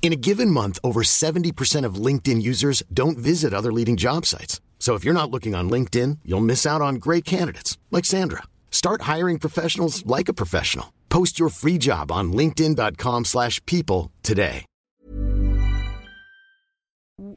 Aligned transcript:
In 0.00 0.10
a 0.12 0.16
given 0.16 0.50
month, 0.50 0.78
over 0.82 1.02
70% 1.02 1.84
of 1.84 2.02
LinkedIn 2.06 2.40
users 2.40 2.82
don't 2.90 3.18
visit 3.18 3.52
other 3.52 3.70
leading 3.70 3.98
job 3.98 4.24
sites. 4.24 4.62
So 4.78 4.94
if 4.94 5.04
you're 5.04 5.12
not 5.12 5.30
looking 5.30 5.54
on 5.54 5.68
LinkedIn, 5.68 6.20
you'll 6.24 6.50
miss 6.52 6.64
out 6.64 6.80
on 6.80 6.94
great 6.94 7.26
candidates 7.26 7.76
like 7.90 8.06
Sandra. 8.06 8.44
Start 8.70 9.02
hiring 9.02 9.38
professionals 9.38 10.06
like 10.06 10.30
a 10.30 10.34
professional. 10.42 10.94
Post 11.10 11.38
your 11.38 11.50
free 11.50 11.76
job 11.76 12.10
on 12.10 12.32
linkedin.com/people 12.32 14.10
today. 14.22 14.64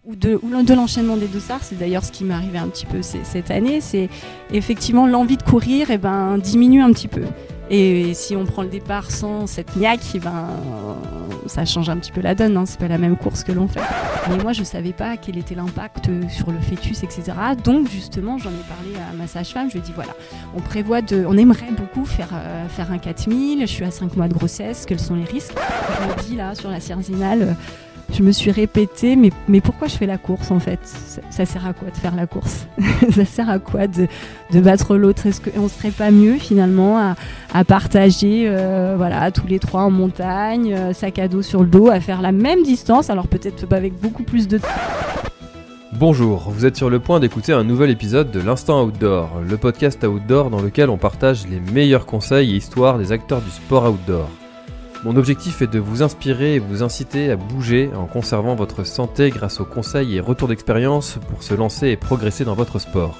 ou 0.04 0.16
de, 0.16 0.40
de 0.64 0.74
l'enchaînement 0.74 1.18
des 1.18 1.28
dossards, 1.28 1.64
c'est 1.64 1.78
d'ailleurs 1.78 2.04
ce 2.04 2.12
qui 2.12 2.24
m'est 2.24 2.34
arrivé 2.34 2.58
un 2.58 2.70
petit 2.70 2.86
peu 2.86 3.02
cette 3.02 3.50
année, 3.50 3.82
c'est 3.82 4.10
effectivement 4.52 5.08
l'envie 5.08 5.38
de 5.38 5.44
courir 5.44 5.90
et 5.90 5.98
ben, 5.98 6.38
diminue 6.38 6.82
un 6.82 6.92
petit 6.94 7.08
peu. 7.08 7.24
Et 7.74 8.14
si 8.14 8.36
on 8.36 8.44
prend 8.44 8.64
le 8.64 8.68
départ 8.68 9.12
sans 9.12 9.48
cette 9.48 9.78
niaque, 9.78 10.02
eh 10.14 10.20
ben, 10.20 10.46
ça 11.46 11.64
change 11.64 11.90
un 11.90 11.96
petit 11.96 12.12
peu 12.12 12.20
la 12.20 12.36
donne, 12.36 12.58
hein, 12.58 12.66
c'est 12.66 12.78
pas 12.78 12.90
la 12.90 12.98
même 12.98 13.16
course 13.16 13.46
que 13.46 13.54
l'on 13.54 13.70
fait. 13.70 13.80
Mais 14.30 14.38
moi 14.44 14.52
je 14.52 14.64
savais 14.66 14.92
pas 14.92 15.16
quel 15.16 15.38
était 15.38 15.56
l'impact 15.56 16.10
sur 16.30 16.52
le 16.52 16.60
fœtus, 16.60 17.02
etc. 17.04 17.32
Donc 17.64 17.90
justement 17.90 18.38
j'en 18.38 18.50
ai 18.50 18.68
parlé 18.68 18.96
à 19.10 19.16
ma 19.16 19.26
sage-femme, 19.26 19.70
je 19.70 19.76
lui 19.76 19.80
ai 19.80 19.84
dit 19.84 19.94
voilà, 19.96 20.12
on 20.54 20.60
prévoit 20.60 21.02
de, 21.02 21.26
on 21.26 21.38
aimerait 21.38 21.72
beaucoup 21.72 22.04
faire, 22.04 22.30
euh, 22.34 22.68
faire 22.68 22.92
un 22.92 22.98
4000, 22.98 23.62
je 23.62 23.66
suis 23.66 23.86
à 23.86 23.92
5 23.92 24.18
mois 24.18 24.28
de 24.28 24.34
grossesse, 24.34 24.86
quels 24.86 25.00
sont 25.00 25.16
les 25.16 25.24
risques? 25.24 25.56
Je 25.56 26.08
me 26.08 26.28
dis 26.28 26.36
là 26.36 26.56
sur 26.56 26.70
la 26.70 26.82
cerzinale, 26.82 27.42
euh, 27.42 27.54
je 28.14 28.24
me 28.24 28.32
suis 28.32 28.52
répété, 28.52 29.16
mais, 29.16 29.62
pourquoi 29.62 29.88
je 29.88 29.96
fais 29.96 30.06
la 30.06 30.18
course 30.18 30.52
en 30.52 30.60
fait? 30.60 30.80
Ça, 31.30 31.46
sert 31.46 31.66
à 31.66 31.74
quoi 31.74 31.90
de 31.90 31.98
faire 31.98 32.16
la 32.16 32.28
course? 32.28 32.68
Ça 33.12 33.26
sert 33.26 33.50
à 33.50 33.60
quoi 33.60 33.88
de, 33.88 34.08
battre 34.60 34.98
l'autre? 34.98 35.26
Est-ce 35.26 35.42
qu'on 35.42 35.68
serait 35.68 35.92
pas 35.92 36.12
mieux 36.12 36.36
finalement 36.36 37.16
à, 37.54 37.64
partager, 37.64 38.46
euh, 38.48 38.96
voilà, 38.98 39.32
tous 39.32 39.48
les 39.48 39.60
trois 39.60 39.82
en 39.84 39.92
montagne, 39.92 40.74
euh, 40.74 40.94
sac 40.94 41.20
à 41.20 41.28
dos 41.28 41.42
sur 41.42 41.62
le 41.62 41.70
dos, 41.70 41.90
à 41.90 42.00
faire 42.00 42.22
la 42.22 42.32
même 42.32 42.64
distance, 42.64 43.10
alors 43.10 43.28
peut-être 43.28 43.66
pas 43.68 43.78
avec 43.78 44.00
beaucoup 44.00 44.24
plus 44.24 44.48
de 44.48 44.60
Bonjour, 45.94 46.50
vous 46.50 46.66
êtes 46.66 46.78
sur 46.78 46.90
le 46.90 47.00
point 47.00 47.20
d'écouter 47.20 47.52
un 47.52 47.64
nouvel 47.64 47.90
épisode 47.90 48.32
de 48.32 48.40
l'Instant 48.40 48.86
Outdoor, 48.86 49.42
le 49.48 49.58
podcast 49.58 50.04
outdoor 50.04 50.50
dans 50.50 50.62
lequel 50.62 50.90
on 50.90 50.98
partage 50.98 51.46
les 51.48 51.60
meilleurs 51.60 52.06
conseils 52.06 52.54
et 52.54 52.56
histoires 52.56 52.98
des 52.98 53.12
acteurs 53.12 53.42
du 53.42 53.52
sport 53.52 53.92
outdoor. 53.92 54.30
Mon 55.04 55.16
objectif 55.16 55.64
est 55.64 55.68
de 55.68 55.80
vous 55.80 56.04
inspirer 56.04 56.56
et 56.56 56.60
vous 56.60 56.84
inciter 56.84 57.32
à 57.32 57.36
bouger 57.36 57.90
en 57.98 58.06
conservant 58.06 58.54
votre 58.54 58.84
santé 58.84 59.32
grâce 59.32 59.60
aux 59.60 59.66
conseils 59.66 60.16
et 60.16 60.20
retours 60.20 60.48
d'expérience 60.48 61.18
pour 61.30 61.42
se 61.42 61.56
lancer 61.56 61.88
et 61.88 61.98
progresser 61.98 62.46
dans 62.46 62.54
votre 62.54 62.78
sport. 62.78 63.18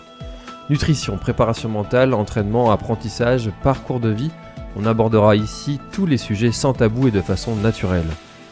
Nutrition, 0.70 1.18
préparation 1.18 1.70
mentale, 1.70 2.14
entraînement, 2.14 2.70
apprentissage, 2.70 3.50
parcours 3.64 4.00
de 4.00 4.10
vie, 4.10 4.30
on 4.76 4.86
abordera 4.86 5.36
ici 5.36 5.80
tous 5.92 6.06
les 6.06 6.18
sujets 6.18 6.52
sans 6.52 6.74
tabou 6.74 7.08
et 7.08 7.12
de 7.12 7.20
façon 7.20 7.56
naturelle. 7.56 8.06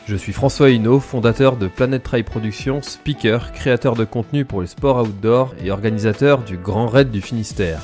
Je 0.08 0.16
suis 0.16 0.34
François 0.34 0.72
Hinault, 0.72 1.00
fondateur 1.00 1.56
de 1.56 1.68
Planet 1.68 2.02
Trail 2.02 2.24
Productions, 2.24 2.82
speaker, 2.82 3.52
créateur 3.52 3.96
de 3.96 4.06
contenu 4.06 4.44
pour 4.44 4.62
les 4.62 4.68
sports 4.68 5.04
outdoor 5.04 5.54
et 5.64 5.70
organisateur 5.70 6.40
du 6.40 6.58
Grand 6.58 6.88
Raid 6.88 7.12
du 7.12 7.22
Finistère. 7.22 7.80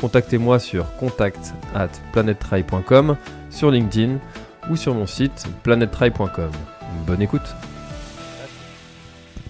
Contactez-moi 0.00 0.58
sur 0.58 0.86
contact 0.96 1.52
at 1.74 1.90
sur 3.50 3.70
LinkedIn 3.70 4.18
ou 4.70 4.76
sur 4.76 4.94
mon 4.94 5.06
site 5.06 5.46
planettrail.com. 5.62 6.50
Bonne 7.06 7.22
écoute 7.22 7.54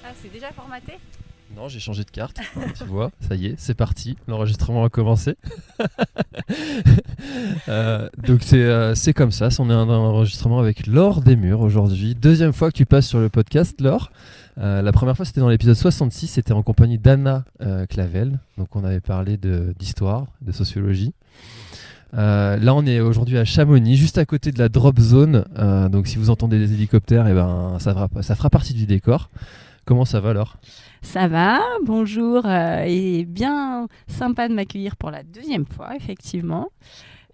Ah, 0.04 0.08
c'est 0.20 0.32
déjà 0.32 0.50
formaté? 0.52 0.94
Non, 1.56 1.68
j'ai 1.68 1.80
changé 1.80 2.04
de 2.04 2.10
carte, 2.10 2.38
tu 2.76 2.84
vois, 2.84 3.10
ça 3.26 3.34
y 3.34 3.46
est, 3.46 3.54
c'est 3.56 3.72
parti, 3.74 4.16
l'enregistrement 4.28 4.84
a 4.84 4.88
commencé. 4.88 5.36
Euh, 7.68 8.08
donc 8.18 8.42
c'est 8.42 8.62
euh, 8.62 8.94
c'est 8.94 9.12
comme 9.12 9.32
ça, 9.32 9.48
on 9.58 9.68
est 9.70 9.74
en 9.74 9.88
enregistrement 9.88 10.60
avec 10.60 10.86
Laure 10.86 11.20
Desmurs 11.22 11.60
aujourd'hui. 11.60 12.14
Deuxième 12.14 12.52
fois 12.52 12.70
que 12.70 12.76
tu 12.76 12.86
passes 12.86 13.06
sur 13.06 13.18
le 13.18 13.28
podcast, 13.28 13.80
Laure. 13.80 14.12
Euh, 14.58 14.80
la 14.82 14.92
première 14.92 15.16
fois 15.16 15.24
c'était 15.24 15.40
dans 15.40 15.48
l'épisode 15.48 15.74
66, 15.74 16.28
c'était 16.28 16.52
en 16.52 16.62
compagnie 16.62 16.98
d'Anna 16.98 17.44
euh, 17.62 17.86
Clavel, 17.86 18.38
donc 18.58 18.76
on 18.76 18.84
avait 18.84 19.00
parlé 19.00 19.36
de- 19.36 19.74
d'histoire, 19.78 20.26
de, 20.42 20.52
sociologie. 20.52 21.12
Euh, 22.16 22.56
là, 22.56 22.74
on 22.74 22.86
est 22.86 23.00
aujourd'hui 23.00 23.36
à 23.36 23.44
Chamonix, 23.44 23.96
juste 23.96 24.18
à 24.18 24.24
côté 24.24 24.50
de 24.50 24.58
la 24.58 24.68
drop 24.68 24.98
zone. 24.98 25.44
Euh, 25.58 25.88
donc, 25.88 26.06
si 26.06 26.16
vous 26.16 26.30
entendez 26.30 26.58
des 26.58 26.72
hélicoptères, 26.72 27.26
et 27.28 27.34
ben, 27.34 27.76
ça, 27.78 27.92
fera, 28.34 28.50
partie 28.50 28.74
du 28.74 28.86
décor. 28.86 29.30
Comment 29.84 30.04
ça 30.04 30.20
va, 30.20 30.30
alors 30.30 30.56
Ça 31.02 31.28
va, 31.28 31.60
bonjour, 31.84 32.42
euh, 32.46 32.84
et 32.86 33.24
bien 33.24 33.86
sympa 34.08 34.48
de 34.48 34.54
m'accueillir 34.54 34.96
pour 34.96 35.10
la 35.10 35.22
deuxième 35.22 35.66
fois, 35.66 35.94
effectivement. 35.94 36.68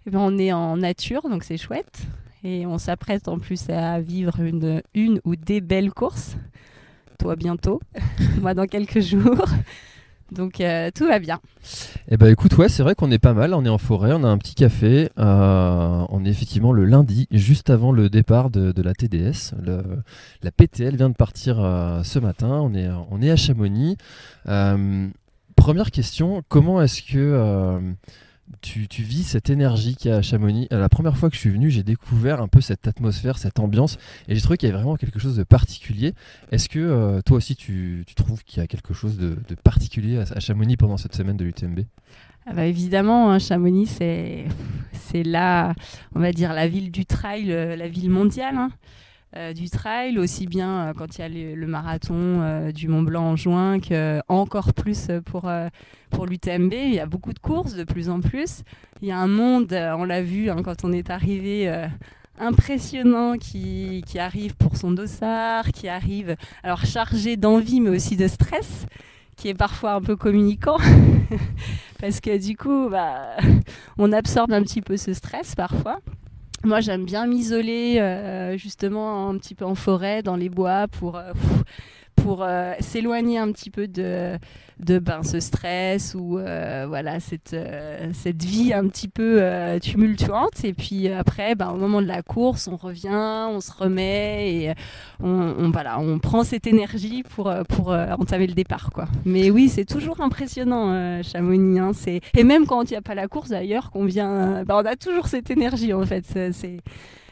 Eh 0.07 0.11
ben, 0.11 0.19
on 0.19 0.37
est 0.37 0.53
en 0.53 0.77
nature, 0.77 1.23
donc 1.29 1.45
c'est 1.45 1.57
chouette. 1.57 2.03
Et 2.45 2.67
on 2.67 2.77
s'apprête 2.79 3.29
en 3.29 3.39
plus 3.39 3.71
à 3.71 4.01
vivre 4.01 4.35
une 4.95 5.21
ou 5.25 5.37
des 5.37 5.61
belles 5.61 5.93
courses. 5.93 6.37
Toi 7.21 7.37
bientôt, 7.37 7.81
moi 8.41 8.53
dans 8.53 8.67
quelques 8.67 9.01
jours. 9.01 9.47
Donc 10.33 10.61
euh, 10.61 10.91
tout 10.95 11.07
va 11.07 11.19
bien. 11.19 11.41
Eh 12.09 12.17
ben 12.17 12.29
écoute, 12.29 12.57
ouais, 12.57 12.69
c'est 12.69 12.83
vrai 12.83 12.95
qu'on 12.95 13.11
est 13.11 13.19
pas 13.19 13.35
mal. 13.35 13.55
On 13.55 13.65
est 13.65 13.69
en 13.69 13.79
forêt, 13.79 14.13
on 14.13 14.25
a 14.25 14.29
un 14.29 14.39
petit 14.39 14.55
café. 14.55 15.11
euh, 15.19 16.05
on 16.09 16.25
est 16.25 16.29
effectivement 16.29 16.73
le 16.73 16.85
lundi, 16.85 17.29
juste 17.31 17.71
avant 17.71 17.93
le 17.93 18.09
départ 18.09 18.51
de, 18.51 18.83
la 18.83 18.95
TDS. 18.95 19.55
La 20.43 20.51
PTL 20.51 20.97
vient 20.97 21.11
de 21.11 21.15
partir 21.15 21.61
euh, 21.61 22.03
ce 22.03 22.19
matin. 22.19 22.61
On 22.61 23.23
est, 23.23 23.31
à 23.31 23.37
Chamonix. 23.37 23.97
Première 25.55 25.91
question, 25.91 26.43
comment 26.49 26.83
est-ce 26.83 27.03
que 27.03 27.95
tu, 28.61 28.89
tu 28.89 29.03
vis 29.03 29.25
cette 29.25 29.51
énergie 29.51 29.97
qu'il 29.97 30.11
y 30.11 30.15
a 30.15 30.19
à 30.19 30.23
Chamonix. 30.23 30.69
Euh, 30.73 30.81
La 30.81 30.89
première 30.89 31.17
fois 31.17 31.31
que 31.31 31.35
je 31.35 31.41
suis 31.41 31.51
venu, 31.51 31.71
j'ai 31.71 31.83
découvert 31.83 32.41
un 32.41 32.49
peu 32.49 32.61
cette 32.61 32.87
atmosphère, 32.87 33.39
cette 33.39 33.59
ambiance, 33.59 33.99
et 34.29 34.35
j'ai 34.35 34.41
trouvé 34.41 34.57
qu'il 34.57 34.69
y 34.69 34.73
avait 34.73 34.81
vraiment 34.81 34.97
quelque 34.97 35.19
chose 35.19 35.37
de 35.37 35.43
particulier. 35.43 36.15
Est-ce 36.51 36.69
que 36.69 36.79
euh, 36.79 37.21
toi 37.23 37.39
aussi 37.39 37.57
tu, 37.57 38.05
trouves 38.15 38.45
qu'il 38.45 38.61
y 38.61 38.65
a 38.65 38.67
quelque 38.67 38.95
chose 38.95 39.17
de, 39.17 39.37
particulier 39.65 40.19
à, 40.19 40.41
Chamonix 40.41 40.77
pendant 40.77 40.97
cette 40.97 41.15
semaine 41.15 41.37
de 41.37 41.45
l'UTMB? 41.45 41.81
Ah 42.47 42.53
bah 42.55 42.67
évidemment, 42.67 43.31
hein, 43.31 43.39
Chamonix, 43.39 43.87
c'est 43.87 44.47
c'est 44.93 45.23
là, 45.23 45.75
on 46.15 46.21
va 46.21 46.33
dire, 46.33 46.53
la 46.53 46.67
ville 46.67 46.91
du 46.91 47.07
trail, 47.07 47.53
euh, 47.53 47.77
la 47.77 47.89
ville 47.89 48.11
mondiale 48.11 48.57
hein, 48.57 48.71
euh, 49.35 49.55
du 49.55 49.71
trail, 49.71 50.19
aussi 50.19 50.47
bien 50.47 50.89
euh, 50.89 50.93
quand 50.93 51.17
il 51.17 51.21
y 51.23 51.25
a 51.25 51.55
le, 51.55 51.67
marathon 51.67 52.15
euh, 52.43 52.71
du 52.71 52.87
Mont 52.87 53.01
Blanc 53.01 53.31
en 53.31 53.37
juin, 53.37 53.81
que 53.81 54.21
encore 54.29 54.75
plus 54.75 55.09
pour, 55.25 55.51
pour 56.11 56.27
l'UTMB. 56.27 56.73
Il 56.73 56.95
y 56.95 57.01
a 57.01 57.07
beaucoup 57.07 57.33
de 57.33 57.39
courses, 57.39 57.75
de 57.75 57.85
plus 57.85 58.11
en 58.11 58.21
plus. 58.21 58.63
Il 59.01 59.09
y 59.09 59.11
a 59.11 59.19
un 59.19 59.29
monde, 59.29 59.73
on 59.73 60.05
l'a 60.05 60.21
vu 60.21 60.51
hein, 60.51 60.57
quand 60.63 60.85
on 60.85 60.93
est 60.93 61.09
arrivé. 61.09 61.73
impressionnant 62.39 63.37
qui, 63.39 64.03
qui 64.07 64.19
arrive 64.19 64.55
pour 64.57 64.77
son 64.77 64.91
dossard, 64.91 65.69
qui 65.73 65.89
arrive 65.89 66.37
alors 66.63 66.85
chargé 66.85 67.37
d'envie 67.37 67.81
mais 67.81 67.91
aussi 67.91 68.17
de 68.17 68.27
stress, 68.27 68.87
qui 69.37 69.49
est 69.49 69.55
parfois 69.55 69.93
un 69.95 70.03
peu 70.03 70.17
communicant 70.17 70.79
parce 72.01 72.21
que 72.21 72.37
du 72.39 72.57
coup, 72.57 72.89
bah, 72.91 73.37
on 73.97 74.13
absorbe 74.13 74.53
un 74.53 74.63
petit 74.63 74.83
peu 74.83 74.97
ce 74.97 75.15
stress 75.15 75.55
parfois. 75.55 76.01
Moi, 76.65 76.81
j'aime 76.81 77.05
bien 77.05 77.27
m'isoler 77.27 77.99
euh, 77.99 78.57
justement 78.57 79.29
un 79.29 79.37
petit 79.37 79.57
peu 79.57 79.65
en 79.65 79.75
forêt, 79.75 80.23
dans 80.23 80.37
les 80.37 80.49
bois, 80.49 80.87
pour, 80.87 81.17
euh, 81.17 81.33
pour 82.15 82.45
euh, 82.45 82.75
s'éloigner 82.79 83.39
un 83.39 83.51
petit 83.51 83.71
peu 83.71 83.89
de, 83.89 84.39
de 84.85 84.99
ben, 84.99 85.23
ce 85.23 85.41
stress 85.41 86.15
ou 86.19 86.39
euh, 86.39 86.85
voilà, 86.89 87.21
cette, 87.21 87.53
euh, 87.55 88.11
cette 88.13 88.43
vie 88.43 88.73
un 88.73 88.87
petit 88.89 89.09
peu 89.09 89.39
euh, 89.41 89.79
tumultuante. 89.79 90.65
Et 90.65 90.73
puis 90.73 91.09
après, 91.09 91.55
ben, 91.55 91.71
au 91.71 91.77
moment 91.77 92.03
de 92.03 92.07
la 92.07 92.23
course, 92.23 92.69
on 92.69 92.77
revient, 92.77 93.47
on 93.49 93.61
se 93.61 93.73
remet 93.73 94.55
et 94.55 94.73
on, 95.23 95.71
voilà, 95.73 95.99
on 96.01 96.19
prend 96.19 96.45
cette 96.45 96.67
énergie 96.67 97.23
pour, 97.23 97.53
pour 97.69 97.89
entamer 97.91 98.47
le 98.47 98.55
départ. 98.55 98.91
Quoi. 98.93 99.07
Mais 99.25 99.51
oui, 99.51 99.69
c'est 99.69 99.85
toujours 99.85 100.21
impressionnant, 100.21 101.23
Chamonix. 101.23 101.79
hein. 101.79 101.93
Et 102.37 102.45
même 102.45 102.67
quand 102.67 102.83
il 102.91 102.95
n'y 102.95 102.99
a 102.99 103.03
pas 103.03 103.15
la 103.15 103.29
course 103.29 103.51
d'ailleurs, 103.51 103.91
qu'on 103.91 104.05
vient, 104.05 104.65
ben, 104.65 104.75
on 104.77 104.87
a 104.87 104.97
toujours 104.97 105.29
cette 105.29 105.51
énergie 105.51 105.93
en 105.93 106.05
fait. 106.05 106.25
C'est- 106.53 106.81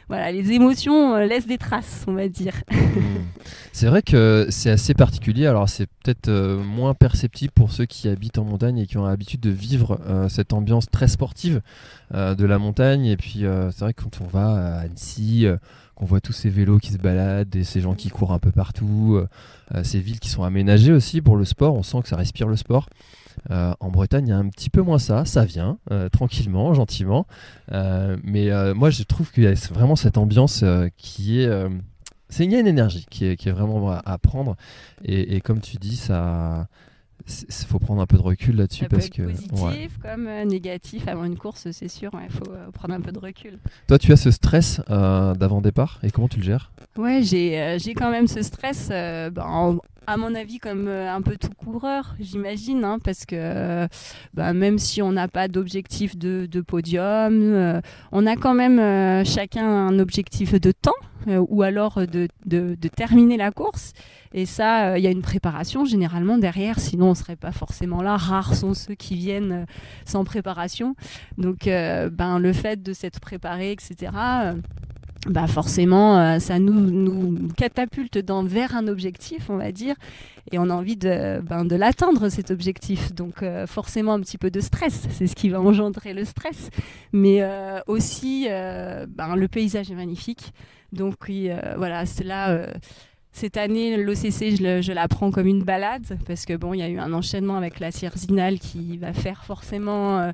Voilà, 0.07 0.31
les 0.31 0.51
émotions 0.51 1.15
euh, 1.15 1.25
laissent 1.25 1.47
des 1.47 1.57
traces, 1.57 2.03
on 2.07 2.13
va 2.13 2.27
dire. 2.27 2.63
C'est 3.73 3.87
vrai 3.87 4.01
que 4.01 4.47
c'est 4.49 4.69
assez 4.69 4.93
particulier. 4.93 5.47
Alors, 5.47 5.69
c'est 5.69 5.87
peut-être 5.87 6.27
euh, 6.27 6.61
moins 6.61 6.93
perceptible 6.93 7.53
pour 7.53 7.71
ceux 7.71 7.85
qui 7.85 8.09
habitent 8.09 8.37
en 8.37 8.43
montagne 8.43 8.77
et 8.79 8.85
qui 8.85 8.97
ont 8.97 9.05
l'habitude 9.05 9.39
de 9.39 9.49
vivre 9.49 9.97
euh, 10.05 10.27
cette 10.27 10.51
ambiance 10.51 10.89
très 10.91 11.07
sportive 11.07 11.61
de 12.13 12.45
la 12.45 12.59
montagne. 12.59 13.05
Et 13.05 13.15
puis, 13.15 13.45
c'est 13.71 13.79
vrai 13.79 13.93
que 13.93 14.03
quand 14.03 14.19
on 14.19 14.27
va 14.27 14.49
à 14.49 14.79
Annecy, 14.81 15.45
qu'on 15.95 16.05
voit 16.05 16.19
tous 16.19 16.33
ces 16.33 16.49
vélos 16.49 16.79
qui 16.79 16.91
se 16.91 16.97
baladent 16.97 17.55
et 17.55 17.63
ces 17.63 17.79
gens 17.79 17.95
qui 17.95 18.09
courent 18.09 18.33
un 18.33 18.39
peu 18.39 18.51
partout, 18.51 19.21
ces 19.83 20.01
villes 20.01 20.19
qui 20.19 20.27
sont 20.27 20.43
aménagées 20.43 20.91
aussi 20.91 21.21
pour 21.21 21.37
le 21.37 21.45
sport. 21.45 21.73
On 21.73 21.83
sent 21.83 22.01
que 22.03 22.09
ça 22.09 22.17
respire 22.17 22.49
le 22.49 22.57
sport. 22.57 22.89
En 23.49 23.89
Bretagne, 23.89 24.27
il 24.27 24.29
y 24.29 24.33
a 24.33 24.37
un 24.37 24.49
petit 24.49 24.69
peu 24.69 24.81
moins 24.81 24.99
ça, 24.99 25.25
ça 25.25 25.45
vient 25.45 25.77
tranquillement, 26.11 26.73
gentiment. 26.73 27.25
mais 27.71 28.49
moi, 28.73 28.89
je 28.89 29.03
trouve 29.03 29.31
qu'il 29.31 29.43
y 29.43 29.47
a 29.47 29.53
vraiment 29.71 29.95
cette 29.95 30.17
ambiance 30.17 30.63
qui 30.97 31.41
est 31.41 31.49
c'est 32.31 32.45
il 32.45 32.51
y 32.51 32.55
a 32.55 32.59
une 32.59 32.67
énergie 32.67 33.05
qui 33.09 33.25
est, 33.25 33.51
vraiment 33.51 33.91
à, 33.91 34.17
prendre 34.17 34.55
et, 35.03 35.41
comme 35.41 35.59
tu 35.59 35.77
dis 35.77 35.97
ça 35.97 36.67
il 37.27 37.65
faut 37.67 37.79
prendre 37.79 38.01
un 38.01 38.05
peu 38.05 38.17
de 38.17 38.21
recul 38.21 38.55
là-dessus 38.55 38.85
parce 38.85 39.09
que 39.09 39.23
positif 39.23 39.97
comme 40.01 40.27
euh, 40.27 40.45
négatif 40.45 41.07
avant 41.07 41.25
une 41.25 41.37
course 41.37 41.67
c'est 41.71 41.87
sûr 41.87 42.11
il 42.23 42.31
faut 42.31 42.51
euh, 42.51 42.71
prendre 42.71 42.93
un 42.93 43.01
peu 43.01 43.11
de 43.11 43.19
recul. 43.19 43.59
Toi 43.87 43.97
tu 43.97 44.11
as 44.11 44.17
ce 44.17 44.31
stress 44.31 44.81
euh, 44.89 45.33
d'avant 45.33 45.61
départ 45.61 45.99
et 46.03 46.11
comment 46.11 46.27
tu 46.27 46.37
le 46.37 46.43
gères? 46.43 46.71
Ouais 46.97 47.21
j'ai 47.23 47.93
quand 47.95 48.11
même 48.11 48.27
ce 48.27 48.41
stress 48.41 48.89
ben, 48.89 49.79
à 50.07 50.17
mon 50.17 50.33
avis 50.35 50.59
comme 50.59 50.87
un 50.87 51.21
peu 51.21 51.37
tout 51.37 51.53
coureur 51.55 52.15
j'imagine 52.19 52.83
hein, 52.83 52.97
parce 53.03 53.25
que 53.25 53.87
ben, 54.33 54.53
même 54.53 54.77
si 54.77 55.01
on 55.01 55.11
n'a 55.11 55.27
pas 55.27 55.47
d'objectif 55.47 56.17
de, 56.17 56.47
de, 56.49 56.61
podium 56.61 57.81
on 58.11 58.25
a 58.25 58.35
quand 58.35 58.53
même 58.53 59.25
chacun 59.25 59.65
un 59.65 59.99
objectif 59.99 60.59
de 60.59 60.71
temps 60.71 60.91
ou 61.27 61.61
alors 61.61 62.05
de, 62.07 62.27
de, 62.45 62.75
terminer 62.87 63.37
la 63.37 63.51
course 63.51 63.93
et 64.33 64.45
ça, 64.45 64.91
euh, 64.91 64.97
il 64.97 65.03
y 65.03 65.07
a 65.07 65.11
une 65.11 65.21
préparation 65.21 65.83
généralement 65.83 66.37
derrière, 66.37 66.79
sinon 66.79 67.07
on 67.07 67.09
ne 67.09 67.15
serait 67.15 67.35
pas 67.35 67.51
forcément 67.51 68.01
là. 68.01 68.15
Rares 68.15 68.55
sont 68.55 68.73
ceux 68.73 68.95
qui 68.95 69.15
viennent 69.15 69.51
euh, 69.51 69.65
sans 70.05 70.23
préparation. 70.23 70.95
Donc 71.37 71.67
euh, 71.67 72.09
ben, 72.09 72.39
le 72.39 72.53
fait 72.53 72.81
de 72.81 72.93
s'être 72.93 73.19
préparé, 73.19 73.71
etc., 73.71 74.11
bah 75.27 75.45
forcément, 75.45 76.39
ça 76.39 76.57
nous, 76.57 76.73
nous 76.73 77.49
catapulte 77.55 78.17
dans, 78.17 78.43
vers 78.43 78.75
un 78.75 78.87
objectif, 78.87 79.51
on 79.51 79.57
va 79.57 79.71
dire, 79.71 79.93
et 80.51 80.57
on 80.57 80.67
a 80.71 80.73
envie 80.73 80.97
de, 80.97 81.39
ben, 81.41 81.63
de 81.63 81.75
l'atteindre, 81.75 82.29
cet 82.29 82.49
objectif. 82.49 83.13
Donc 83.13 83.45
forcément, 83.67 84.13
un 84.13 84.19
petit 84.21 84.39
peu 84.39 84.49
de 84.49 84.59
stress, 84.59 85.07
c'est 85.11 85.27
ce 85.27 85.35
qui 85.35 85.49
va 85.49 85.61
engendrer 85.61 86.15
le 86.15 86.25
stress. 86.25 86.71
Mais 87.13 87.43
aussi, 87.85 88.47
ben, 88.47 89.35
le 89.35 89.47
paysage 89.47 89.91
est 89.91 89.95
magnifique. 89.95 90.53
Donc 90.91 91.15
oui, 91.27 91.49
voilà, 91.77 92.05
c'est 92.05 92.23
là 92.23 92.67
cette 93.33 93.55
année, 93.55 93.95
l'OCC, 93.95 94.57
je, 94.57 94.91
la 94.91 95.07
prends 95.07 95.31
comme 95.31 95.47
une 95.47 95.63
balade 95.63 96.05
parce 96.27 96.45
que 96.45 96.53
bon, 96.55 96.73
il 96.73 96.79
y 96.79 96.83
a 96.83 96.89
eu 96.89 96.99
un 96.99 97.13
enchaînement 97.13 97.55
avec 97.55 97.79
la 97.79 97.91
Cierzinal 97.91 98.59
qui 98.59 98.97
va 98.97 99.13
faire 99.13 99.45
forcément 99.45 100.19
euh, 100.19 100.31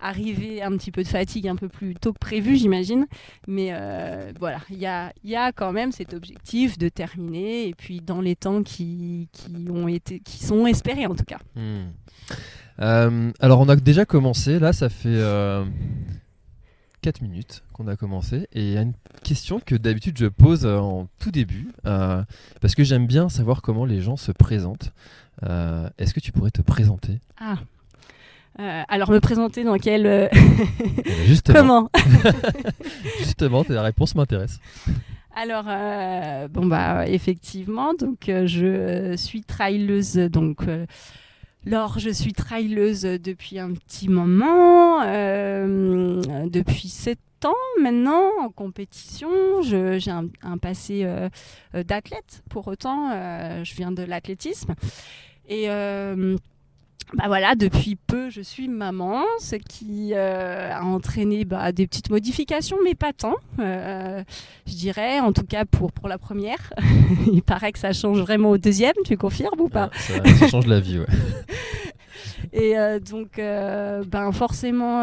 arriver 0.00 0.62
un 0.62 0.70
petit 0.72 0.90
peu 0.90 1.02
de 1.02 1.08
fatigue 1.08 1.48
un 1.48 1.56
peu 1.56 1.68
plus 1.68 1.94
tôt 1.94 2.12
que 2.12 2.18
prévu, 2.18 2.56
j'imagine. 2.56 3.06
Mais 3.48 3.70
euh, 3.72 4.30
voilà, 4.38 4.58
il 4.70 4.78
y 4.78 4.86
a, 4.86 5.12
y 5.24 5.34
a, 5.36 5.52
quand 5.52 5.72
même 5.72 5.90
cet 5.90 6.12
objectif 6.12 6.76
de 6.76 6.90
terminer 6.90 7.68
et 7.68 7.74
puis 7.74 8.00
dans 8.00 8.20
les 8.20 8.36
temps 8.36 8.62
qui, 8.62 9.28
qui 9.32 9.70
ont 9.70 9.88
été, 9.88 10.20
qui 10.20 10.44
sont 10.44 10.66
espérés 10.66 11.06
en 11.06 11.14
tout 11.14 11.24
cas. 11.24 11.38
Hmm. 11.56 11.86
Euh, 12.80 13.30
alors 13.40 13.60
on 13.60 13.68
a 13.68 13.76
déjà 13.76 14.04
commencé, 14.04 14.58
là 14.58 14.72
ça 14.72 14.88
fait 14.90 15.22
4 17.04 17.20
minutes 17.20 17.62
qu'on 17.74 17.86
a 17.86 17.96
commencé 17.96 18.48
et 18.54 18.62
il 18.62 18.72
y 18.72 18.78
a 18.78 18.80
une 18.80 18.94
question 19.22 19.60
que 19.60 19.74
d'habitude 19.74 20.16
je 20.16 20.24
pose 20.24 20.64
euh, 20.64 20.78
en 20.78 21.06
tout 21.18 21.30
début 21.30 21.68
euh, 21.84 22.22
parce 22.62 22.74
que 22.74 22.82
j'aime 22.82 23.06
bien 23.06 23.28
savoir 23.28 23.60
comment 23.60 23.84
les 23.84 24.00
gens 24.00 24.16
se 24.16 24.32
présentent. 24.32 24.90
Euh, 25.42 25.86
est-ce 25.98 26.14
que 26.14 26.20
tu 26.20 26.32
pourrais 26.32 26.50
te 26.50 26.62
présenter? 26.62 27.20
Ah 27.38 27.56
alors 28.88 29.10
me 29.10 29.18
présenter 29.18 29.64
dans 29.64 29.76
quel 29.78 30.30
Justement. 31.26 31.58
comment? 31.58 31.90
Justement, 33.18 33.64
la 33.68 33.82
réponse 33.82 34.14
m'intéresse. 34.14 34.60
Alors 35.34 35.64
bon 36.50 36.64
bah 36.64 37.06
effectivement 37.08 37.92
donc 37.94 38.20
je 38.28 39.14
suis 39.16 39.42
trailleuse 39.42 40.14
donc 40.14 40.62
alors, 41.66 41.98
je 41.98 42.10
suis 42.10 42.32
trailleuse 42.32 43.02
depuis 43.02 43.58
un 43.58 43.72
petit 43.72 44.08
moment, 44.08 45.02
euh, 45.02 46.20
depuis 46.46 46.88
7 46.88 47.18
ans 47.46 47.80
maintenant 47.80 48.30
en 48.42 48.50
compétition. 48.50 49.62
J'ai 49.62 50.10
un, 50.10 50.58
passé 50.58 51.02
euh, 51.04 51.28
d'athlète, 51.72 52.42
pour 52.50 52.68
autant, 52.68 53.10
euh, 53.12 53.64
je 53.64 53.74
viens 53.76 53.92
de 53.92 54.02
l'athlétisme. 54.02 54.74
Et 55.48 55.68
bah 57.16 57.24
voilà, 57.26 57.54
depuis 57.54 57.96
peu, 57.96 58.28
je 58.28 58.40
suis 58.40 58.68
maman, 58.68 59.22
ce 59.38 59.54
qui 59.56 60.12
euh, 60.14 60.72
a 60.72 60.82
entraîné 60.82 61.44
bah, 61.44 61.70
des 61.70 61.86
petites 61.86 62.10
modifications, 62.10 62.76
mais 62.82 62.94
pas 62.94 63.12
tant. 63.12 63.36
Euh, 63.60 64.22
je 64.66 64.74
dirais, 64.74 65.20
en 65.20 65.32
tout 65.32 65.44
cas 65.44 65.64
pour, 65.64 65.92
pour 65.92 66.08
la 66.08 66.18
première. 66.18 66.72
Il 67.32 67.42
paraît 67.42 67.72
que 67.72 67.78
ça 67.78 67.92
change 67.92 68.20
vraiment 68.20 68.50
au 68.50 68.58
deuxième, 68.58 68.94
tu 69.04 69.16
confirmes 69.16 69.60
ou 69.60 69.68
pas? 69.68 69.90
Ah, 69.92 70.28
ça, 70.38 70.48
change 70.48 70.66
la 70.66 70.80
vie, 70.80 70.98
ouais. 70.98 71.06
Et 72.52 72.78
euh, 72.78 72.98
donc, 72.98 73.36
ben 73.36 74.32
forcément, 74.32 75.02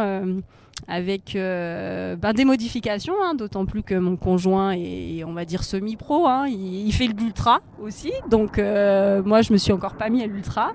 avec 0.88 1.32
ben, 1.34 2.34
des 2.34 2.46
modifications, 2.46 3.16
hein, 3.24 3.36
d'autant 3.36 3.66
plus 3.66 3.84
que 3.84 3.96
mon 3.96 4.18
conjoint 4.18 4.72
est, 4.72 5.24
on 5.24 5.34
va 5.34 5.46
dire, 5.46 5.64
semi-pro. 5.64 6.28
Hein, 6.28 6.48
il, 6.48 6.88
il, 6.88 6.94
fait 6.94 7.08
l'ultra 7.08 7.62
aussi. 7.82 8.12
Donc, 8.30 8.58
moi, 8.58 9.42
je 9.42 9.54
me 9.54 9.58
suis 9.58 9.72
encore 9.72 9.96
pas 9.96 10.10
mis 10.10 10.24
à 10.24 10.28
l'ultra 10.28 10.74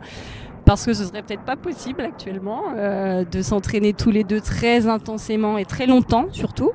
parce 0.66 0.84
que 0.84 0.92
ce 0.92 1.04
serait 1.04 1.22
peut-être 1.22 1.44
pas 1.44 1.56
possible 1.56 2.02
actuellement 2.02 2.64
euh, 2.76 3.24
de 3.24 3.40
s'entraîner 3.40 3.94
tous 3.94 4.10
les 4.10 4.24
deux 4.24 4.40
très 4.40 4.88
intensément 4.88 5.56
et 5.56 5.64
très 5.64 5.86
longtemps 5.86 6.26
surtout. 6.32 6.72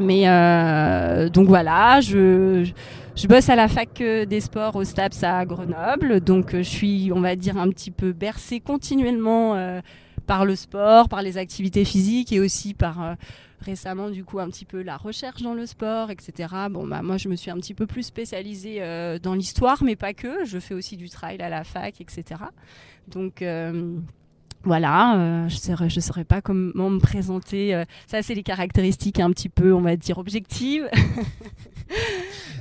Mais 0.00 0.28
euh, 0.28 1.28
donc 1.28 1.48
voilà, 1.48 2.00
je, 2.00 2.68
je, 3.16 3.26
bosse 3.26 3.48
à 3.48 3.56
la 3.56 3.68
fac 3.68 4.00
des 4.00 4.40
sports 4.40 4.76
au 4.76 4.84
STAPS 4.84 5.24
à 5.24 5.44
Grenoble, 5.44 6.20
donc 6.20 6.54
je 6.54 6.62
suis, 6.62 7.10
on 7.12 7.20
va 7.20 7.34
dire, 7.34 7.56
un 7.56 7.68
petit 7.70 7.90
peu 7.90 8.12
bercée 8.12 8.60
continuellement 8.60 9.54
euh, 9.54 9.80
par 10.26 10.44
le 10.44 10.54
sport, 10.54 11.08
par 11.08 11.22
les 11.22 11.38
activités 11.38 11.84
physiques 11.84 12.32
et 12.32 12.38
aussi 12.38 12.74
par 12.74 13.16
récemment 13.60 14.10
du 14.10 14.24
coup 14.24 14.38
un 14.38 14.48
petit 14.48 14.64
peu 14.64 14.82
la 14.82 14.96
recherche 14.96 15.42
dans 15.42 15.54
le 15.54 15.66
sport, 15.66 16.10
etc. 16.10 16.54
Bon 16.70 16.86
bah 16.86 17.02
moi 17.02 17.16
je 17.16 17.28
me 17.28 17.36
suis 17.36 17.50
un 17.50 17.56
petit 17.56 17.74
peu 17.74 17.86
plus 17.86 18.02
spécialisée 18.02 18.82
euh, 18.82 19.18
dans 19.18 19.34
l'histoire, 19.34 19.82
mais 19.82 19.96
pas 19.96 20.14
que. 20.14 20.44
Je 20.44 20.58
fais 20.58 20.74
aussi 20.74 20.96
du 20.96 21.08
trail 21.08 21.40
à 21.40 21.48
la 21.48 21.64
fac, 21.64 22.00
etc. 22.00 22.40
Donc 23.08 23.42
euh, 23.42 23.96
voilà, 24.64 25.16
euh, 25.16 25.48
je 25.48 25.84
ne 25.84 26.00
saurais, 26.00 26.24
pas 26.24 26.40
comment 26.40 26.90
me 26.90 26.98
présenter. 26.98 27.82
ça, 28.06 28.22
c'est 28.22 28.34
les 28.34 28.42
caractéristiques 28.42 29.20
un 29.20 29.30
petit 29.30 29.48
peu, 29.48 29.72
on 29.72 29.80
va 29.80 29.96
dire, 29.96 30.18
objectives. 30.18 30.88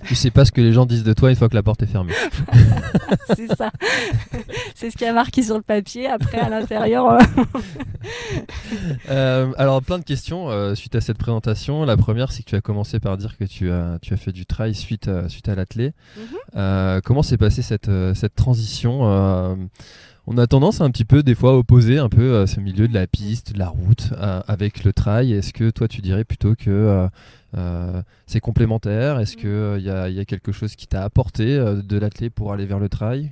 tu 0.08 0.16
sais 0.16 0.32
pas 0.32 0.46
ce 0.46 0.52
que 0.52 0.62
les 0.62 0.74
gens 0.74 0.86
disent 0.86 1.04
de 1.04 1.14
toi 1.14 1.30
une 1.30 1.36
fois 1.36 1.50
que 1.50 1.56
la 1.56 1.64
porte 1.64 1.84
est 1.84 1.88
fermée. 1.88 2.14
c'est 3.36 3.54
ça. 3.56 3.72
c'est 4.76 4.90
ce 4.90 4.98
qui 4.98 5.06
a 5.06 5.14
marqué 5.14 5.44
sur 5.44 5.56
le 5.56 5.62
papier. 5.62 6.08
Après, 6.08 6.40
à 6.40 6.50
l'intérieur. 6.50 7.18
Euh, 9.10 9.52
alors, 9.58 9.82
plein 9.82 10.00
de 10.00 10.04
questions 10.04 10.50
euh, 10.50 10.76
suite 10.76 10.96
à 10.96 11.02
cette 11.02 11.18
présentation. 11.18 11.84
La 11.84 11.98
première, 11.98 12.32
c'est 12.32 12.44
que 12.44 12.50
tu 12.50 12.56
as 12.56 12.62
commencé 12.62 13.00
par 13.00 13.18
dire 13.18 13.38
que 13.38 13.44
tu 13.44 13.70
as, 13.72 13.98
tu 14.02 14.14
as 14.14 14.18
fait 14.18 14.32
du 14.32 14.46
trail 14.46 14.76
suite 14.76 15.10
à, 15.10 15.28
suite 15.28 15.50
à 15.50 15.56
l'athlé. 15.56 15.94
Mhm. 16.16 17.02
comment 17.04 17.24
s'est 17.24 17.38
passée 17.38 17.62
cette, 17.62 17.90
cette 18.14 18.36
transition 18.36 19.58
on 20.30 20.38
a 20.38 20.46
tendance 20.46 20.82
un 20.82 20.92
petit 20.92 21.06
peu 21.06 21.24
des 21.24 21.36
fois 21.36 21.52
à 21.52 21.54
opposer 21.54 21.98
un 21.98 22.10
peu 22.10 22.46
ce 22.46 22.60
milieu 22.60 22.88
de 22.88 22.94
la 22.94 23.08
piste, 23.08 23.54
de 23.54 23.60
la 23.60 23.70
route 23.70 24.14
avec 24.48 24.84
le 24.84 24.94
trail. 24.94 25.34
Est-ce 25.34 25.54
que 25.54 25.70
toi 25.70 25.88
tu 25.88 26.02
dirais 26.02 26.26
plutôt 26.26 26.54
que 26.56 26.70
euh, 26.70 27.08
c'est 28.26 28.40
complémentaire 28.40 29.20
Est-ce 29.20 29.38
qu'il 29.38 29.50
euh, 29.50 29.80
y, 29.80 29.90
a, 29.90 30.10
y, 30.10 30.20
a 30.20 30.26
quelque 30.26 30.52
chose 30.52 30.76
qui 30.76 30.88
t'a 30.88 31.04
apporté 31.04 31.56
euh, 31.56 31.82
de 31.82 31.98
l'athlé 31.98 32.30
pour 32.30 32.54
aller 32.54 32.66
vers 32.66 32.80
le 32.80 32.90
trail? 32.90 33.32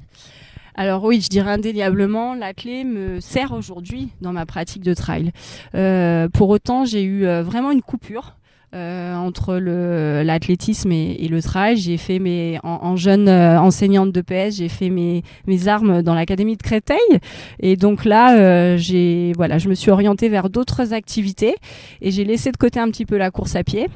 Alors 0.76 1.04
oui, 1.04 1.22
je 1.22 1.30
dirais 1.30 1.52
indéniablement, 1.52 2.34
la 2.34 2.54
clé 2.54 2.84
me 2.84 3.22
sert 3.22 3.54
aujourd'hui 3.54 4.10
dans 4.20 4.34
ma 4.34 4.46
pratique 4.46 4.84
de 4.84 4.94
trail. 4.94 5.32
pour 6.34 6.50
autant, 6.50 6.84
j'ai 6.84 7.04
eu 7.04 7.26
vraiment 7.42 7.72
une 7.72 7.82
coupure. 7.82 8.36
Entre 8.76 9.56
l'athlétisme 9.56 10.92
et, 10.92 11.28
le 11.30 11.42
trail. 11.42 11.78
J'ai 11.78 11.98
fait 11.98 12.20
mes 12.20 12.60
en, 12.64 12.96
jeune 12.96 13.30
enseignante 13.30 14.12
de 14.12 14.22
PS, 14.22 14.58
j'ai 14.58 14.70
fait 14.70 14.90
mes, 14.90 15.24
mes 15.48 15.68
armes 15.68 16.02
dans 16.02 16.14
l'académie 16.14 16.58
de 16.58 16.64
Créteil 16.64 16.98
et 17.60 17.76
donc 17.76 18.06
là 18.06 18.76
j'ai 18.78 19.34
voilà, 19.36 19.58
je 19.58 19.70
me 19.70 19.76
suis 19.76 19.92
orientée 19.92 20.30
vers 20.30 20.50
d'autres 20.50 20.94
activités 20.94 21.56
et 22.02 22.12
j'ai 22.12 22.26
laissé 22.26 22.52
de 22.52 22.58
côté 22.58 22.80
un 22.80 22.90
petit 22.90 23.06
peu 23.06 23.18
la 23.18 23.32
course 23.32 23.56
à 23.56 23.64
pied. 23.64 23.88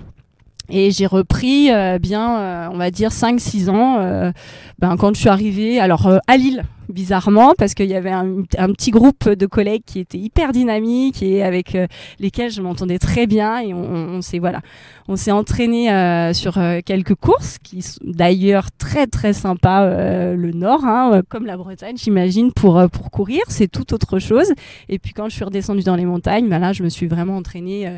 Et 0.70 0.92
j'ai 0.92 1.08
repris 1.08 1.72
euh, 1.72 1.98
bien, 2.00 2.40
euh, 2.40 2.68
on 2.72 2.78
va 2.78 2.92
dire, 2.92 3.10
5-6 3.10 3.70
ans 3.70 3.98
euh, 4.00 4.32
ben, 4.78 4.96
quand 4.98 5.16
je 5.16 5.20
suis 5.20 5.30
arrivée 5.30 5.80
alors, 5.80 6.10
à 6.28 6.38
Lille 6.38 6.64
bizarrement, 6.90 7.54
parce 7.58 7.74
qu'il 7.74 7.88
y 7.88 7.96
avait 7.96 8.12
un, 8.12 8.44
petit 8.44 8.92
groupe 8.92 9.30
de 9.30 9.46
collègues 9.46 9.84
qui 9.86 10.00
étaient 10.00 10.18
hyper 10.18 10.52
dynamiques 10.52 11.22
et 11.24 11.44
avec 11.44 11.76
euh, 11.76 11.88
lesquels 12.20 12.52
je 12.52 12.62
m'entendais 12.62 13.00
très 13.00 13.28
bien. 13.28 13.60
Et 13.60 13.74
on, 13.74 14.22
s'est 14.22 14.40
voilà, 14.40 14.62
on 15.08 15.16
s'est 15.16 15.32
entraîné 15.32 15.92
euh, 15.92 16.34
sur 16.34 16.58
euh, 16.58 16.80
quelques 16.84 17.16
courses 17.16 17.58
qui 17.60 17.82
sont 17.82 18.00
d'ailleurs 18.04 18.72
très 18.72 19.08
très 19.08 19.34
sympas. 19.34 19.86
le 19.90 20.52
Nord, 20.52 20.86
hein, 20.86 21.22
comme 21.30 21.46
la 21.46 21.58
Bretagne, 21.58 21.96
j'imagine, 21.98 22.52
pour 22.52 22.82
pour 22.90 23.12
courir, 23.12 23.42
c'est 23.48 23.68
tout 23.68 23.94
autre 23.94 24.20
chose. 24.20 24.52
Et 24.88 25.00
puis 25.00 25.14
quand 25.14 25.30
je 25.30 25.36
suis 25.36 25.46
redescendue 25.46 25.84
dans 25.84 25.96
les 25.96 26.06
montagnes, 26.06 26.50
ben 26.50 26.60
là, 26.60 26.74
je 26.74 26.84
me 26.84 26.90
suis 26.90 27.08
vraiment 27.08 27.38
entraînée 27.38 27.98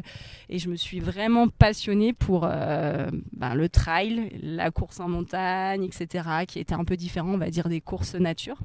et 0.49 0.59
je 0.59 0.69
me 0.69 0.75
suis 0.75 0.99
vraiment 0.99 1.47
passionnée 1.47 2.13
pour 2.13 2.41
ben, 2.41 3.55
le 3.55 3.69
trail, 3.69 4.31
la 4.41 4.71
course 4.71 4.99
en 4.99 5.07
montagne, 5.07 5.83
etc., 5.83 6.23
qui 6.47 6.59
était 6.59 6.75
un 6.75 6.83
peu 6.83 6.97
différent, 6.97 7.29
on 7.33 7.37
va 7.37 7.49
dire, 7.49 7.69
des 7.69 7.81
courses 7.81 8.15
nature. 8.15 8.57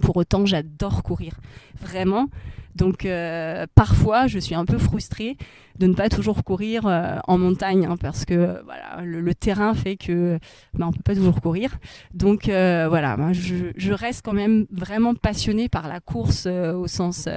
Pour 0.00 0.16
autant, 0.16 0.46
j'adore 0.46 1.02
courir, 1.02 1.34
vraiment. 1.80 2.28
Donc 2.74 3.04
euh, 3.04 3.66
parfois, 3.74 4.26
je 4.26 4.38
suis 4.38 4.54
un 4.54 4.64
peu 4.64 4.78
frustrée 4.78 5.36
de 5.78 5.86
ne 5.86 5.94
pas 5.94 6.10
toujours 6.10 6.44
courir 6.44 6.86
euh, 6.86 7.16
en 7.26 7.38
montagne 7.38 7.86
hein, 7.86 7.96
parce 7.98 8.26
que 8.26 8.62
voilà, 8.64 9.02
le, 9.02 9.34
terrain 9.34 9.72
fait 9.72 9.96
que 9.96 10.38
ben, 10.74 10.88
on 10.88 10.92
peut 10.92 11.02
pas 11.02 11.14
toujours 11.14 11.40
courir. 11.40 11.78
Donc 12.12 12.48
euh, 12.48 12.86
voilà, 12.88 13.16
moi, 13.16 13.32
je, 13.32 13.92
reste 13.92 14.24
quand 14.24 14.32
même 14.32 14.66
vraiment 14.70 15.14
passionnée 15.14 15.68
par 15.68 15.88
la 15.88 16.00
course 16.00 16.46
au 16.46 16.86
sens 16.86 17.28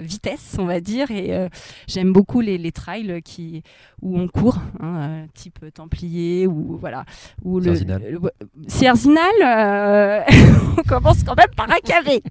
vitesse, 0.00 0.56
on 0.58 0.66
va 0.66 0.80
dire, 0.80 1.10
et 1.10 1.48
j'aime 1.88 2.12
beaucoup 2.12 2.40
les, 2.40 2.58
les, 2.58 2.72
trails 2.72 3.20
qui 3.22 3.62
où 4.02 4.18
on 4.18 4.28
court, 4.28 4.58
hein, 4.80 5.26
type 5.34 5.64
Templier 5.74 6.46
ou 6.46 6.76
voilà, 6.78 7.04
ou 7.42 7.60
le, 7.60 7.74
Sierzinal. 8.68 9.24
on 10.78 10.82
commence 10.82 11.24
quand 11.24 11.36
même 11.36 11.54
par 11.56 11.70
un 11.70 11.80
cavé. 11.84 12.22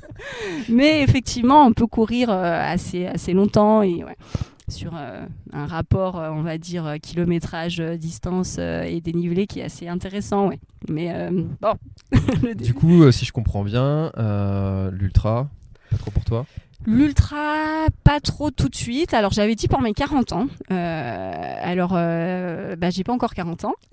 Mais 0.68 1.02
effectivement, 1.02 1.69
on 1.70 1.72
peut 1.72 1.86
courir 1.86 2.30
euh, 2.30 2.60
assez, 2.60 3.06
assez 3.06 3.32
longtemps 3.32 3.82
et 3.82 4.04
sur 4.66 4.92
euh, 4.96 5.24
un 5.52 5.66
rapport, 5.66 6.18
euh, 6.18 6.30
on 6.30 6.42
va 6.42 6.58
dire, 6.58 6.96
kilométrage, 7.00 7.80
distance 7.80 8.58
et 8.58 9.00
dénivelé 9.00 9.46
qui 9.46 9.60
est 9.60 9.64
assez 9.64 9.88
intéressant. 9.88 10.48
Ouais. 10.48 10.58
Mais 10.88 11.30
bon. 11.60 11.74
du 12.56 12.74
coup, 12.74 13.10
si 13.12 13.24
je 13.24 13.32
comprends 13.32 13.64
bien, 13.64 14.12
l'ultra, 14.92 15.48
pas 15.90 15.96
trop 15.96 16.10
pour 16.10 16.24
toi 16.24 16.46
L'ultra, 16.86 17.88
pas 18.04 18.20
trop 18.20 18.50
tout 18.50 18.70
de 18.70 18.74
suite. 18.74 19.12
Alors 19.12 19.32
j'avais 19.32 19.54
dit 19.54 19.68
pour 19.68 19.82
mes 19.82 19.92
40 19.92 20.32
ans. 20.32 20.46
Euh, 20.70 21.54
alors, 21.62 21.92
euh, 21.94 22.74
bah, 22.74 22.88
j'ai 22.88 23.04
pas 23.04 23.12
encore 23.12 23.34
40 23.34 23.66
ans 23.66 23.74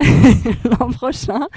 l'an 0.64 0.90
prochain. 0.90 1.48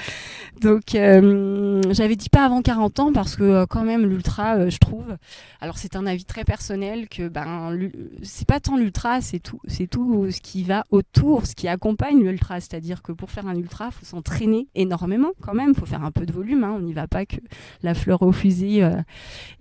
Donc 0.60 0.94
euh, 0.94 1.82
j'avais 1.92 2.18
dit 2.18 2.28
pas 2.28 2.44
avant 2.44 2.62
40 2.62 3.00
ans 3.00 3.14
parce 3.14 3.38
que 3.38 3.64
quand 3.66 3.84
même 3.84 4.06
l'ultra, 4.06 4.70
je 4.70 4.78
trouve. 4.78 5.16
Alors 5.62 5.78
c'est 5.78 5.96
un 5.96 6.06
avis 6.06 6.26
très 6.26 6.44
personnel 6.44 7.08
que 7.08 7.30
ben 7.30 7.78
c'est 8.24 8.48
pas 8.48 8.60
tant 8.60 8.76
l'ultra, 8.76 9.22
c'est 9.22 9.40
tout, 9.40 9.62
c'est 9.68 9.88
tout 9.88 10.30
ce 10.32 10.42
qui 10.42 10.64
va 10.64 10.84
autour, 10.92 11.46
ce 11.46 11.56
qui 11.56 11.70
accompagne 11.70 12.22
l'ultra. 12.22 12.60
C'est-à-dire 12.60 13.02
que 13.02 13.14
pour 13.14 13.32
faire 13.32 13.48
un 13.48 13.56
ultra, 13.56 13.90
faut 13.90 14.06
s'entraîner 14.06 14.68
énormément 14.76 15.32
quand 15.42 15.54
même. 15.54 15.76
Faut 15.76 15.86
faire 15.86 16.04
un 16.04 16.12
peu 16.12 16.26
de 16.26 16.34
volume. 16.34 16.66
Hein. 16.66 16.74
On 16.76 16.82
n'y 16.82 16.94
va 16.94 17.08
pas 17.08 17.26
que 17.26 17.38
la 17.84 17.94
fleur 17.94 18.22
au 18.22 18.34
fusil. 18.34 18.82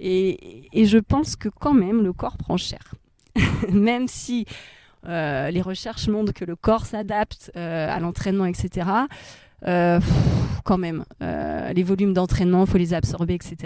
Et, 0.01 0.69
et 0.73 0.87
je 0.87 0.99
pense 0.99 1.37
que 1.37 1.49
quand 1.61 1.75
même, 1.75 2.03
le 2.03 2.13
corps 2.13 2.37
prend 2.37 2.57
cher. 2.57 2.95
même 3.73 4.09
si 4.09 4.47
euh, 5.07 5.51
les 5.51 5.63
recherches 5.63 6.09
montrent 6.09 6.33
que 6.33 6.45
le 6.45 6.57
corps 6.57 6.87
s'adapte 6.87 7.51
euh, 7.57 7.89
à 7.89 8.01
l'entraînement, 8.01 8.47
etc. 8.47 8.89
Euh, 9.67 10.01
quand 10.65 10.79
même, 10.79 11.05
les 11.21 11.83
volumes 11.83 12.13
d'entraînement, 12.13 12.65
il 12.65 12.71
faut 12.71 12.79
les 12.79 12.95
absorber, 12.95 13.35
etc. 13.35 13.57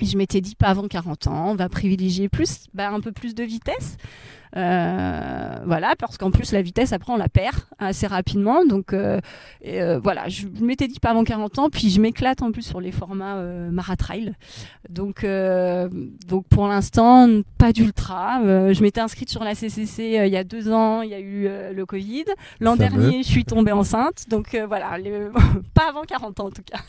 Et 0.00 0.06
je 0.06 0.16
m'étais 0.16 0.40
dit, 0.40 0.54
pas 0.54 0.68
avant 0.68 0.86
40 0.86 1.26
ans, 1.26 1.50
on 1.50 1.54
va 1.54 1.68
privilégier 1.68 2.28
plus, 2.28 2.66
bah, 2.74 2.90
un 2.90 3.00
peu 3.00 3.12
plus 3.12 3.34
de 3.34 3.42
vitesse. 3.42 3.96
Euh, 4.56 5.58
voilà, 5.66 5.94
parce 5.98 6.16
qu'en 6.16 6.30
plus 6.30 6.52
la 6.52 6.62
vitesse 6.62 6.92
après 6.92 7.12
on 7.12 7.16
la 7.16 7.28
perd 7.28 7.56
assez 7.78 8.06
rapidement. 8.06 8.64
Donc 8.64 8.92
euh, 8.92 9.20
euh, 9.66 9.98
voilà, 10.02 10.28
je 10.28 10.46
m'étais 10.60 10.88
dit 10.88 11.00
pas 11.00 11.10
avant 11.10 11.24
40 11.24 11.58
ans, 11.58 11.70
puis 11.70 11.90
je 11.90 12.00
m'éclate 12.00 12.42
en 12.42 12.52
plus 12.52 12.62
sur 12.62 12.80
les 12.80 12.92
formats 12.92 13.42
maratrail. 13.70 14.34
Donc 14.88 15.26
donc 16.26 16.46
pour 16.48 16.66
l'instant 16.68 17.28
pas 17.58 17.72
d'ultra. 17.72 18.40
je 18.72 18.82
m'étais 18.82 19.00
inscrite 19.00 19.30
sur 19.30 19.44
la 19.44 19.54
CCC 19.54 20.22
il 20.26 20.32
y 20.32 20.36
a 20.36 20.44
deux 20.44 20.70
ans, 20.70 21.02
il 21.02 21.10
y 21.10 21.14
a 21.14 21.20
eu 21.20 21.48
le 21.74 21.86
Covid. 21.86 22.24
L'an 22.60 22.76
dernier 22.76 23.22
je 23.22 23.28
suis 23.28 23.44
tombée 23.44 23.72
enceinte, 23.72 24.26
donc 24.28 24.56
voilà, 24.68 24.96
pas 25.74 25.88
avant 25.90 26.02
40 26.02 26.40
ans 26.40 26.46
en 26.46 26.50
tout 26.50 26.62
cas. 26.62 26.80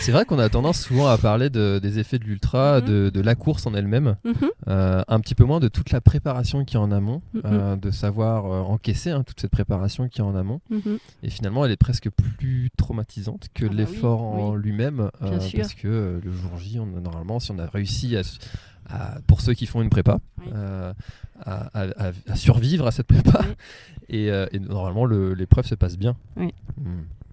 C'est 0.00 0.12
vrai 0.12 0.24
qu'on 0.24 0.38
a 0.38 0.48
tendance 0.48 0.80
souvent 0.80 1.06
à 1.06 1.18
parler 1.18 1.50
des 1.50 1.98
effets 1.98 2.18
de 2.18 2.24
l'ultra, 2.24 2.80
mhm. 2.80 3.10
de, 3.10 3.20
la 3.20 3.34
course 3.34 3.66
en 3.66 3.74
elle-même, 3.74 4.16
mhm. 4.24 4.50
un 4.66 5.20
petit 5.20 5.34
peu 5.34 5.44
moins 5.44 5.60
de 5.60 5.68
toute 5.68 5.90
la 5.90 6.00
préparation 6.00 6.51
qui 6.64 6.76
est 6.76 6.78
en 6.78 6.92
amont, 6.92 7.22
euh, 7.44 7.76
de 7.76 7.90
savoir 7.90 8.46
euh, 8.46 8.60
encaisser 8.60 9.10
hein, 9.10 9.22
toute 9.22 9.40
cette 9.40 9.50
préparation 9.50 10.08
qui 10.08 10.20
est 10.20 10.24
en 10.24 10.36
amont. 10.36 10.60
Mm-hmm. 10.70 10.98
Et 11.22 11.30
finalement, 11.30 11.64
elle 11.64 11.72
est 11.72 11.76
presque 11.76 12.10
plus 12.10 12.70
traumatisante 12.76 13.48
que 13.54 13.64
ah 13.64 13.68
bah 13.68 13.74
l'effort 13.74 14.22
en 14.22 14.54
lui-même, 14.54 15.10
euh, 15.22 15.38
parce 15.56 15.74
que 15.74 16.20
le 16.22 16.32
jour 16.32 16.56
J, 16.58 16.78
on 16.78 16.86
normalement, 16.86 17.40
si 17.40 17.50
on 17.50 17.58
a 17.58 17.66
réussi 17.66 18.16
à, 18.16 19.20
pour 19.26 19.40
ceux 19.40 19.54
qui 19.54 19.66
font 19.66 19.82
une 19.82 19.90
prépa, 19.90 20.18
à, 21.44 22.12
survivre 22.34 22.86
à 22.86 22.90
cette 22.90 23.06
prépa, 23.06 23.44
et, 24.08 24.30
normalement 24.60 25.06
l'épreuve 25.06 25.66
se 25.66 25.74
passe 25.74 25.96
bien. 25.96 26.16
Mm. 26.36 26.48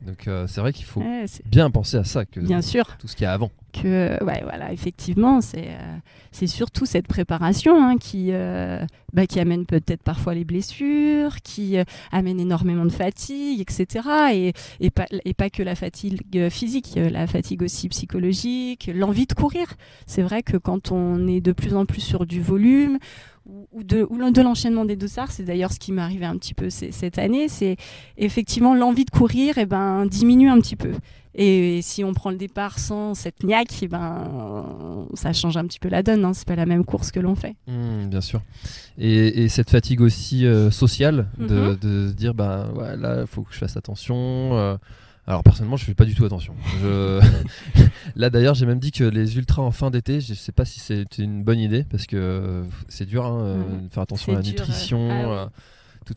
Donc 0.06 0.30
c'est 0.48 0.62
vrai 0.62 0.74
qu'il 0.74 0.86
faut 0.86 1.04
bien 1.46 1.70
penser 1.70 1.98
à 1.98 2.04
ça, 2.04 2.26
que 2.26 2.40
bien 2.40 2.62
sûr. 2.62 2.98
tout 2.98 3.08
ce 3.08 3.16
qu'il 3.16 3.24
y 3.24 3.28
a 3.28 3.34
avant 3.34 3.52
que 3.72 4.24
ouais 4.24 4.42
voilà 4.44 4.72
effectivement 4.72 5.42
c'est 5.42 5.70
euh, 5.70 6.48
surtout 6.48 6.86
cette 6.86 7.08
préparation 7.08 7.82
hein, 7.84 7.98
qui 7.98 8.30
euh, 8.32 8.84
bah, 9.14 9.28
qui 9.28 9.40
amène 9.40 9.66
peut-être 9.66 10.02
parfois 10.02 10.34
les 10.34 10.44
blessures 10.44 11.42
qui 11.44 11.78
euh, 11.78 11.84
amène 12.12 12.40
énormément 12.40 12.86
de 12.86 12.92
fatigue 12.92 13.62
etc 13.62 14.06
et, 14.34 14.54
et 14.80 14.90
pas 14.90 15.06
et 15.12 15.34
pas 15.34 15.50
que 15.50 15.64
la 15.64 15.76
fatigue 15.76 16.50
physique 16.50 16.96
la 16.96 17.28
fatigue 17.28 17.62
aussi 17.64 17.90
psychologique 17.90 18.90
l'envie 18.94 19.28
de 19.28 19.34
courir 19.34 19.68
c'est 20.06 20.22
vrai 20.22 20.44
que 20.44 20.58
quand 20.58 20.92
on 20.92 21.28
est 21.28 21.42
de 21.42 21.52
plus 21.52 21.76
en 21.76 21.86
plus 21.86 22.02
sur 22.02 22.26
du 22.26 22.42
volume 22.42 22.98
ou 23.46 23.84
de, 23.84 24.06
ou 24.10 24.32
de 24.32 24.42
l'enchaînement 24.42 24.86
des 24.86 24.96
dossards, 24.96 25.32
c'est 25.32 25.44
d'ailleurs 25.44 25.72
ce 25.72 25.80
qui 25.80 25.92
m'est 25.92 26.02
arrivé 26.02 26.26
un 26.26 26.38
petit 26.38 26.54
peu 26.54 26.70
cette 26.70 27.18
année, 27.18 27.48
c'est 27.48 27.78
effectivement 28.18 28.76
l'envie 28.76 29.06
de 29.06 29.10
courir 29.10 29.58
et 29.58 29.62
eh 29.62 29.66
ben, 29.66 30.06
diminue 30.06 30.50
un 30.50 30.60
petit 30.60 30.76
peu. 30.76 30.92
Et, 31.36 31.82
si 31.82 32.04
on 32.04 32.14
prend 32.14 32.32
le 32.32 32.38
départ 32.38 32.80
sans 32.80 33.14
cette 33.14 33.44
niaque, 33.44 33.82
eh 33.82 33.88
ben, 33.88 35.08
ça 35.14 35.32
change 35.32 35.58
un 35.58 35.66
petit 35.66 35.80
peu 35.80 35.88
la 35.88 36.04
donne. 36.04 36.26
Hein. 36.26 36.34
C'est 36.34 36.48
pas 36.48 36.56
la 36.56 36.66
même 36.66 36.84
course 36.84 37.12
que 37.12 37.20
l'on 37.20 37.36
fait. 37.36 37.56
Mmh, 37.68 38.08
bien 38.08 38.22
sûr. 38.22 38.42
Et, 38.98 39.48
cette 39.48 39.70
fatigue 39.70 40.02
aussi 40.02 40.46
euh, 40.46 40.72
sociale 40.72 41.28
de, 41.38 41.76
de, 41.76 42.10
se 42.10 42.14
dire, 42.14 42.34
bah, 42.34 42.70
ouais, 42.76 42.98
là, 42.98 43.26
faut 43.26 43.44
que 43.44 43.54
je 43.54 43.60
fasse 43.60 43.78
attention. 43.78 44.16
Euh. 44.58 44.78
Alors 45.30 45.44
personnellement, 45.44 45.78
je 45.78 45.86
fais 45.86 45.94
pas 45.94 46.06
du 46.06 46.16
tout 46.16 46.26
attention. 46.26 46.56
Je... 46.82 47.22
Là 48.16 48.30
d'ailleurs, 48.30 48.56
j'ai 48.56 48.66
même 48.66 48.80
dit 48.80 48.92
que 48.92 49.04
les 49.06 49.38
ultras 49.38 49.62
en 49.62 49.72
fin 49.72 49.92
d'été, 49.92 50.20
je 50.20 50.34
sais 50.34 50.52
pas 50.52 50.66
si 50.66 50.80
c'est 50.80 51.20
une 51.20 51.44
bonne 51.44 51.60
idée 51.60 51.86
parce 51.90 52.08
que 52.08 52.18
euh, 52.18 52.64
c'est 52.90 53.06
dur 53.06 53.26
hein, 53.26 53.58
mm. 53.58 53.88
de 53.88 53.94
faire 53.94 54.04
attention 54.04 54.34
à 54.34 54.38
la 54.38 54.42
nutrition. 54.42 55.32
Ah 55.32 55.50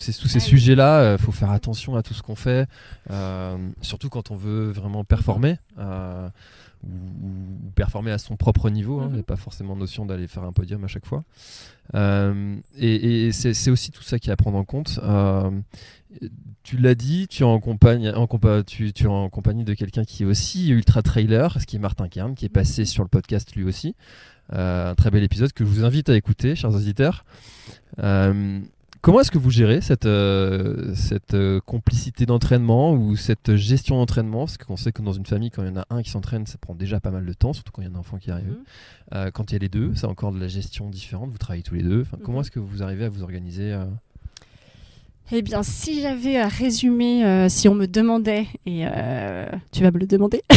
ces, 0.01 0.13
tous 0.13 0.29
ces 0.29 0.41
sujets-là, 0.41 1.03
il 1.03 1.07
euh, 1.07 1.19
faut 1.19 1.33
faire 1.33 1.51
attention 1.51 1.97
à 1.97 2.03
tout 2.03 2.15
ce 2.15 2.23
qu'on 2.23 2.37
fait, 2.37 2.67
euh, 3.11 3.57
surtout 3.81 4.09
quand 4.09 4.31
on 4.31 4.37
veut 4.37 4.71
vraiment 4.71 5.05
performer. 5.05 5.57
Euh, 5.79 6.29
ou, 6.85 7.71
performer 7.75 8.11
à 8.11 8.19
son 8.19 8.37
propre 8.37 8.71
niveau. 8.71 9.01
Hein. 9.01 9.09
Il 9.11 9.15
n'y 9.15 9.21
a 9.21 9.25
pas 9.25 9.37
forcément 9.37 9.77
notion 9.77 10.05
d'aller 10.05 10.27
faire 10.27 10.45
un 10.45 10.53
podium 10.53 10.85
à 10.85 10.89
chaque 10.89 11.07
fois. 11.07 11.25
et, 11.95 13.31
c'est 13.33 13.71
aussi 13.71 13.91
tout 13.91 14.03
ça 14.03 14.19
qui 14.19 14.31
est 14.31 14.33
à 14.33 14.37
prendre 14.37 14.59
en 14.59 14.65
compte. 14.65 15.01
tu 16.63 16.77
l'as 16.77 16.95
dit, 16.95 17.29
tu 17.29 17.43
es 17.43 17.47
en 17.47 17.61
compagnie, 17.61 18.11
en 18.11 18.29
tu, 18.67 18.93
tu 18.93 19.05
es 19.05 19.09
en 19.09 19.29
compagnie 19.31 19.65
de 19.65 19.75
quelqu'un 19.75 20.05
qui 20.05 20.23
est 20.23 20.27
aussi 20.27 20.71
ultra 20.71 21.03
trailer, 21.03 21.61
ce 21.61 21.67
qui 21.67 21.77
est 21.77 21.81
Martin 21.81 22.09
Kern, 22.09 22.35
qui 22.35 22.45
est 22.45 22.51
passé 22.51 22.85
sur 22.85 23.03
le 23.03 23.09
podcast 23.09 23.55
lui 23.57 23.65
aussi. 23.65 23.95
un 24.51 24.95
très 24.95 25.11
bel 25.11 25.23
épisode 25.23 25.53
que 25.53 25.65
je 25.65 25.71
vous 25.71 25.85
invite 25.85 26.09
à 26.09 26.17
écouter, 26.17 26.55
chers 26.55 26.75
auditeurs. 26.75 27.25
Comment 29.03 29.19
est-ce 29.19 29.33
que 29.33 29.39
vous 29.39 29.51
gérez 29.51 29.81
cette, 29.81 30.07
euh, 30.07 30.95
cette 30.95 31.35
euh, 31.35 31.61
complicité 31.67 32.25
d'entraînement 32.25 32.93
ou 32.93 33.17
cette 33.17 33.57
gestion 33.57 33.97
d'entraînement? 33.97 34.45
Parce 34.45 34.59
qu'on 34.59 34.77
sait 34.77 34.93
que 34.93 35.03
dans 35.03 35.13
une 35.13 35.27
famille, 35.27 35.51
quand 35.51 35.65
il 35.65 35.71
y 35.71 35.73
en 35.73 35.81
a 35.81 35.87
un 35.91 36.03
qui 36.03 36.11
s'entraîne, 36.11 36.47
ça 36.47 36.57
prend 36.57 36.77
déjà 36.77 37.01
pas 37.01 37.11
mal 37.11 37.27
de 37.27 37.33
temps, 37.33 37.53
surtout 37.53 37.73
quand 37.73 37.83
il 37.83 37.89
y 37.89 37.93
a 37.93 37.93
un 37.93 37.99
enfant 37.99 38.19
qui 38.19 38.31
arrive. 38.31 38.47
Mhm. 38.47 38.65
Euh, 39.15 39.31
quand 39.33 39.51
il 39.51 39.55
y 39.55 39.57
a 39.57 39.59
les 39.59 39.69
deux, 39.69 39.93
c'est 39.97 40.07
encore 40.07 40.31
de 40.31 40.39
la 40.39 40.47
gestion 40.47 40.89
différente. 40.89 41.33
Vous 41.33 41.39
travaillez 41.39 41.65
tous 41.65 41.75
les 41.75 41.83
deux. 41.83 42.07
Comment 42.23 42.39
mhm. 42.39 42.43
est-ce 42.43 42.53
que 42.53 42.61
vous 42.61 42.85
arrivez 42.85 43.07
à 43.07 43.09
vous 43.09 43.25
organiser 43.25 43.77
Eh 45.33 45.43
bien, 45.43 45.65
si 45.65 46.01
j'avais 46.01 46.39
à 46.39 46.47
résumer, 46.47 47.49
si 47.49 47.69
on 47.69 47.75
me 47.75 47.87
demandait, 47.87 48.47
et 48.67 48.85
tu 49.73 49.83
vas 49.83 49.91
me 49.91 49.99
le 49.99 50.07
demander, 50.07 50.45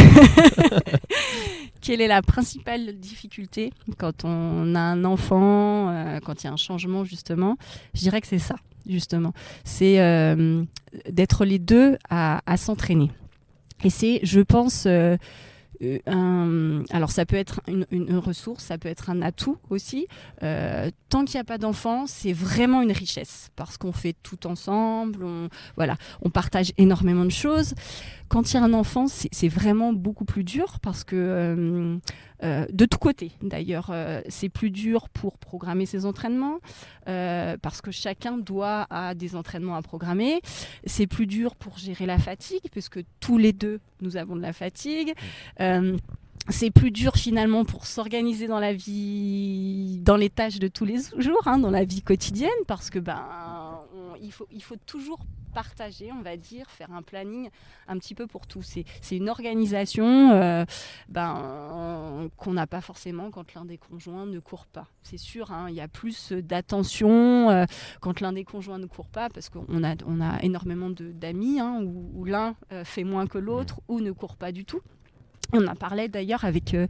quelle 1.86 2.02
est 2.02 2.08
la 2.08 2.24
principale 2.24 2.98
difficulté 2.98 3.72
quand 4.00 4.26
on 4.26 4.74
a 4.74 4.80
un 4.80 5.06
enfant, 5.06 5.90
euh, 5.90 6.20
quand 6.20 6.44
il 6.44 6.48
y 6.48 6.50
a 6.50 6.54
un 6.54 6.58
changement 6.58 7.06
justement? 7.06 7.58
Je 7.94 8.00
dirais 8.00 8.22
que 8.22 8.28
c'est 8.28 8.40
ça, 8.40 8.56
justement. 8.88 9.34
C'est 9.64 10.00
euh, 10.02 10.64
d'être 11.08 11.46
les 11.46 11.60
deux 11.60 11.98
à, 12.10 12.42
s'entraîner. 12.58 13.12
Et 13.84 13.92
c'est, 13.92 14.20
je 14.24 14.40
pense, 14.40 14.86
euh, 14.88 15.16
euh, 15.82 16.84
alors 16.92 17.12
ça 17.12 17.26
peut 17.26 17.36
être 17.36 17.62
une, 17.68 18.18
ressource, 18.18 18.64
ça 18.64 18.78
peut 18.78 18.90
être 18.90 19.10
un 19.10 19.22
atout 19.22 19.58
aussi. 19.70 20.08
Euh, 20.44 20.90
tant 21.10 21.26
qu'il 21.26 21.36
n'y 21.36 21.42
a 21.42 21.46
pas 21.46 21.58
d'enfants, 21.58 22.06
c'est 22.08 22.34
vraiment 22.34 22.82
une 22.82 22.92
richesse 22.92 23.50
parce 23.56 23.78
qu'on 23.78 23.92
fait 23.92 24.16
tout 24.24 24.48
ensemble, 24.48 25.24
on, 25.24 25.50
voilà, 25.76 25.98
on 26.22 26.30
partage 26.30 26.72
énormément 26.78 27.26
de 27.26 27.32
choses. 27.32 27.74
Quand 28.28 28.52
il 28.52 28.56
y 28.56 28.58
a 28.58 28.64
un 28.64 28.74
enfant, 28.74 29.06
c'est 29.08 29.48
vraiment 29.48 29.94
beaucoup 29.94 30.26
plus 30.26 30.44
dur 30.44 30.80
parce 30.82 31.04
que 31.04 32.00
euh, 32.44 32.66
de 32.72 32.86
tous 32.86 32.98
côtés 32.98 33.32
d'ailleurs, 33.42 33.94
c'est 34.30 34.50
plus 34.50 34.72
dur 34.72 35.10
pour 35.10 35.38
programmer 35.38 35.86
ses 35.86 36.06
entraînements 36.06 36.58
parce 37.06 37.82
que 37.82 37.92
chacun 37.92 38.38
doit 38.38 38.88
avoir 38.90 39.16
des 39.16 39.36
entraînements 39.36 39.76
à 39.76 39.82
programmer. 39.82 40.42
C'est 40.86 41.08
plus 41.08 41.28
dur 41.28 41.56
pour 41.56 41.78
gérer 41.78 42.06
la 42.08 42.18
fatigue 42.18 42.64
puisque 42.72 43.00
tous 43.20 43.38
les 43.38 43.54
deux 43.54 43.80
nous 44.02 44.18
avons 44.18 44.36
de 44.36 44.42
la 44.42 44.54
fatigue. 44.54 45.14
Euh, 45.60 45.65
c'est 46.50 46.70
plus 46.70 46.92
dur 46.92 47.16
finalement 47.16 47.66
pour 47.66 47.88
s'organiser 47.88 48.48
dans 48.48 48.60
la 48.60 48.74
vie, 48.74 50.00
dans 50.04 50.16
les 50.16 50.30
tâches 50.30 50.60
de 50.60 50.68
tous 50.68 50.86
les 50.86 51.00
jours, 51.18 51.48
hein, 51.48 51.58
dans 51.58 51.72
la 51.72 51.86
vie 51.86 52.02
quotidienne, 52.02 52.50
parce 52.68 52.90
que 52.90 53.00
ben 53.00 53.82
il, 54.22 54.32
faut, 54.32 54.48
il 54.52 54.62
faut 54.62 54.76
toujours 54.86 55.20
partager, 55.54 56.12
on 56.12 56.22
va 56.22 56.36
dire, 56.38 56.70
faire 56.70 56.92
un 56.92 57.02
planning 57.02 57.50
un 57.88 57.98
petit 57.98 58.14
peu 58.14 58.28
pour 58.28 58.46
tout. 58.46 58.62
C'est 58.62 58.86
une 59.12 59.30
organisation 59.30 60.32
euh, 60.34 60.66
ben, 61.08 62.30
qu'on 62.36 62.54
n'a 62.54 62.68
pas 62.68 62.82
forcément 62.82 63.32
quand 63.32 63.54
l'un 63.54 63.66
des 63.66 63.78
conjoints 63.78 64.26
ne 64.26 64.40
court 64.40 64.66
pas. 64.66 64.88
C'est 65.02 65.18
sûr, 65.18 65.52
hein, 65.52 65.68
il 65.70 65.76
y 65.76 65.82
a 65.82 65.88
plus 65.88 66.34
d'attention 66.34 67.50
euh, 67.50 67.66
quand 68.02 68.20
l'un 68.20 68.34
des 68.34 68.44
conjoints 68.44 68.80
ne 68.80 68.86
court 68.86 69.08
pas, 69.08 69.30
parce 69.30 69.50
qu'on 69.50 69.84
a, 69.84 69.96
on 70.06 70.22
a 70.22 70.44
énormément 70.44 70.90
d'amis 70.90 71.60
hein, 71.60 71.82
où, 71.84 72.26
l'un 72.26 72.56
fait 72.84 73.04
moins 73.04 73.26
que 73.26 73.38
l'autre 73.38 73.80
ou 73.88 74.02
ne 74.02 74.12
court 74.12 74.36
pas 74.36 74.52
du 74.52 74.66
tout. 74.66 74.82
On 75.58 75.68
en 75.68 75.76
parlait 75.76 76.08
d'ailleurs 76.08 76.46
avec 76.46 76.74
euh, 76.74 76.88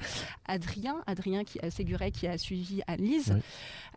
Adrien, 0.47 0.95
Adrien 1.07 1.43
qui, 1.43 1.59
a 1.59 1.69
Séguret 1.69 2.11
qui 2.11 2.27
a 2.27 2.37
suivi 2.37 2.81
Anne-Lise. 2.87 3.37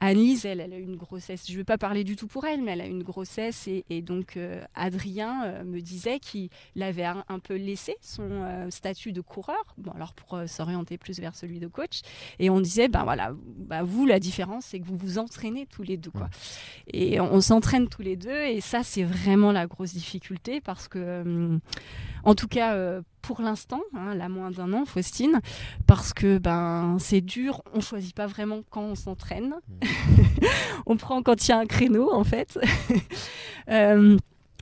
Anne-Lise, 0.00 0.46
elle, 0.46 0.60
a 0.60 0.78
eu 0.78 0.82
une 0.82 0.96
grossesse, 0.96 1.44
je 1.46 1.52
ne 1.52 1.58
vais 1.58 1.64
pas 1.64 1.78
parler 1.78 2.04
du 2.04 2.14
tout 2.14 2.28
pour 2.28 2.44
elle, 2.44 2.62
mais 2.62 2.72
elle 2.72 2.80
a 2.80 2.86
une 2.86 3.02
grossesse 3.02 3.68
et, 3.68 4.02
donc 4.02 4.36
euh, 4.36 4.62
Adrien 4.74 5.44
euh, 5.44 5.64
me 5.64 5.80
disait 5.80 6.20
qu'il 6.20 6.50
avait 6.80 7.04
un, 7.04 7.38
peu 7.42 7.56
laissé 7.56 7.96
son 8.00 8.68
statut 8.70 9.12
de 9.12 9.20
coureur, 9.20 9.74
bon 9.76 9.90
alors 9.92 10.12
pour 10.12 10.40
s'orienter 10.46 10.98
plus 10.98 11.18
vers 11.18 11.34
celui 11.34 11.58
de 11.58 11.66
coach. 11.66 12.02
Et 12.38 12.48
on 12.50 12.60
disait, 12.60 12.88
ben 12.88 13.02
voilà, 13.04 13.32
bah, 13.34 13.82
vous, 13.82 14.06
la 14.06 14.20
différence, 14.20 14.66
c'est 14.66 14.78
que 14.78 14.84
vous 14.84 14.96
vous 14.96 15.18
entraînez 15.18 15.66
tous 15.66 15.82
les 15.82 15.96
deux. 15.96 16.10
Quoi. 16.10 16.28
Et 16.92 17.20
on, 17.20 17.40
s'entraîne 17.40 17.88
tous 17.88 18.02
les 18.02 18.16
deux 18.16 18.42
et 18.44 18.60
ça, 18.60 18.82
c'est 18.82 19.04
vraiment 19.04 19.52
la 19.52 19.66
grosse 19.66 19.94
difficulté 19.94 20.60
parce 20.60 20.88
que, 20.88 21.22
hum, 21.22 21.60
en 22.24 22.34
tout 22.34 22.48
cas, 22.48 23.00
pour 23.28 23.42
l'instant, 23.42 23.82
hein, 23.94 24.14
la 24.14 24.30
moins 24.30 24.50
d'un 24.50 24.72
an, 24.72 24.86
Faustine, 24.86 25.42
parce 25.86 26.14
que 26.14 26.38
ben 26.38 26.96
c'est 26.98 27.20
dur, 27.20 27.60
on 27.74 27.82
choisit 27.82 28.16
pas 28.16 28.26
vraiment 28.26 28.60
quand 28.70 28.80
on 28.80 28.94
s'entraîne, 28.94 29.56
mmh. 29.68 30.44
on 30.86 30.96
prend 30.96 31.22
quand 31.22 31.46
il 31.46 31.50
y 31.50 31.52
a 31.52 31.58
un 31.58 31.66
créneau 31.66 32.10
en 32.10 32.24
fait. 32.24 32.58
euh, 33.68 34.16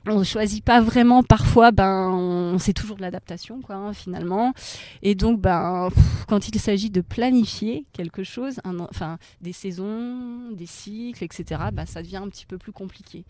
on 0.09 0.19
ne 0.19 0.23
choisit 0.23 0.63
pas 0.63 0.81
vraiment 0.81 1.23
parfois 1.23 1.71
ben 1.71 2.55
c'est 2.59 2.73
toujours 2.73 2.97
de 2.97 3.01
l'adaptation 3.01 3.61
quoi 3.61 3.75
hein, 3.75 3.93
finalement. 3.93 4.53
Et 5.01 5.15
donc 5.15 5.39
ben 5.39 5.89
quand 6.27 6.47
il 6.47 6.59
s'agit 6.59 6.89
de 6.89 7.01
planifier 7.01 7.85
quelque 7.93 8.23
chose 8.23 8.59
enfin 8.65 9.17
des 9.41 9.53
saisons 9.53 10.51
des 10.51 10.65
cycles 10.65 11.23
etc 11.23 11.61
ben, 11.73 11.85
ça 11.85 12.01
devient 12.01 12.17
un 12.17 12.29
petit 12.29 12.45
peu 12.45 12.57
plus 12.57 12.71
compliqué. 12.71 13.25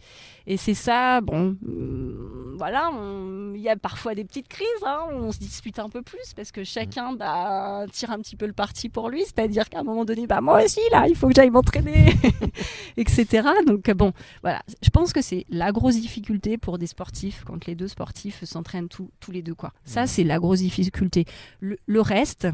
Et 0.46 0.57
c'est 0.57 0.74
ça 0.74 1.22
bon 1.22 1.55
euh, 1.67 2.55
voilà 2.57 2.91
il 3.55 3.62
y 3.62 3.69
a 3.69 3.75
parfois 3.75 4.15
des 4.15 4.24
petites 4.24 4.48
crises 4.48 4.67
hein, 4.86 5.00
on 5.12 5.31
se 5.31 5.39
dispute 5.39 5.79
un 5.79 5.89
peu 5.89 6.01
plus 6.01 6.34
parce 6.36 6.51
que 6.51 6.63
chacun 6.63 7.13
bah, 7.13 7.86
tire 7.91 8.12
un 8.12 8.19
petit 8.19 8.36
peu 8.36 8.46
le 8.46 8.53
parti 8.53 8.89
pour 8.89 9.10
lui. 9.10 9.24
C'est 9.25 9.39
à 9.39 9.48
dire 9.48 9.69
qu'à 9.69 9.79
un 9.79 9.84
moment 9.84 10.05
donné 10.05 10.27
bah 10.27 10.41
moi 10.41 10.63
aussi 10.63 10.81
là 10.91 11.05
il 11.07 11.15
faut 11.15 11.27
que 11.27 11.34
j'aille 11.36 11.50
m'entraîner 11.50 12.13
etc 12.98 13.48
donc 13.65 13.89
bon 13.91 14.12
voilà 14.41 14.62
je 14.81 14.89
pense 14.89 15.13
que 15.13 15.22
c'est 15.22 15.46
la 15.50 15.72
grosse 15.72 15.96
difficulté 15.96 16.57
pour 16.57 16.66
des 16.77 16.88
sportifs, 16.88 17.43
quand 17.45 17.65
les 17.65 17.75
deux 17.75 17.88
sportifs 17.88 18.43
s'entraînent 18.43 18.89
tous 18.89 19.31
les 19.31 19.41
deux. 19.41 19.55
Quoi. 19.55 19.71
Ça, 19.86 20.05
c'est 20.07 20.25
la 20.25 20.39
grosse 20.39 20.59
difficulté. 20.59 21.25
Le, 21.62 22.01
reste, 22.01 22.47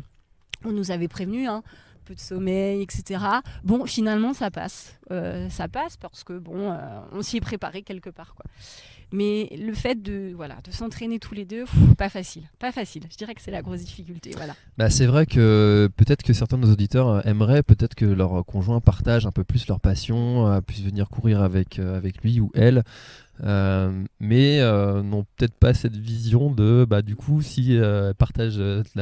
on 0.64 0.72
nous 0.72 0.92
avait 0.92 1.08
prévenu, 1.08 1.48
hein, 1.48 1.64
peu 2.06 2.14
de 2.14 2.20
sommeil, 2.20 2.84
etc. 2.84 3.24
Bon, 3.64 3.86
finalement, 3.86 4.34
ça 4.34 4.52
passe. 4.52 5.00
Euh, 5.10 5.50
ça 5.50 5.68
passe 5.68 5.98
parce 5.98 6.24
que, 6.24 6.38
bon, 6.38 6.72
euh, 6.72 6.78
on 7.12 7.24
s'y 7.24 7.38
est 7.38 7.42
préparé 7.42 7.82
quelque 7.82 8.12
part. 8.12 8.36
Quoi. 8.36 8.46
Mais 9.14 9.48
le 9.64 9.74
fait 9.74 10.02
de, 10.02 10.34
voilà, 10.36 10.56
de 10.64 10.72
s'entraîner 10.72 11.20
tous 11.20 11.36
les 11.36 11.46
deux, 11.46 11.66
pas 12.00 12.10
facile. 12.10 12.42
Pas 12.58 12.72
facile. 12.72 13.04
Je 13.12 13.16
dirais 13.16 13.36
que 13.36 13.42
c'est 13.42 13.52
la 13.52 13.62
grosse 13.62 13.82
difficulté. 13.82 14.32
Voilà. 14.36 14.56
Bah, 14.80 14.90
c'est 14.90 15.06
vrai 15.06 15.28
que 15.28 15.88
peut-être 15.96 16.24
que 16.24 16.34
certains 16.34 16.58
de 16.58 16.66
nos 16.66 16.74
auditeurs 16.74 17.10
euh, 17.10 17.22
aimeraient 17.24 17.62
peut-être 17.62 17.94
que 17.94 18.06
leur 18.06 18.44
conjoint 18.44 18.80
partage 18.80 19.28
un 19.28 19.32
peu 19.32 19.44
plus 19.44 19.68
leur 19.68 19.80
passion, 19.80 20.48
euh, 20.48 20.62
puisse 20.62 20.82
venir 20.82 21.10
courir 21.10 21.44
avec, 21.44 21.78
euh, 21.78 21.96
avec 21.96 22.24
lui 22.24 22.40
ou 22.40 22.50
elle. 22.56 22.84
mais 24.20 24.62
n'ont 24.62 25.26
peut-être 25.36 25.54
pas 25.54 25.76
cette 25.76 25.96
vision 25.96 26.50
de 26.52 26.86
bah, 26.90 27.04
du 27.04 27.16
coup 27.16 27.42
si 27.42 27.78
partage 28.18 28.60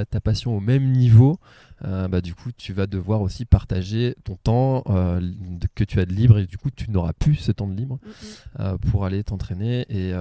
ta 0.09 0.19
passion 0.19 0.57
au 0.57 0.59
même 0.59 0.91
niveau 0.91 1.37
euh, 1.85 2.07
bah, 2.07 2.21
du 2.21 2.35
coup, 2.35 2.51
tu 2.55 2.73
vas 2.73 2.87
devoir 2.87 3.21
aussi 3.21 3.45
partager 3.45 4.15
ton 4.23 4.35
temps 4.35 4.83
euh, 4.89 5.19
que 5.75 5.83
tu 5.83 5.99
as 5.99 6.05
de 6.05 6.13
libre 6.13 6.39
et 6.39 6.45
du 6.45 6.57
coup, 6.57 6.69
tu 6.69 6.91
n'auras 6.91 7.13
plus 7.13 7.35
ce 7.35 7.51
temps 7.51 7.67
de 7.67 7.75
libre 7.75 7.99
euh, 8.59 8.77
pour 8.77 9.05
aller 9.05 9.23
t'entraîner. 9.23 9.85
Et 9.89 10.13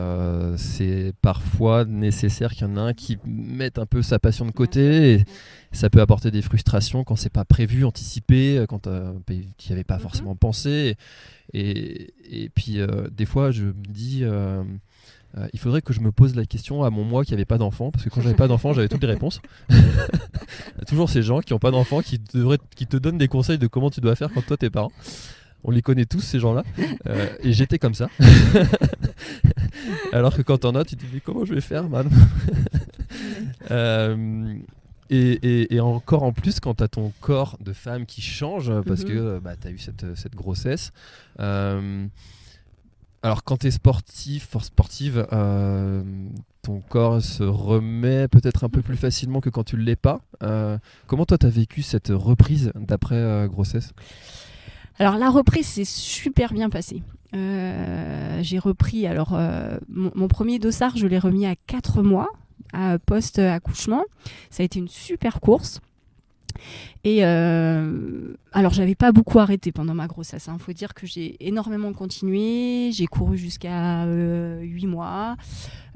c'est 0.56 1.12
parfois 1.22 1.84
nécessaire 1.84 2.52
qu'il 2.52 2.66
y 2.66 2.70
en 2.70 2.76
ait 2.76 2.90
un 2.90 2.94
qui 2.94 3.18
mette 3.24 3.78
un 3.78 3.86
peu 3.86 4.02
sa 4.02 4.18
passion 4.18 4.46
de 4.46 4.52
côté. 4.52 5.14
Et 5.14 5.24
ça 5.72 5.90
peut 5.90 6.00
apporter 6.00 6.30
des 6.30 6.42
frustrations 6.42 7.04
quand 7.04 7.16
c'est 7.16 7.30
pas 7.30 7.44
prévu, 7.44 7.84
anticipé, 7.84 8.64
quand 8.68 8.88
tu 9.26 9.30
n'y 9.30 9.72
avais 9.72 9.84
pas 9.84 9.98
forcément 9.98 10.34
pensé. 10.34 10.96
Et, 11.52 12.14
et 12.24 12.48
puis, 12.48 12.78
des 13.12 13.26
fois, 13.26 13.50
je 13.50 13.64
me 13.64 13.84
dis. 13.88 14.24
Euh, 15.38 15.46
il 15.52 15.60
faudrait 15.60 15.80
que 15.80 15.92
je 15.92 16.00
me 16.00 16.10
pose 16.10 16.34
la 16.34 16.44
question 16.44 16.82
à 16.82 16.90
mon 16.90 17.04
moi 17.04 17.24
qui 17.24 17.32
n'avait 17.32 17.44
pas 17.44 17.58
d'enfant, 17.58 17.90
parce 17.90 18.04
que 18.04 18.10
quand 18.10 18.20
j'avais 18.20 18.34
pas 18.34 18.48
d'enfant, 18.48 18.72
j'avais 18.72 18.88
toutes 18.88 19.02
les 19.02 19.08
réponses. 19.08 19.40
Toujours 20.88 21.08
ces 21.08 21.22
gens 21.22 21.40
qui 21.40 21.52
n'ont 21.52 21.58
pas 21.58 21.70
d'enfant 21.70 22.00
qui, 22.00 22.20
qui 22.74 22.86
te 22.86 22.96
donnent 22.96 23.18
des 23.18 23.28
conseils 23.28 23.58
de 23.58 23.66
comment 23.66 23.90
tu 23.90 24.00
dois 24.00 24.16
faire 24.16 24.30
quand 24.32 24.42
toi 24.42 24.56
t'es 24.56 24.70
parent. 24.70 24.92
On 25.62 25.70
les 25.70 25.82
connaît 25.82 26.06
tous, 26.06 26.20
ces 26.20 26.40
gens-là. 26.40 26.64
Euh, 27.06 27.26
et 27.42 27.52
j'étais 27.52 27.78
comme 27.78 27.94
ça. 27.94 28.08
Alors 30.12 30.34
que 30.34 30.42
quand 30.42 30.58
t'en 30.58 30.74
as, 30.74 30.84
tu 30.84 30.96
te 30.96 31.04
dis 31.04 31.20
comment 31.20 31.44
je 31.44 31.54
vais 31.54 31.60
faire, 31.60 31.88
man 31.88 32.08
euh, 33.70 34.54
et, 35.10 35.74
et, 35.74 35.80
encore 35.80 36.22
en 36.22 36.32
plus, 36.32 36.60
quand 36.60 36.74
tu 36.74 36.84
as 36.84 36.88
ton 36.88 37.12
corps 37.20 37.58
de 37.60 37.72
femme 37.72 38.06
qui 38.06 38.22
change, 38.22 38.72
parce 38.86 39.02
mhm. 39.02 39.08
que 39.08 39.38
bah, 39.40 39.54
tu 39.60 39.68
as 39.68 39.70
eu 39.70 39.78
cette, 39.78 40.16
cette 40.16 40.34
grossesse. 40.34 40.92
Alors, 43.22 43.44
quand 43.44 43.58
tu 43.58 43.66
es 43.66 43.70
sportif, 43.70 44.56
sportive, 44.62 45.26
euh, 45.32 46.02
ton 46.62 46.80
corps 46.80 47.20
se 47.20 47.42
remet 47.42 48.28
peut-être 48.28 48.64
un 48.64 48.70
peu 48.70 48.80
plus 48.80 48.96
facilement 48.96 49.40
que 49.40 49.50
quand 49.50 49.64
tu 49.64 49.76
ne 49.76 49.82
l'es 49.82 49.96
pas. 49.96 50.22
Euh, 50.42 50.78
comment 51.06 51.26
toi, 51.26 51.36
tu 51.36 51.44
as 51.44 51.50
vécu 51.50 51.82
cette 51.82 52.08
reprise 52.08 52.72
d'après 52.74 53.16
euh, 53.16 53.46
grossesse? 53.46 53.92
Alors, 54.98 55.18
la 55.18 55.28
reprise 55.28 55.66
s'est 55.66 55.84
super 55.84 56.54
bien 56.54 56.70
passée. 56.70 57.02
J'ai 57.32 58.58
repris, 58.58 59.06
alors, 59.06 59.38
mon, 59.88 60.28
premier 60.28 60.58
dossard, 60.58 60.96
je 60.96 61.06
l'ai 61.06 61.18
remis 61.18 61.46
à 61.46 61.54
4 61.54 62.02
mois, 62.02 62.28
à 62.72 62.98
post-accouchement. 62.98 64.04
Ça 64.50 64.62
a 64.62 64.64
été 64.64 64.78
une 64.78 64.88
super 64.88 65.40
course. 65.40 65.80
Et 67.04 67.24
euh, 67.24 68.34
alors, 68.52 68.72
j'avais 68.72 68.96
pas 68.96 69.12
beaucoup 69.12 69.38
arrêté 69.38 69.70
pendant 69.70 69.94
ma 69.94 70.08
grossesse. 70.08 70.46
Il 70.48 70.50
hein. 70.50 70.58
faut 70.58 70.72
dire 70.72 70.92
que 70.92 71.06
j'ai 71.06 71.36
énormément 71.46 71.92
continué. 71.92 72.90
J'ai 72.92 73.06
couru 73.06 73.38
jusqu'à 73.38 74.04
euh, 74.04 74.60
8 74.60 74.86
mois. 74.86 75.36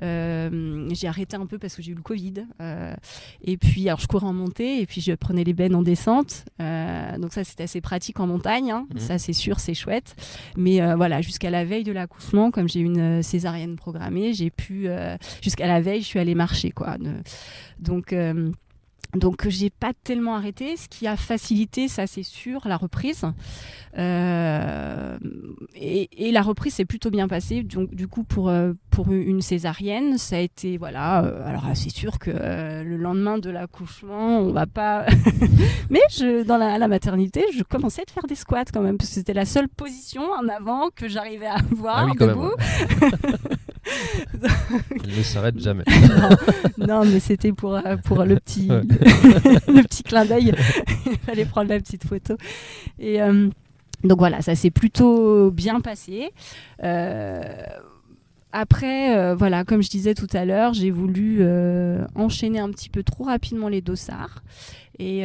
Euh, 0.02 0.88
j'ai 0.92 1.08
arrêté 1.08 1.36
un 1.36 1.46
peu 1.46 1.58
parce 1.58 1.74
que 1.74 1.82
j'ai 1.82 1.92
eu 1.92 1.96
le 1.96 2.02
Covid. 2.02 2.46
Euh, 2.60 2.94
et 3.42 3.56
puis, 3.56 3.88
alors, 3.88 3.98
je 3.98 4.06
courais 4.06 4.26
en 4.26 4.32
montée 4.32 4.80
et 4.80 4.86
puis 4.86 5.00
je 5.00 5.12
prenais 5.12 5.42
les 5.42 5.52
bennes 5.52 5.74
en 5.74 5.82
descente. 5.82 6.44
Euh, 6.60 7.18
donc, 7.18 7.32
ça, 7.32 7.42
c'était 7.42 7.64
assez 7.64 7.80
pratique 7.80 8.20
en 8.20 8.28
montagne. 8.28 8.70
Hein. 8.70 8.86
Mmh. 8.94 8.98
Ça, 8.98 9.18
c'est 9.18 9.32
sûr, 9.32 9.58
c'est 9.58 9.74
chouette. 9.74 10.14
Mais 10.56 10.80
voilà, 10.94 11.22
jusqu'à 11.22 11.50
la 11.50 11.64
veille 11.64 11.84
de 11.84 11.92
l'accouchement, 11.92 12.52
comme 12.52 12.68
j'ai 12.68 12.80
une 12.80 13.22
césarienne 13.22 13.74
programmée, 13.74 14.32
j'ai 14.32 14.50
pu. 14.50 14.88
jusqu'à 15.42 15.66
la 15.66 15.80
veille, 15.80 16.02
je 16.02 16.06
suis 16.06 16.18
allée 16.20 16.34
marcher. 16.34 16.70
Quoi. 16.70 16.96
Donc. 17.80 18.14
Donc 19.14 19.48
j'ai 19.48 19.70
pas 19.70 19.92
tellement 20.04 20.34
arrêté, 20.34 20.76
ce 20.76 20.88
qui 20.88 21.06
a 21.06 21.16
facilité, 21.16 21.88
ça 21.88 22.06
c'est 22.06 22.22
sûr, 22.22 22.62
la 22.66 22.76
reprise. 22.76 23.24
Euh, 23.96 25.16
et, 25.76 26.32
la 26.32 26.42
reprise 26.42 26.74
s'est 26.74 26.84
plutôt 26.84 27.10
bien 27.10 27.28
passée. 27.28 27.62
Donc 27.62 27.94
du 27.94 28.08
coup 28.08 28.24
pour 28.24 28.48
euh, 28.48 28.72
pour 28.90 29.12
une 29.12 29.40
césarienne, 29.40 30.18
ça 30.18 30.36
a 30.36 30.40
été 30.40 30.78
voilà. 30.78 31.24
Euh, 31.24 31.48
alors 31.48 31.64
c'est 31.74 31.90
sûr 31.90 32.18
que 32.18 32.30
le 32.30 32.96
lendemain 32.96 33.38
de 33.38 33.50
l'accouchement, 33.50 34.40
on 34.40 34.52
va 34.52 34.66
pas. 34.66 35.06
Mais 35.90 36.00
je 36.10 36.42
dans 36.42 36.56
la, 36.56 36.78
la, 36.78 36.88
maternité, 36.88 37.44
je 37.56 37.62
commençais 37.62 38.02
à 38.06 38.12
faire 38.12 38.24
des 38.24 38.34
squats 38.34 38.64
quand 38.72 38.82
même 38.82 38.96
parce 38.98 39.10
que 39.10 39.14
c'était 39.14 39.34
la 39.34 39.44
seule 39.44 39.68
position 39.68 40.22
en 40.32 40.48
avant 40.48 40.90
que 40.94 41.08
j'arrivais 41.08 41.46
à 41.46 41.54
avoir 41.54 42.08
ah 42.10 42.26
debout. 42.26 42.50
Il 45.04 45.18
ne 45.18 45.22
s'arrête 45.22 45.58
jamais. 45.58 45.84
non, 46.78 47.04
mais 47.04 47.20
c'était 47.20 47.52
pour, 47.52 47.74
euh, 47.74 47.96
pour 48.04 48.24
le, 48.24 48.36
petit, 48.36 48.68
le 48.68 49.82
petit 49.82 50.02
clin 50.02 50.24
d'œil. 50.24 50.52
Il 51.06 51.18
fallait 51.18 51.44
prendre 51.44 51.70
la 51.70 51.78
petite 51.78 52.04
photo. 52.04 52.36
Et 52.98 53.22
euh, 53.22 53.48
donc 54.02 54.18
voilà, 54.18 54.42
ça 54.42 54.54
s'est 54.54 54.70
plutôt 54.70 55.50
bien 55.50 55.80
passé. 55.80 56.30
Euh, 56.82 57.42
après, 58.52 59.34
voilà, 59.34 59.64
comme 59.64 59.82
je 59.82 59.90
disais 59.90 60.14
tout 60.14 60.28
à 60.32 60.44
l'heure, 60.44 60.74
j'ai 60.74 60.90
voulu 60.90 61.44
enchaîner 62.14 62.60
un 62.60 62.70
petit 62.70 62.88
peu 62.88 63.02
trop 63.02 63.24
rapidement 63.24 63.68
les 63.68 63.80
dossards. 63.80 64.44
Et 65.00 65.24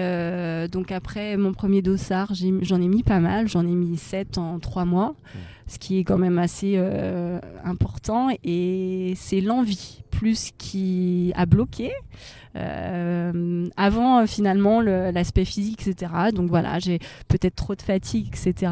donc 0.71 0.91
après 0.91 1.37
mon 1.37 1.53
premier 1.53 1.83
dossard, 1.83 2.33
j'en 2.33 2.81
ai, 2.81 2.87
mis 2.87 3.03
pas 3.03 3.19
mal, 3.19 3.47
j'en 3.47 3.67
ai 3.67 3.75
mis 3.75 3.97
7 3.97 4.39
en 4.39 4.57
3 4.59 4.85
mois. 4.85 5.09
Mmh 5.09 5.39
ce 5.69 5.79
qui 5.79 5.99
est 5.99 6.03
quand 6.03 6.17
même 6.17 6.39
assez 6.39 6.73
euh, 6.75 7.39
important. 7.63 8.29
Et 8.43 9.13
c'est 9.15 9.39
l'envie 9.39 10.01
plus 10.11 10.51
qui 10.57 11.31
a 11.35 11.45
bloqué. 11.45 11.91
Euh, 12.55 13.67
avant 13.77 14.25
finalement 14.25 14.81
l'aspect 14.81 15.45
physique, 15.45 15.87
etc. 15.87 16.11
Donc 16.33 16.49
voilà, 16.49 16.79
j'ai 16.79 16.99
peut-être 17.27 17.55
trop 17.55 17.75
de 17.75 17.81
fatigue, 17.81 18.27
etc. 18.27 18.71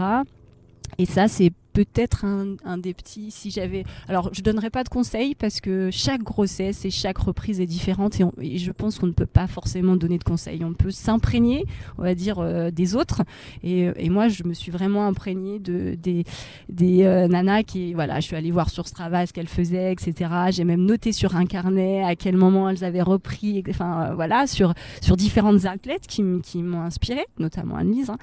Et 0.98 1.06
ça, 1.06 1.28
c'est 1.28 1.52
peut-être 1.86 2.26
un, 2.26 2.78
des 2.80 2.96
petits. 2.96 3.30
Si 3.30 3.52
j'avais, 3.52 3.84
alors 4.08 4.34
je 4.34 4.42
donnerai 4.42 4.72
pas 4.72 4.84
de 4.84 4.90
conseils 4.90 5.36
parce 5.36 5.62
que 5.62 5.90
chaque 5.92 6.24
grossesse 6.24 6.86
et 6.86 6.90
chaque 6.90 7.20
reprise 7.20 7.62
est 7.62 7.68
différente 7.68 8.20
et, 8.42 8.58
je 8.58 8.72
pense 8.72 8.98
qu'on 8.98 9.06
ne 9.06 9.12
peut 9.12 9.28
pas 9.28 9.46
forcément 9.46 9.96
donner 9.96 10.18
de 10.18 10.24
conseils. 10.24 10.64
On 10.66 10.74
peut 10.74 10.90
s'imprégner, 10.90 11.66
on 12.00 12.02
va 12.02 12.16
dire, 12.16 12.40
euh, 12.40 12.72
des 12.72 12.96
autres. 12.96 13.22
Et, 13.64 14.10
moi, 14.10 14.28
je 14.28 14.44
me 14.44 14.56
suis 14.56 14.72
vraiment 14.72 15.06
imprégnée 15.06 15.60
de 15.60 15.94
des, 15.94 16.24
des 16.70 17.04
euh, 17.04 17.28
nanas 17.28 17.62
qui, 17.62 17.94
voilà, 17.94 18.20
je 18.22 18.26
suis 18.26 18.36
allée 18.36 18.50
voir 18.50 18.72
sur 18.72 18.88
Strava 18.88 19.28
ce 19.28 19.34
qu'elles 19.34 19.48
faisaient, 19.48 19.92
etc. 19.92 20.32
J'ai 20.50 20.64
même 20.64 20.84
noté 20.84 21.12
sur 21.12 21.36
un 21.36 21.46
carnet 21.46 22.04
à 22.04 22.16
quel 22.16 22.38
moment 22.38 22.70
elles 22.70 22.84
avaient 22.84 23.04
repris. 23.04 23.64
Enfin, 23.70 24.02
euh, 24.02 24.16
voilà, 24.16 24.48
sur 24.48 24.74
sur 25.02 25.16
différentes 25.16 25.66
athlètes 25.66 26.08
qui, 26.08 26.24
m'ont 26.24 26.82
inspirée, 26.82 27.26
notamment 27.38 27.76
Anne-Lise. 27.76 28.10
Hein. 28.10 28.18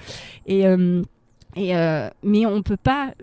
Et 0.47 0.65
et 1.57 1.77
euh, 1.77 2.09
mais 2.23 2.47
on 2.47 2.63
peut 2.63 2.77
pas, 2.77 3.15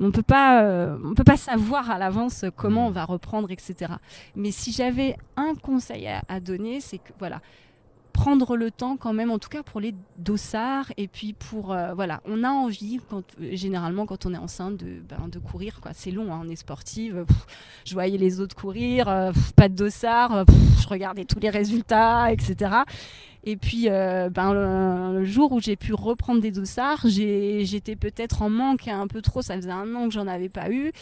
on 0.00 0.10
peut 0.10 0.22
pas, 0.22 0.62
euh, 0.62 0.96
on 1.04 1.14
peut 1.14 1.24
pas 1.24 1.36
savoir 1.36 1.90
à 1.90 1.98
l'avance 1.98 2.44
comment 2.56 2.86
on 2.86 2.90
va 2.90 3.04
reprendre, 3.04 3.50
etc. 3.50 3.94
Mais 4.36 4.50
si 4.50 4.72
j'avais 4.72 5.16
un 5.36 5.54
conseil 5.54 6.08
à, 6.28 6.40
donner, 6.40 6.80
c'est 6.80 6.98
que 6.98 7.12
voilà, 7.18 7.40
prendre 8.12 8.56
le 8.56 8.70
temps 8.70 8.96
quand 8.96 9.12
même, 9.12 9.30
en 9.30 9.38
tout 9.38 9.48
cas 9.48 9.62
pour 9.62 9.80
les 9.80 9.94
dossards 10.18 10.92
et 10.96 11.08
puis 11.08 11.32
pour 11.32 11.72
euh, 11.72 11.94
voilà, 11.94 12.20
on 12.26 12.44
a 12.44 12.50
envie 12.50 13.00
quand, 13.08 13.24
généralement 13.52 14.06
quand 14.06 14.26
on 14.26 14.34
est 14.34 14.38
enceinte 14.38 14.76
de, 14.76 15.00
ben, 15.08 15.28
de 15.28 15.38
courir 15.38 15.80
quoi. 15.80 15.92
C'est 15.94 16.10
long, 16.12 16.32
hein, 16.32 16.42
on 16.44 16.48
est 16.48 16.56
sportive. 16.56 17.24
je 17.84 17.94
voyais 17.94 18.18
les 18.18 18.40
autres 18.40 18.54
courir, 18.54 19.06
pas 19.56 19.68
de 19.68 19.74
dossard, 19.74 20.44
je 20.80 20.88
regardais 20.88 21.24
tous 21.24 21.40
les 21.40 21.50
résultats, 21.50 22.30
etc. 22.30 22.84
Et 23.44 23.56
puis, 23.56 23.88
euh, 23.88 24.28
ben, 24.28 24.52
le, 24.52 25.24
jour 25.24 25.52
où 25.52 25.60
j'ai 25.60 25.76
pu 25.76 25.94
reprendre 25.94 26.40
des 26.40 26.50
dossards, 26.50 27.06
j'étais 27.06 27.96
peut-être 27.96 28.42
en 28.42 28.50
manque 28.50 28.88
un 28.88 29.06
peu 29.06 29.22
trop. 29.22 29.42
Ça 29.42 29.56
faisait 29.56 29.70
un 29.70 29.94
an 29.94 30.08
que 30.08 30.14
j'en 30.14 30.26
avais 30.26 30.48
pas 30.48 30.70
eu. 30.70 30.92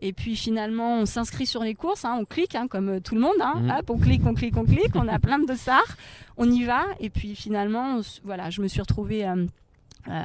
Et 0.00 0.12
puis 0.12 0.36
finalement, 0.36 1.00
on 1.00 1.06
s'inscrit 1.06 1.46
sur 1.46 1.64
les 1.64 1.74
courses, 1.74 2.04
hein, 2.04 2.16
on 2.20 2.24
clique, 2.24 2.54
hein, 2.54 2.68
comme 2.68 2.88
euh, 2.88 3.00
tout 3.00 3.16
le 3.16 3.20
monde. 3.20 3.34
Hein, 3.40 3.54
mmh. 3.56 3.70
hop, 3.70 3.90
on 3.90 3.98
clique, 3.98 4.22
on 4.24 4.34
clique, 4.34 4.56
on 4.56 4.64
clique. 4.64 4.94
on 4.94 5.08
a 5.08 5.18
plein 5.18 5.40
de 5.40 5.46
dossards. 5.46 5.96
On 6.36 6.48
y 6.48 6.62
va. 6.62 6.84
Et 7.00 7.10
puis 7.10 7.34
finalement, 7.34 8.00
voilà, 8.24 8.50
je 8.50 8.62
me 8.62 8.68
suis 8.68 8.80
retrouvée. 8.80 9.26
Euh, 9.26 9.46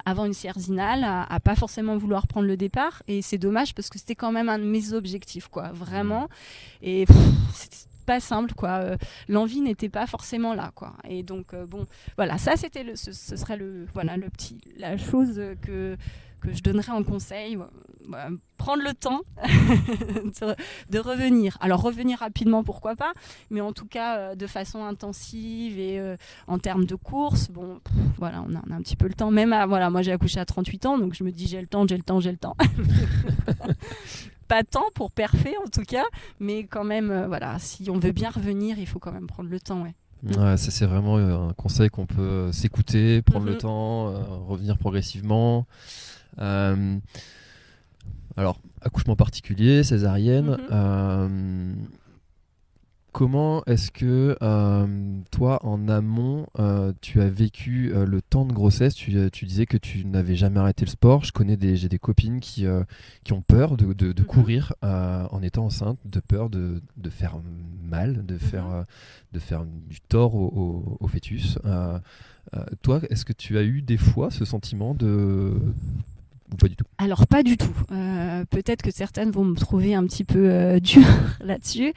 avant 0.05 0.23
une 0.23 0.33
Sierzinale, 0.33 1.03
à, 1.03 1.23
à, 1.23 1.39
pas 1.41 1.55
forcément 1.55 1.97
vouloir 1.97 2.25
prendre 2.27 2.47
le 2.47 2.55
départ 2.55 3.03
et 3.09 3.21
c'est 3.21 3.39
dommage 3.39 3.75
parce 3.75 3.89
que 3.89 3.99
c'était 3.99 4.15
quand 4.15 4.31
même 4.31 4.47
un 4.47 4.57
de 4.57 4.63
mes 4.63 4.93
objectifs 4.93 5.49
quoi 5.49 5.71
vraiment 5.73 6.29
et 6.81 7.05
pas 8.03 8.19
simple 8.19 8.53
quoi. 8.53 8.79
Euh, 8.81 8.97
l'envie 9.27 9.61
n'était 9.61 9.89
pas 9.89 10.07
forcément 10.07 10.53
là 10.53 10.71
quoi. 10.75 10.93
Et 11.07 11.23
donc 11.23 11.53
euh, 11.53 11.65
bon 11.65 11.85
voilà 12.17 12.37
ça 12.37 12.55
c'était 12.55 12.83
le 12.83 12.95
ce, 12.95 13.11
serait 13.11 13.57
le 13.57 13.87
voilà 13.93 14.17
le 14.17 14.29
petit 14.29 14.59
la 14.77 14.97
chose 14.97 15.41
que 15.61 15.97
que 16.39 16.51
je 16.51 16.61
donnerais 16.61 16.91
en 16.91 17.03
conseil 17.03 17.57
prendre 18.57 18.83
le 18.83 18.93
temps 18.93 19.21
de, 20.89 20.99
revenir. 20.99 21.57
Alors 21.61 21.81
revenir 21.81 22.19
rapidement 22.19 22.65
pourquoi 22.65 22.97
pas 22.97 23.13
mais 23.49 23.61
en 23.61 23.71
tout 23.71 23.85
cas 23.85 24.17
euh, 24.17 24.35
de 24.35 24.45
façon 24.45 24.83
intensive 24.83 25.79
et 25.79 26.01
en 26.47 26.59
termes 26.59 26.85
de 26.85 26.95
course 26.95 27.49
bon 27.49 27.79
voilà 28.17 28.43
on 28.47 28.55
a, 28.55 28.61
on 28.67 28.73
a, 28.73 28.75
un 28.75 28.81
petit 28.81 28.97
peu 28.97 29.07
le 29.07 29.13
temps. 29.13 29.31
Même 29.31 29.53
à, 29.53 29.65
voilà 29.65 29.89
moi 29.89 30.01
j'ai 30.01 30.11
accouché 30.11 30.39
à 30.39 30.45
38 30.45 30.85
ans 30.85 30.97
donc 30.97 31.13
je 31.13 31.23
me 31.23 31.31
dis 31.31 31.47
j'ai 31.47 31.61
le 31.61 31.67
temps 31.67 31.87
j'ai 31.87 31.97
le 31.97 32.03
temps 32.03 32.19
j'ai 32.19 32.31
le 32.31 32.37
temps 32.37 32.57
pas 34.47 34.63
tant 34.63 34.85
pour 34.93 35.11
parfait 35.11 35.55
en 35.63 35.67
tout 35.67 35.83
cas, 35.83 36.05
mais 36.39 36.65
quand 36.65 36.83
même, 36.83 37.11
euh, 37.11 37.27
voilà, 37.27 37.57
si 37.59 37.89
on 37.89 37.97
veut 37.97 38.11
bien 38.11 38.29
revenir, 38.29 38.79
il 38.79 38.87
faut 38.87 38.99
quand 38.99 39.11
même 39.11 39.27
prendre 39.27 39.49
le 39.49 39.59
temps, 39.59 39.83
ouais. 39.83 39.93
Ouais, 40.23 40.55
ça 40.55 40.71
c'est 40.71 40.85
vraiment 40.85 41.17
euh, 41.17 41.49
un 41.49 41.53
conseil 41.53 41.89
qu'on 41.89 42.05
peut 42.05 42.21
euh, 42.21 42.51
s'écouter, 42.53 43.21
prendre 43.21 43.45
le 43.45 43.53
mhm. 43.53 43.57
temps, 43.57 44.13
revenir 44.47 44.77
progressivement. 44.77 45.65
alors, 46.37 46.99
accouchement 48.81 49.15
particulier, 49.15 49.83
césarienne. 49.83 50.57
Mhm. 50.69 51.87
Comment 53.13 53.63
est-ce 53.65 53.91
que 53.91 54.35
euh, 54.41 54.87
toi, 55.29 55.63
en 55.63 55.87
amont, 55.87 56.47
euh, 56.57 56.93
tu 56.99 57.21
as 57.21 57.29
vécu 57.29 57.91
euh, 57.93 58.07
le 58.07 58.23
temps 58.23 58.43
de 58.43 58.53
grossesse? 58.53 58.95
Tu, 58.95 59.29
disais 59.45 59.67
que 59.67 59.77
tu 59.77 60.03
n'avais 60.05 60.35
jamais 60.35 60.59
arrêté 60.59 60.83
le 60.83 60.89
sport. 60.89 61.23
Je 61.23 61.31
connais 61.31 61.55
des, 61.55 61.75
j'ai 61.75 61.89
des 61.89 61.99
copines 61.99 62.39
qui, 62.39 62.65
qui 63.23 63.33
ont 63.33 63.43
peur 63.43 63.77
de, 63.77 63.93
de, 63.93 64.07
mhm. 64.19 64.25
courir 64.25 64.73
en 64.81 65.43
étant 65.43 65.65
enceinte, 65.65 65.99
de 66.05 66.19
peur 66.19 66.49
de, 66.49 66.81
de 66.97 67.09
faire 67.11 67.37
mal, 67.83 68.25
de, 68.25 68.33
mhm. 68.33 68.39
faire, 68.39 68.85
de 69.31 69.39
faire 69.39 69.63
du 69.63 70.01
tort 70.01 70.33
au, 70.33 70.97
au, 70.99 71.07
fœtus. 71.07 71.59
toi, 72.81 72.99
est-ce 73.11 73.25
que 73.25 73.33
tu 73.33 73.59
as 73.59 73.63
eu 73.63 73.83
des 73.83 73.97
fois 73.97 74.31
ce 74.31 74.43
sentiment 74.43 74.95
de 74.95 75.53
pas 76.57 76.67
du 76.67 76.75
tout? 76.75 76.85
Alors 76.97 77.27
pas 77.27 77.43
du 77.43 77.57
tout. 77.57 77.75
Peut-être 78.49 78.81
que 78.81 78.91
certaines 78.91 79.29
vont 79.29 79.45
me 79.45 79.55
trouver 79.55 79.93
un 79.93 80.03
petit 80.05 80.23
peu 80.23 80.79
dur 80.81 81.05
là-dessus. 81.41 81.93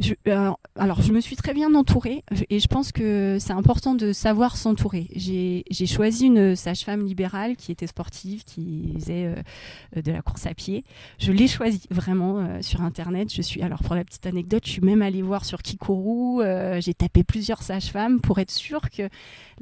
Je, 0.00 0.14
euh, 0.28 0.50
alors, 0.76 1.02
je 1.02 1.12
me 1.12 1.20
suis 1.20 1.36
très 1.36 1.54
bien 1.54 1.74
entourée 1.74 2.24
et 2.50 2.58
je 2.58 2.66
pense 2.66 2.90
que 2.90 3.38
c'est 3.40 3.52
important 3.52 3.94
de 3.94 4.12
savoir 4.12 4.56
s'entourer. 4.56 5.08
J'ai 5.14 5.86
choisi 5.86 6.26
une 6.26 6.56
sage-femme 6.56 7.04
libérale 7.06 7.56
qui 7.56 7.70
était 7.70 7.86
sportive, 7.86 8.44
qui 8.44 8.94
faisait 8.98 9.26
euh, 9.26 10.02
de 10.02 10.10
la 10.10 10.22
course 10.22 10.46
à 10.46 10.54
pied. 10.54 10.84
Je 11.18 11.32
l'ai 11.32 11.46
choisie 11.46 11.86
vraiment 11.90 12.38
euh, 12.38 12.60
sur 12.60 12.82
Internet. 12.82 13.32
Je 13.32 13.42
suis, 13.42 13.62
alors 13.62 13.82
pour 13.82 13.94
la 13.94 14.04
petite 14.04 14.26
anecdote, 14.26 14.62
je 14.64 14.70
suis 14.70 14.82
même 14.82 15.02
allée 15.02 15.22
voir 15.22 15.44
sur 15.44 15.62
Kikoru. 15.62 16.42
J'ai 16.80 16.94
tapé 16.94 17.22
plusieurs 17.22 17.62
sages-femmes 17.62 18.20
pour 18.20 18.38
être 18.38 18.50
sûre 18.50 18.90
que 18.90 19.08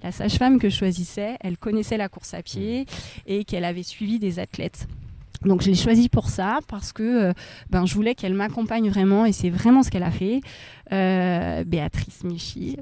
la 0.02 0.12
sage-femme 0.12 0.58
que 0.58 0.70
je 0.70 0.76
choisissais, 0.76 1.36
elle 1.40 1.58
connaissait 1.58 1.96
la 1.96 2.08
course 2.08 2.34
à 2.34 2.42
pied 2.42 2.86
et 3.26 3.44
qu'elle 3.44 3.64
avait 3.64 3.82
suivi 3.82 4.18
des 4.18 4.38
athlètes. 4.38 4.86
Donc 5.44 5.62
je 5.62 5.68
l'ai 5.68 5.74
choisie 5.74 6.08
pour 6.08 6.28
ça 6.28 6.60
parce 6.68 6.92
que 6.92 7.02
euh, 7.02 7.32
ben, 7.70 7.86
je 7.86 7.94
voulais 7.94 8.14
qu'elle 8.14 8.34
m'accompagne 8.34 8.88
vraiment 8.88 9.26
et 9.26 9.32
c'est 9.32 9.50
vraiment 9.50 9.82
ce 9.82 9.90
qu'elle 9.90 10.02
a 10.02 10.10
fait. 10.10 10.40
Euh, 10.92 11.64
Béatrice 11.64 12.22
Michi, 12.22 12.76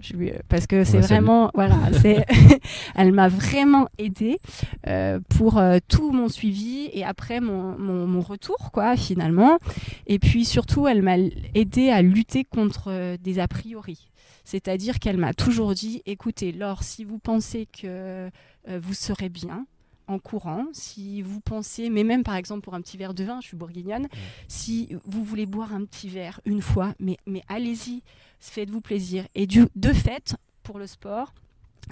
parce 0.48 0.66
que 0.66 0.82
c'est 0.82 0.98
vraiment, 0.98 1.50
voilà, 1.54 1.76
elle 2.96 3.12
m'a 3.12 3.28
vraiment 3.28 3.88
aidée 3.98 4.40
euh, 4.88 5.20
pour 5.28 5.62
tout 5.88 6.10
mon 6.10 6.28
suivi 6.28 6.90
et 6.92 7.04
après 7.04 7.40
mon, 7.40 7.78
mon, 7.78 8.20
retour, 8.20 8.72
quoi, 8.72 8.96
finalement. 8.96 9.58
Et 10.06 10.18
puis 10.18 10.44
surtout, 10.44 10.88
elle 10.88 11.02
m'a 11.02 11.16
aidée 11.54 11.90
à 11.90 12.02
lutter 12.02 12.44
contre 12.44 13.16
des 13.18 13.38
a 13.38 13.46
priori. 13.46 14.10
C'est-à-dire 14.44 14.98
qu'elle 14.98 15.18
m'a 15.18 15.32
toujours 15.32 15.74
dit, 15.74 16.02
écoutez, 16.04 16.50
Laure, 16.50 16.82
si 16.82 17.04
vous 17.04 17.18
pensez 17.18 17.66
que 17.66 18.28
vous 18.66 18.94
serez 18.94 19.28
bien, 19.28 19.66
en 20.10 20.18
courant, 20.18 20.66
si 20.72 21.22
vous 21.22 21.40
pensez, 21.40 21.88
mais 21.88 22.04
même 22.04 22.24
par 22.24 22.34
exemple 22.34 22.62
pour 22.62 22.74
un 22.74 22.80
petit 22.80 22.96
verre 22.96 23.14
de 23.14 23.24
vin, 23.24 23.40
je 23.40 23.46
suis 23.46 23.56
bourguignonne, 23.56 24.08
si 24.48 24.96
vous 25.04 25.22
voulez 25.22 25.46
boire 25.46 25.72
un 25.72 25.84
petit 25.84 26.08
verre 26.08 26.40
une 26.44 26.60
fois, 26.60 26.94
mais, 26.98 27.16
mais 27.26 27.42
allez-y, 27.48 28.02
faites-vous 28.40 28.80
plaisir. 28.80 29.26
Et 29.34 29.46
du, 29.46 29.66
de 29.76 29.92
fait, 29.92 30.34
pour 30.62 30.78
le 30.78 30.86
sport, 30.86 31.32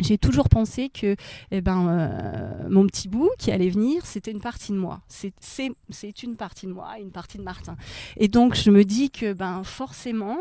j'ai 0.01 0.19
toujours 0.19 0.49
pensé 0.49 0.89
que 0.89 1.17
eh 1.51 1.61
ben, 1.61 1.89
euh, 1.89 2.69
mon 2.69 2.87
petit 2.87 3.09
bout 3.09 3.31
qui 3.39 3.51
allait 3.51 3.69
venir, 3.69 4.07
c'était 4.07 4.31
une 4.31 4.41
partie 4.41 4.73
de 4.73 4.77
moi. 4.77 5.01
C'est 5.09 6.23
une 6.23 6.37
partie 6.37 6.67
de 6.67 6.73
moi, 6.73 6.99
une 6.99 7.11
partie 7.11 7.39
de 7.39 7.43
Martin. 7.43 7.77
Et 8.17 8.29
donc, 8.29 8.55
je 8.55 8.71
me 8.71 8.85
dis 8.85 9.11
que 9.11 9.33
ben, 9.33 9.63
forcément, 9.65 10.39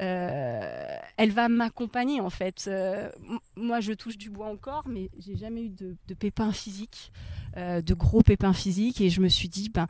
euh, 0.00 0.96
elle 1.16 1.32
va 1.32 1.48
m'accompagner, 1.48 2.20
en 2.20 2.30
fait. 2.30 2.66
Euh, 2.68 3.10
moi, 3.56 3.80
je 3.80 3.92
touche 3.92 4.16
du 4.16 4.30
bois 4.30 4.46
encore, 4.46 4.84
mais 4.86 5.10
j'ai 5.18 5.36
jamais 5.36 5.64
eu 5.64 5.70
de, 5.70 5.96
pépins 6.18 6.52
physiques, 6.52 7.12
euh, 7.56 7.82
de 7.82 7.94
gros 7.94 8.22
pépins 8.22 8.52
physiques. 8.52 9.00
Et 9.00 9.10
je 9.10 9.20
me 9.20 9.28
suis 9.28 9.48
dit, 9.48 9.68
ben, 9.68 9.86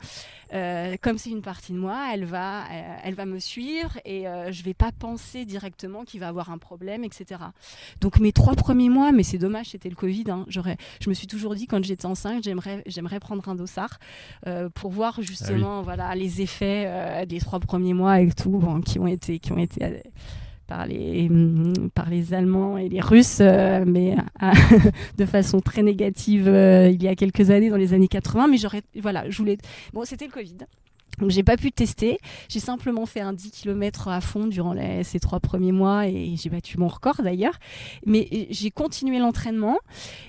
euh, 0.53 0.95
comme 1.01 1.17
c'est 1.17 1.29
une 1.29 1.41
partie 1.41 1.73
de 1.73 1.77
moi, 1.77 2.09
elle 2.13 2.25
va, 2.25 2.63
euh, 2.63 2.95
elle 3.03 3.13
va 3.13 3.25
me 3.25 3.39
suivre 3.39 3.97
et 4.05 4.25
je 4.49 4.63
vais 4.63 4.73
pas 4.73 4.91
penser 4.91 5.45
directement 5.45 6.03
qu'il 6.03 6.19
va 6.19 6.27
avoir 6.27 6.51
un 6.51 6.57
problème, 6.57 7.03
etc. 7.03 7.41
Donc 7.99 8.19
mes 8.19 8.31
trois 8.31 8.55
premiers 8.55 8.89
mois, 8.89 9.11
mais 9.11 9.23
c'est 9.23 9.37
dommage, 9.37 9.69
c'était 9.69 9.89
le 9.89 9.95
Covid. 9.95 10.25
Hein, 10.29 10.45
j'aurais, 10.47 10.77
je 11.01 11.09
me 11.09 11.13
suis 11.13 11.27
toujours 11.27 11.55
dit 11.55 11.67
quand 11.67 11.83
j'étais 11.83 12.05
enceinte, 12.05 12.43
j'aimerais, 12.43 12.83
j'aimerais 12.85 13.19
prendre 13.19 13.47
un 13.49 13.55
dossard 13.55 13.99
pour 14.75 14.91
voir 14.91 15.21
justement, 15.21 15.79
ah 15.79 15.83
voilà, 15.83 16.15
les 16.15 16.41
effets 16.41 17.25
des 17.25 17.39
trois 17.39 17.59
premiers 17.59 17.93
mois 17.93 18.21
et 18.21 18.31
tout, 18.31 18.61
qui 18.85 18.99
ont 18.99 19.07
été, 19.07 19.39
qui 19.39 19.51
ont 19.51 19.57
été 19.57 20.03
par 20.71 20.85
les, 20.85 21.27
mm, 21.27 21.89
par 21.93 22.09
les 22.09 22.33
Allemands 22.33 22.77
et 22.77 22.87
les 22.87 23.01
Russes, 23.01 23.39
euh, 23.41 23.83
mais 23.85 24.15
euh, 24.41 24.51
de 25.17 25.25
façon 25.25 25.59
très 25.59 25.83
négative 25.83 26.47
euh, 26.47 26.89
il 26.89 27.03
y 27.03 27.09
a 27.09 27.15
quelques 27.15 27.49
années, 27.49 27.69
dans 27.69 27.75
les 27.75 27.93
années 27.93 28.07
80. 28.07 28.47
Mais 28.47 28.55
j'aurais, 28.55 28.81
voilà, 29.01 29.29
je 29.29 29.37
voulais. 29.37 29.57
Bon, 29.91 30.05
c'était 30.05 30.27
le 30.27 30.31
Covid. 30.31 30.59
Donc 31.19 31.29
j'ai 31.29 31.43
pas 31.43 31.57
pu 31.57 31.73
tester, 31.73 32.19
j'ai 32.47 32.61
simplement 32.61 33.05
fait 33.05 33.19
un 33.19 33.33
10 33.33 33.51
km 33.51 34.07
à 34.07 34.21
fond 34.21 34.47
durant 34.47 34.73
ces 35.03 35.19
trois 35.19 35.41
premiers 35.41 35.73
mois 35.73 36.07
et 36.07 36.35
j'ai 36.37 36.49
battu 36.49 36.77
mon 36.77 36.87
record 36.87 37.21
d'ailleurs. 37.21 37.59
Mais 38.05 38.47
j'ai 38.49 38.71
continué 38.71 39.19
l'entraînement 39.19 39.77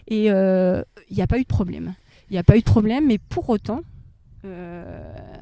et 0.09 0.27
il 0.27 0.85
n'y 1.13 1.23
a 1.23 1.27
pas 1.29 1.39
eu 1.39 1.43
de 1.43 1.47
problème. 1.47 1.95
Il 2.31 2.33
n'y 2.33 2.39
a 2.39 2.43
pas 2.43 2.57
eu 2.57 2.61
de 2.61 2.65
problème, 2.65 3.07
mais 3.07 3.19
pour 3.19 3.49
autant, 3.49 3.83
euh, 4.45 5.01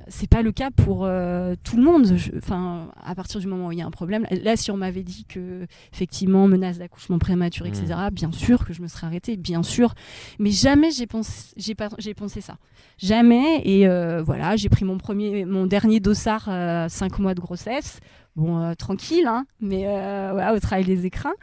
c'est 0.08 0.28
pas 0.28 0.42
le 0.42 0.52
cas 0.52 0.70
pour 0.70 1.04
euh, 1.04 1.54
tout 1.64 1.76
le 1.76 1.82
monde. 1.82 2.06
Enfin, 2.36 2.90
à 3.02 3.14
partir 3.14 3.40
du 3.40 3.46
moment 3.46 3.68
où 3.68 3.72
il 3.72 3.78
y 3.78 3.82
a 3.82 3.86
un 3.86 3.90
problème, 3.90 4.26
là, 4.30 4.56
si 4.56 4.70
on 4.70 4.76
m'avait 4.76 5.02
dit 5.02 5.24
que 5.24 5.66
effectivement 5.92 6.46
menace 6.46 6.78
d'accouchement 6.78 7.18
prématuré, 7.18 7.70
etc., 7.70 7.86
mmh. 7.86 8.10
bien 8.10 8.32
sûr 8.32 8.64
que 8.64 8.72
je 8.72 8.82
me 8.82 8.88
serais 8.88 9.06
arrêtée, 9.06 9.36
bien 9.36 9.62
sûr. 9.62 9.94
Mais 10.38 10.50
jamais 10.50 10.90
j'ai 10.90 11.06
pensé, 11.06 11.54
j'ai 11.56 11.74
pas, 11.74 11.88
j'ai 11.98 12.14
pensé 12.14 12.40
ça. 12.40 12.56
Jamais. 12.98 13.62
Et 13.64 13.88
euh, 13.88 14.22
voilà, 14.22 14.56
j'ai 14.56 14.68
pris 14.68 14.84
mon 14.84 14.98
premier, 14.98 15.44
mon 15.44 15.66
dernier 15.66 16.00
dossard, 16.00 16.44
5 16.44 17.18
mois 17.18 17.34
de 17.34 17.40
grossesse. 17.40 18.00
Bon, 18.36 18.74
tranquille, 18.76 19.26
hein, 19.26 19.44
mais 19.60 19.82
voilà, 19.82 20.54
au 20.54 20.60
travail 20.60 20.84
des 20.84 21.06
écrins. 21.06 21.34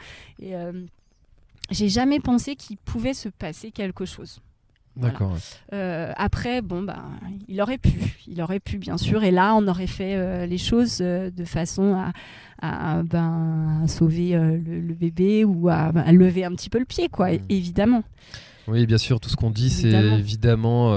Et 0.42 0.54
j'ai 1.72 1.90
jamais 1.90 2.20
pensé 2.20 2.56
qu'il 2.56 2.78
pouvait 2.78 3.14
se 3.14 3.30
passer 3.30 3.72
quelque 3.72 4.06
chose. 4.06 4.40
D'accord. 4.98 5.38
Euh, 5.74 6.12
après, 6.18 6.62
bon, 6.62 6.82
bah, 6.82 7.06
il 7.48 7.62
aurait 7.62 7.78
pu, 7.78 8.18
il 8.28 8.42
aurait 8.42 8.60
pu 8.60 8.78
bien 8.78 8.98
sûr, 8.98 9.24
et 9.24 9.32
là, 9.32 9.56
on 9.56 9.68
aurait 9.68 9.88
fait 9.88 10.16
euh, 10.16 10.46
les 10.46 10.58
choses 10.58 11.00
euh, 11.02 11.30
de 11.30 11.46
façon 11.46 11.96
à, 12.62 13.04
ben, 13.04 13.84
sauver 13.88 14.32
le, 14.32 14.94
bébé 14.94 15.46
ou 15.46 15.70
à, 15.70 15.92
lever 16.12 16.44
un 16.44 16.52
petit 16.52 16.70
peu 16.70 16.80
le 16.80 16.86
pied, 16.86 17.08
quoi, 17.10 17.32
hmm. 17.32 17.40
évidemment. 17.50 18.04
Oui, 18.68 18.86
bien 18.86 18.98
sûr, 18.98 19.20
tout 19.20 19.30
ce 19.30 19.36
qu'on 19.36 19.52
dit, 19.52 19.70
c'est 19.70 19.92
évidemment 19.92 20.92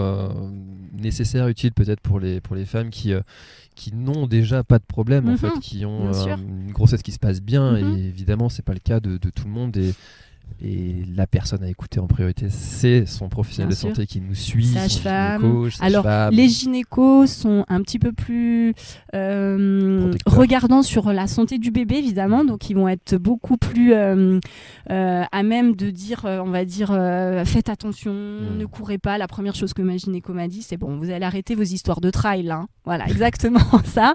nécessaire, 0.94 1.48
utile 1.48 1.72
peut-être 1.72 2.00
pour 2.00 2.18
les, 2.20 2.40
pour 2.40 2.56
les 2.56 2.64
femmes 2.64 2.90
qui 2.90 3.12
qui 3.76 3.94
n'ont 3.94 4.26
déjà 4.26 4.62
pas 4.62 4.78
de 4.78 4.84
problème 4.84 5.28
en 5.28 5.38
fait, 5.38 5.54
mhm. 5.54 5.60
qui 5.60 5.86
ont 5.86 6.12
une 6.12 6.70
grossesse 6.70 7.02
qui 7.02 7.12
se 7.12 7.18
passe 7.18 7.40
bien 7.40 7.72
mhm. 7.72 7.96
et 7.96 8.08
évidemment 8.08 8.50
c'est 8.50 8.64
pas 8.64 8.74
le 8.74 8.80
cas 8.80 9.00
de, 9.00 9.16
de, 9.16 9.30
tout 9.30 9.44
le 9.44 9.50
monde 9.50 9.74
et 9.78 9.94
et 10.62 11.04
la 11.14 11.26
personne 11.26 11.62
à 11.62 11.68
écouter 11.68 12.00
en 12.00 12.06
priorité, 12.06 12.48
c'est 12.50 13.06
son 13.06 13.28
professionnel 13.28 13.70
de 13.70 13.74
santé 13.74 14.06
qui 14.06 14.20
nous 14.20 14.34
suit. 14.34 14.66
Sage-femme. 14.66 15.68
Alors, 15.80 16.06
les 16.30 16.48
gynécos 16.48 17.30
sont 17.30 17.64
un 17.68 17.80
petit 17.82 17.98
peu 17.98 18.12
plus 18.12 18.74
euh, 19.14 20.12
regardants 20.26 20.82
sur 20.82 21.12
la 21.12 21.26
santé 21.26 21.58
du 21.58 21.70
bébé, 21.70 21.96
évidemment. 21.96 22.44
Donc, 22.44 22.68
ils 22.68 22.74
vont 22.74 22.88
être 22.88 23.16
beaucoup 23.16 23.56
plus 23.56 23.94
euh, 23.94 24.38
euh, 24.90 25.24
à 25.30 25.42
même 25.42 25.76
de 25.76 25.90
dire, 25.90 26.22
on 26.24 26.50
va 26.50 26.64
dire, 26.64 26.88
faites 27.46 27.68
attention, 27.68 28.12
hmm. 28.12 28.58
ne 28.58 28.66
courez 28.66 28.98
pas. 28.98 29.18
La 29.18 29.28
première 29.28 29.54
chose 29.54 29.72
que 29.72 29.82
ma 29.82 29.96
gynéco 29.96 30.32
m'a 30.32 30.48
dit, 30.48 30.62
c'est 30.62 30.76
bon, 30.76 30.96
vous 30.96 31.10
allez 31.10 31.24
arrêter 31.24 31.54
vos 31.54 31.62
histoires 31.62 32.00
de 32.00 32.10
trail. 32.10 32.50
Hein. 32.50 32.68
Voilà, 32.84 33.06
exactement 33.08 33.60
ça. 33.84 34.14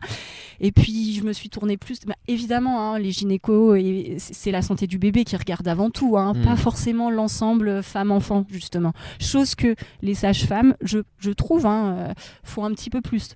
Et 0.59 0.71
puis, 0.71 1.13
je 1.13 1.23
me 1.23 1.33
suis 1.33 1.49
tournée 1.49 1.77
plus. 1.77 1.99
Bah, 2.05 2.15
évidemment, 2.27 2.93
hein, 2.93 2.99
les 2.99 3.11
gynécos, 3.11 3.79
c'est 4.17 4.51
la 4.51 4.61
santé 4.61 4.87
du 4.87 4.97
bébé 4.97 5.23
qui 5.23 5.35
regarde 5.35 5.67
avant 5.67 5.89
tout. 5.89 6.17
Hein, 6.17 6.33
pas 6.43 6.53
hmm. 6.53 6.57
forcément 6.57 7.09
l'ensemble 7.09 7.83
femme-enfant, 7.83 8.45
justement. 8.49 8.93
Chose 9.19 9.55
que 9.55 9.75
les 10.01 10.13
sages-femmes, 10.13 10.75
je, 10.81 10.99
je, 11.19 11.31
trouve, 11.31 11.65
hein, 11.65 11.95
euh, 11.97 12.13
font 12.43 12.65
un 12.65 12.71
petit 12.71 12.89
peu 12.89 13.01
plus 13.01 13.35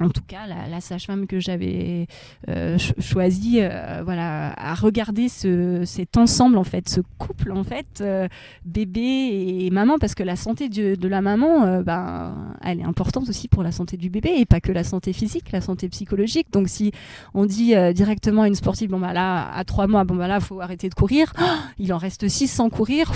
en 0.00 0.10
tout 0.10 0.22
cas 0.26 0.46
la, 0.46 0.80
sage-femme 0.80 1.26
que 1.26 1.40
j'avais 1.40 2.06
euh, 2.48 2.78
choisie 3.00 3.58
euh, 3.60 4.02
voilà 4.04 4.52
à 4.56 4.74
regarder 4.74 5.28
ce, 5.28 5.82
cet 5.84 6.16
ensemble 6.16 6.56
en 6.56 6.64
fait 6.64 6.88
ce 6.88 7.00
couple 7.18 7.50
en 7.50 7.64
fait 7.64 8.00
euh, 8.00 8.28
bébé 8.64 9.00
et 9.00 9.70
maman 9.70 9.98
parce 9.98 10.14
que 10.14 10.22
la 10.22 10.36
santé 10.36 10.68
de, 10.68 11.08
la 11.08 11.20
maman 11.20 11.82
ben 11.82 12.56
elle 12.62 12.80
est 12.80 12.84
importante 12.84 13.28
aussi 13.28 13.48
pour 13.48 13.62
la 13.62 13.72
santé 13.72 13.96
du 13.96 14.10
bébé 14.10 14.34
et 14.36 14.44
pas 14.44 14.60
que 14.60 14.72
la 14.72 14.84
santé 14.84 15.12
physique 15.12 15.50
la 15.52 15.60
santé 15.60 15.88
psychologique. 15.88 16.48
Donc 16.52 16.68
si 16.68 16.92
on 17.34 17.46
dit 17.46 17.74
directement 17.94 18.42
à 18.42 18.48
une 18.48 18.54
sportive 18.54 18.90
bon 18.90 19.00
bah 19.00 19.12
là 19.12 19.50
à 19.52 19.64
trois 19.64 19.86
mois 19.86 20.04
bon 20.04 20.14
bah 20.14 20.28
là 20.28 20.40
faut 20.40 20.60
arrêter 20.60 20.88
de 20.88 20.94
courir 20.94 21.32
il 21.78 21.92
en 21.92 21.98
reste 21.98 22.28
six 22.28 22.48
sans 22.48 22.68
courir 22.68 23.12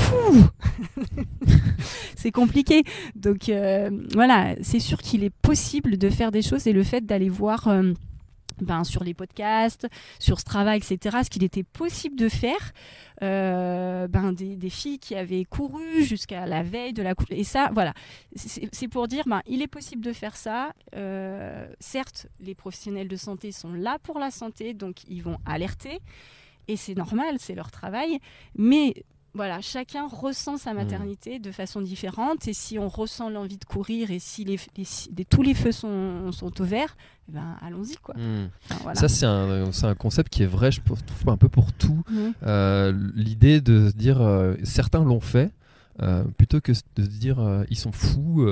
c'est 2.17 2.31
compliqué. 2.33 2.83
Donc 3.15 3.53
voilà 4.15 4.55
c'est 4.63 4.81
sûr 4.81 4.99
qu'il 4.99 5.23
est 5.25 5.31
possible 5.43 5.99
de 5.99 6.11
faire 6.11 6.31
des 6.31 6.43
choses 6.43 6.67
le 6.73 6.83
fait 6.83 7.05
d'aller 7.05 7.29
voir 7.29 7.69
euh, 7.69 7.93
ben, 8.61 8.85
sur 8.85 9.05
les 9.05 9.15
podcasts, 9.15 9.89
sur 10.19 10.41
ce 10.41 10.45
travail, 10.45 10.79
etc., 10.79 11.19
ce 11.25 11.31
qu'il 11.31 11.45
était 11.45 11.63
possible 11.63 12.17
de 12.17 12.29
faire. 12.29 12.73
Euh, 13.23 14.09
ben, 14.09 14.33
des, 14.33 14.71
filles 14.71 14.99
qui 14.99 15.15
avaient 15.15 15.45
couru 15.45 16.03
jusqu'à 16.03 16.47
la 16.47 16.63
veille 16.63 16.93
de 16.93 17.03
la 17.03 17.15
coupe. 17.15 17.31
Et 17.31 17.45
ça, 17.45 17.71
voilà, 17.73 17.95
c'est 18.35 18.89
pour 18.89 19.07
dire, 19.07 19.25
ben, 19.27 19.43
il 19.47 19.63
est 19.63 19.69
possible 19.69 20.03
de 20.03 20.13
faire 20.13 20.37
ça. 20.37 20.73
Euh, 20.97 21.67
certes, 21.79 22.27
les 22.41 22.55
professionnels 22.55 23.09
de 23.09 23.17
santé 23.17 23.53
sont 23.53 23.73
là 23.73 23.99
pour 24.03 24.19
la 24.19 24.31
santé, 24.31 24.75
donc 24.75 25.05
ils 25.09 25.23
vont 25.23 25.39
alerter. 25.47 26.01
Et 26.69 26.77
c'est 26.77 26.95
normal, 26.95 27.37
c'est 27.39 27.55
leur 27.55 27.71
travail. 27.71 28.19
Mais 28.57 28.95
voilà, 29.35 29.63
chacun 29.63 30.07
ressent 30.07 30.59
sa 30.59 30.73
mmh. 30.73 30.77
maternité 30.77 31.39
de 31.39 31.51
façon 31.51 31.81
différente. 31.81 32.47
Et 32.49 32.53
si 32.53 32.79
on 32.79 32.89
ressent 32.89 33.31
l'envie 33.31 33.57
de 33.57 33.65
courir 33.65 34.11
et 34.11 34.19
si 34.19 34.45
les, 34.45 34.59
tous 35.25 35.43
les 35.43 35.55
feux 35.55 35.73
sont, 35.73 36.31
sont 36.33 36.61
au 36.61 36.65
vert, 36.65 36.97
eh 37.29 37.33
ben, 37.33 37.57
allons-y. 37.63 37.97
quoi. 37.97 38.15
Mmh. 38.15 38.95
Ça, 38.95 39.09
c'est 39.09 39.27
un, 39.27 39.71
un, 39.71 39.95
concept 39.95 40.29
qui 40.31 40.43
est 40.43 40.47
vrai, 40.47 40.71
je 40.71 40.81
trouve, 40.83 41.01
un 41.27 41.37
peu 41.37 41.49
pour 41.49 41.73
tout. 41.73 42.03
Mmh. 42.11 42.31
Euh, 42.43 42.93
l'idée 43.15 43.61
de 43.61 43.89
se 43.89 43.95
dire, 43.95 44.21
euh, 44.21 44.55
certains 44.65 45.03
l'ont 45.03 45.21
fait, 45.21 45.51
euh, 46.03 46.25
plutôt 46.37 46.61
que 46.61 46.73
de 46.73 47.03
se 47.03 47.09
dire, 47.09 47.65
ils 47.71 47.79
sont 47.79 47.93
fous, 47.93 48.47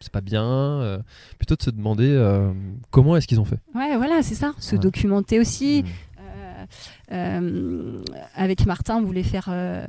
c'est 0.00 0.12
pas 0.12 0.20
bien, 0.20 1.02
plutôt 1.38 1.56
de 1.56 1.62
se 1.62 1.70
demander 1.70 2.52
comment 2.90 3.16
est-ce 3.16 3.26
qu'ils 3.26 3.40
ont 3.40 3.44
fait. 3.44 3.58
Ouais, 3.74 3.96
voilà, 3.96 4.22
c'est 4.22 4.34
ça. 4.36 4.52
Se 4.58 4.76
documenter 4.76 5.40
aussi. 5.40 5.84
Euh, 7.12 7.98
avec 8.34 8.66
Martin, 8.66 8.96
on 8.96 9.02
voulait 9.02 9.22
faire 9.22 9.48
euh, 9.50 9.86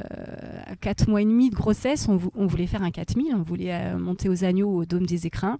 4 0.81 1.09
mois 1.09 1.21
et 1.21 1.25
demi 1.25 1.49
de 1.49 1.55
grossesse, 1.55 2.07
on, 2.07 2.17
voulait 2.47 2.67
faire 2.67 2.83
un 2.83 2.91
4000, 2.91 3.33
on 3.35 3.41
voulait 3.41 3.73
euh, 3.73 3.97
monter 3.97 4.29
aux 4.29 4.43
agneaux 4.43 4.69
au 4.69 4.85
dôme 4.85 5.05
des 5.05 5.25
écrins. 5.25 5.57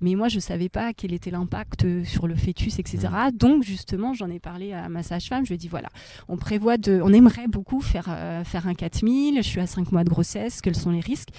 Mais 0.00 0.14
moi, 0.14 0.28
je 0.28 0.36
ne 0.36 0.40
savais 0.40 0.68
pas 0.68 0.92
quel 0.92 1.12
était 1.12 1.30
l'impact 1.30 2.04
sur 2.04 2.26
le 2.26 2.34
fœtus, 2.34 2.78
etc. 2.78 3.08
Mmh. 3.08 3.36
Donc, 3.36 3.62
justement, 3.62 4.14
j'en 4.14 4.30
ai 4.30 4.38
parlé 4.38 4.72
à 4.72 4.88
ma 4.88 5.02
sage-femme. 5.02 5.44
Je 5.44 5.50
lui 5.50 5.54
ai 5.54 5.58
dit 5.58 5.68
voilà, 5.68 5.88
on 6.28 6.36
prévoit 6.36 6.76
de. 6.76 7.00
On 7.02 7.12
aimerait 7.12 7.48
beaucoup 7.48 7.80
faire, 7.80 8.06
euh, 8.08 8.44
faire 8.44 8.66
un 8.66 8.74
4000. 8.74 9.36
Je 9.36 9.42
suis 9.42 9.60
à 9.60 9.66
5 9.66 9.92
mois 9.92 10.04
de 10.04 10.10
grossesse, 10.10 10.60
quels 10.60 10.76
sont 10.76 10.90
les 10.90 11.00
risques? 11.00 11.30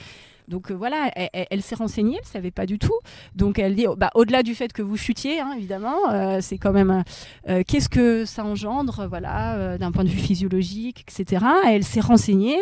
Donc 0.47 0.71
euh, 0.71 0.73
voilà, 0.73 1.11
elle, 1.15 1.61
s'est 1.61 1.75
renseignée, 1.75 2.17
elle 2.19 2.27
savait 2.27 2.51
pas 2.51 2.65
du 2.65 2.79
tout. 2.79 2.97
Donc 3.35 3.59
elle 3.59 3.75
dit, 3.75 3.85
bah, 3.97 4.11
au-delà 4.15 4.43
du 4.43 4.55
fait 4.55 4.73
que 4.73 4.81
vous 4.81 4.97
chutiez, 4.97 5.39
hein, 5.39 5.53
évidemment, 5.57 6.11
euh, 6.11 6.39
c'est 6.41 6.57
quand 6.57 6.73
même 6.73 7.03
euh, 7.49 7.63
qu'est-ce 7.67 7.89
que 7.89 8.25
ça 8.25 8.43
engendre, 8.43 9.07
voilà, 9.07 9.77
d'un 9.77 9.91
point 9.91 10.03
de 10.03 10.09
vue 10.09 10.19
physiologique, 10.19 11.05
etc. 11.07 11.45
elle 11.67 11.83
s'est 11.83 11.99
renseignée 11.99 12.59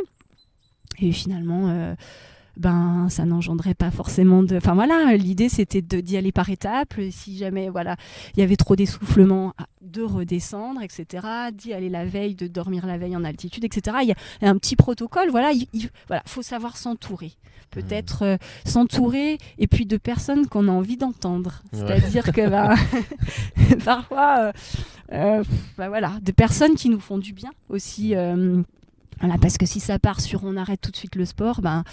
et 1.00 1.12
finalement 1.12 1.96
ben 2.58 3.08
ça 3.10 3.26
n'engendrait 3.26 3.74
pas 3.74 3.92
forcément 3.92 4.44
de 4.44 4.58
enfin 4.58 4.74
voilà 4.74 5.16
l'idée 5.16 5.50
c'était 5.50 5.82
d'y 5.82 6.18
aller 6.18 6.32
par 6.32 6.50
étapes. 6.50 6.94
Si 7.12 7.38
jamais 7.38 7.70
voilà 7.70 7.96
il 8.36 8.40
y 8.40 8.44
avait 8.44 8.58
trop 8.58 8.76
d'essoufflement 8.76 9.54
de 9.82 10.02
redescendre 10.02 10.82
etc 10.82 11.28
d'y 11.54 11.74
aller 11.74 11.90
la 11.90 12.06
veille 12.06 12.36
de 12.36 12.48
dormir 12.48 12.86
la 12.86 12.98
veille 12.98 13.16
en 13.16 13.24
altitude 13.24 13.64
etc 13.66 13.98
il 14.04 14.08
y 14.10 14.46
a 14.46 14.50
un 14.50 14.58
petit 14.58 14.76
protocole 14.76 15.30
voilà 15.30 15.52
il, 15.52 15.90
voilà 16.08 16.24
faut 16.26 16.42
savoir 16.42 16.78
s'entourer. 16.78 17.34
Peut-être 17.70 18.24
euh, 18.24 18.38
s'entourer 18.66 19.38
et 19.58 19.68
puis 19.68 19.86
de 19.86 19.96
personnes 19.96 20.48
qu'on 20.48 20.68
a 20.68 20.72
envie 20.72 20.98
d'entendre. 20.98 21.64
C'est-à-dire 21.72 22.34
que 22.34 22.50
ben, 22.50 22.76
parfois 23.86 24.40
euh, 24.40 24.52
euh, 25.14 25.44
ben 25.78 25.88
voilà 25.88 26.18
de 26.22 26.32
personnes 26.32 26.76
qui 26.76 26.90
nous 26.90 27.00
font 27.00 27.18
du 27.18 27.34
bien 27.34 27.52
aussi 27.70 28.14
voilà 28.14 29.38
parce 29.40 29.58
que 29.58 29.66
si 29.66 29.80
ça 29.80 30.00
part 30.00 30.20
sur 30.20 30.44
on 30.44 30.58
arrête 30.58 30.82
tout 30.82 30.92
de 30.92 30.96
suite 30.96 31.16
le 31.16 31.26
sport 31.26 31.62
ben 31.62 31.84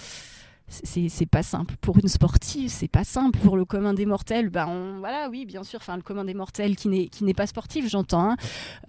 c'est 0.68 1.26
pas 1.26 1.42
simple. 1.42 1.74
Pour 1.81 1.98
une 1.98 2.09
sportive, 2.09 2.68
c'est 2.70 2.88
pas 2.88 3.04
simple. 3.04 3.38
Pour 3.38 3.57
le 3.57 3.64
commun 3.64 3.94
des 3.94 4.07
mortels, 4.07 4.50
ben 4.50 4.96
voilà, 4.98 5.28
oui, 5.31 5.46
bien 5.46 5.64
sûr, 5.64 5.78
enfin 5.81 5.96
le 5.96 6.02
commun 6.02 6.24
des 6.24 6.35
mortels 6.35 6.76
qui 6.76 6.88
n'est 6.88 7.35
pas 7.35 7.46
sportif, 7.46 7.88
j'entends, 7.88 8.31
hein, 8.33 8.37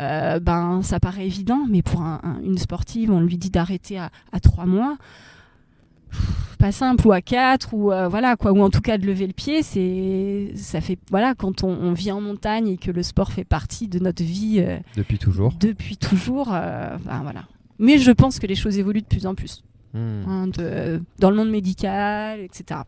euh, 0.02 0.40
ben 0.40 0.82
ça 0.82 1.00
paraît 1.00 1.26
évident, 1.26 1.66
mais 1.70 1.82
pour 1.82 2.02
une 2.02 2.58
sportive, 2.58 3.12
on 3.12 3.22
lui 3.22 3.38
dit 3.38 3.50
d'arrêter 3.50 3.98
à, 3.98 4.10
trois 4.42 4.66
mois. 4.66 4.98
pas 6.58 6.72
simple 6.72 7.08
ou 7.08 7.12
à 7.12 7.22
quatre 7.22 7.74
ou 7.74 7.92
euh, 7.92 8.08
voilà 8.08 8.36
quoi 8.36 8.52
ou 8.52 8.62
en 8.62 8.70
tout 8.70 8.82
cas 8.82 8.98
de 8.98 9.06
lever 9.06 9.28
le 9.28 9.34
pied 9.34 9.62
c'est 9.62 10.52
ça 10.56 10.82
fait 10.82 10.98
voilà 11.12 11.36
quand 11.36 11.64
on, 11.64 11.94
vit 11.94 12.12
en 12.12 12.20
montagne 12.20 12.68
et 12.68 12.78
que 12.78 12.90
le 12.90 13.04
sport 13.04 13.32
fait 13.32 13.46
partie 13.46 13.88
de 13.88 14.00
notre 14.00 14.24
vie 14.24 14.58
euh, 14.60 14.80
depuis 14.98 15.20
toujours 15.20 15.54
depuis 15.60 15.98
toujours 15.98 16.48
ben, 16.48 17.22
voilà 17.22 17.44
mais 17.78 18.00
je 18.00 18.12
pense 18.12 18.40
que 18.40 18.48
les 18.48 18.56
choses 18.56 18.80
évoluent 18.80 19.04
de 19.04 19.08
plus 19.08 19.28
en 19.28 19.36
plus 19.36 19.64
Hmm. 19.94 20.24
Hein, 20.28 20.48
dans 21.20 21.30
le 21.30 21.36
monde 21.36 21.50
médical, 21.50 22.40
etc. 22.40 22.82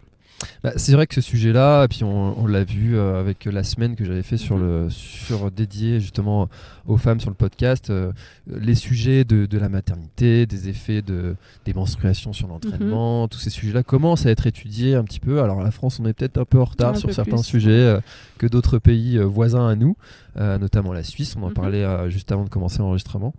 Bah, 0.63 0.71
c'est 0.75 0.93
vrai 0.93 1.07
que 1.07 1.15
ce 1.15 1.21
sujet-là, 1.21 1.85
et 1.85 1.87
puis 1.87 2.03
on, 2.03 2.45
l'a 2.47 2.63
vu 2.63 2.95
euh, 2.95 3.19
avec 3.19 3.45
la 3.45 3.63
semaine 3.63 3.95
que 3.95 4.05
j'avais 4.05 4.23
fait 4.23 4.37
sur 4.37 4.57
mhm. 4.57 4.63
le 4.63 4.89
sur 4.89 5.51
dédié 5.51 5.99
justement 5.99 6.49
aux 6.87 6.97
femmes 6.97 7.19
sur 7.19 7.29
le 7.29 7.35
podcast, 7.35 7.89
euh, 7.89 8.11
les 8.47 8.75
sujets 8.75 9.23
de, 9.23 9.45
de, 9.45 9.57
la 9.57 9.69
maternité, 9.69 10.45
des 10.45 10.69
effets 10.69 11.01
de 11.01 11.35
des 11.65 11.73
menstruations 11.73 12.33
sur 12.33 12.47
l'entraînement, 12.47 13.23
mhm. 13.23 13.29
tous 13.29 13.39
ces 13.39 13.49
sujets-là 13.49 13.83
commencent 13.83 14.25
à 14.25 14.31
être 14.31 14.47
étudiés 14.47 14.95
un 14.95 15.03
petit 15.03 15.19
peu. 15.19 15.41
Alors 15.41 15.61
la 15.61 15.71
France, 15.71 15.99
on 15.99 16.05
est 16.05 16.13
peut-être 16.13 16.37
un 16.37 16.45
peu 16.45 16.59
en 16.59 16.65
retard 16.65 16.97
sur 16.97 17.13
certains 17.13 17.43
sujets 17.43 17.71
euh, 17.71 17.99
que 18.37 18.47
d'autres 18.47 18.79
pays 18.79 19.17
voisins 19.19 19.67
à 19.67 19.75
nous, 19.75 19.95
notamment 20.35 20.93
la 20.93 21.03
Suisse. 21.03 21.35
On 21.37 21.43
en 21.43 21.51
parlait 21.51 21.85
juste 22.09 22.31
avant 22.31 22.43
de 22.43 22.49
commencer 22.49 22.79
l'enregistrement. 22.79 23.33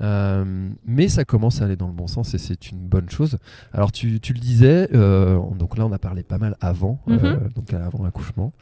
Euh, 0.00 0.70
mais 0.86 1.08
ça 1.08 1.24
commence 1.24 1.60
à 1.60 1.64
aller 1.64 1.76
dans 1.76 1.88
le 1.88 1.92
bon 1.92 2.06
sens 2.06 2.34
et 2.34 2.38
c'est 2.38 2.70
une 2.70 2.78
bonne 2.78 3.10
chose. 3.10 3.38
Alors 3.72 3.92
tu, 3.92 4.20
tu 4.20 4.32
le 4.32 4.38
disais, 4.38 4.88
euh, 4.94 5.38
donc 5.58 5.76
là 5.76 5.86
on 5.86 5.92
a 5.92 5.98
parlé 5.98 6.22
pas 6.22 6.38
mal 6.38 6.56
avant, 6.60 7.00
euh, 7.08 7.34
mhm. 7.34 7.48
donc 7.54 7.72
avant 7.72 8.04
l'accouchement. 8.04 8.52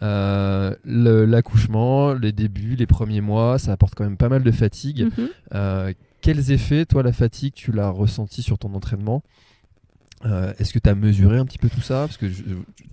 l'accouchement, 0.00 2.14
les 2.14 2.32
débuts, 2.32 2.76
les 2.76 2.86
premiers 2.86 3.20
mois, 3.20 3.58
ça 3.58 3.72
apporte 3.72 3.94
quand 3.94 4.04
même 4.04 4.16
pas 4.16 4.28
mal 4.28 4.42
de 4.42 4.50
fatigue. 4.50 5.08
Mhm. 5.18 5.94
quels 6.20 6.50
effets, 6.50 6.86
toi, 6.86 7.02
la 7.02 7.12
fatigue, 7.12 7.52
tu 7.54 7.72
l'as 7.72 7.90
ressenti 7.90 8.42
sur 8.42 8.58
ton 8.58 8.74
entraînement? 8.74 9.22
Euh, 10.24 10.52
est-ce 10.58 10.72
que 10.72 10.78
tu 10.78 10.88
as 10.88 10.94
mesuré 10.94 11.38
un 11.38 11.44
petit 11.44 11.58
peu 11.58 11.68
tout 11.68 11.82
ça 11.82 12.06
Parce 12.06 12.16
que 12.16 12.28
je, 12.28 12.42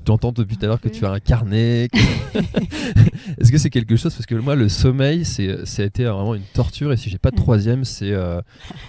t'entends 0.03 0.33
depuis 0.33 0.57
tout 0.57 0.65
à 0.65 0.67
l'heure 0.67 0.81
que 0.81 0.89
tu 0.89 1.05
as 1.05 1.11
un 1.11 1.19
carnet. 1.19 1.87
Est-ce 3.39 3.51
que 3.51 3.57
c'est 3.57 3.69
quelque 3.69 3.95
chose 3.95 4.13
Parce 4.13 4.25
que 4.25 4.35
moi, 4.35 4.55
le 4.55 4.67
sommeil, 4.67 5.23
c'est, 5.23 5.65
ça 5.65 5.83
a 5.83 5.85
été 5.85 6.03
vraiment 6.03 6.35
une 6.35 6.43
torture. 6.53 6.91
Et 6.91 6.97
si 6.97 7.09
j'ai 7.09 7.17
pas 7.17 7.31
de 7.31 7.37
troisième, 7.37 7.85
c'est, 7.85 8.11
euh, 8.11 8.41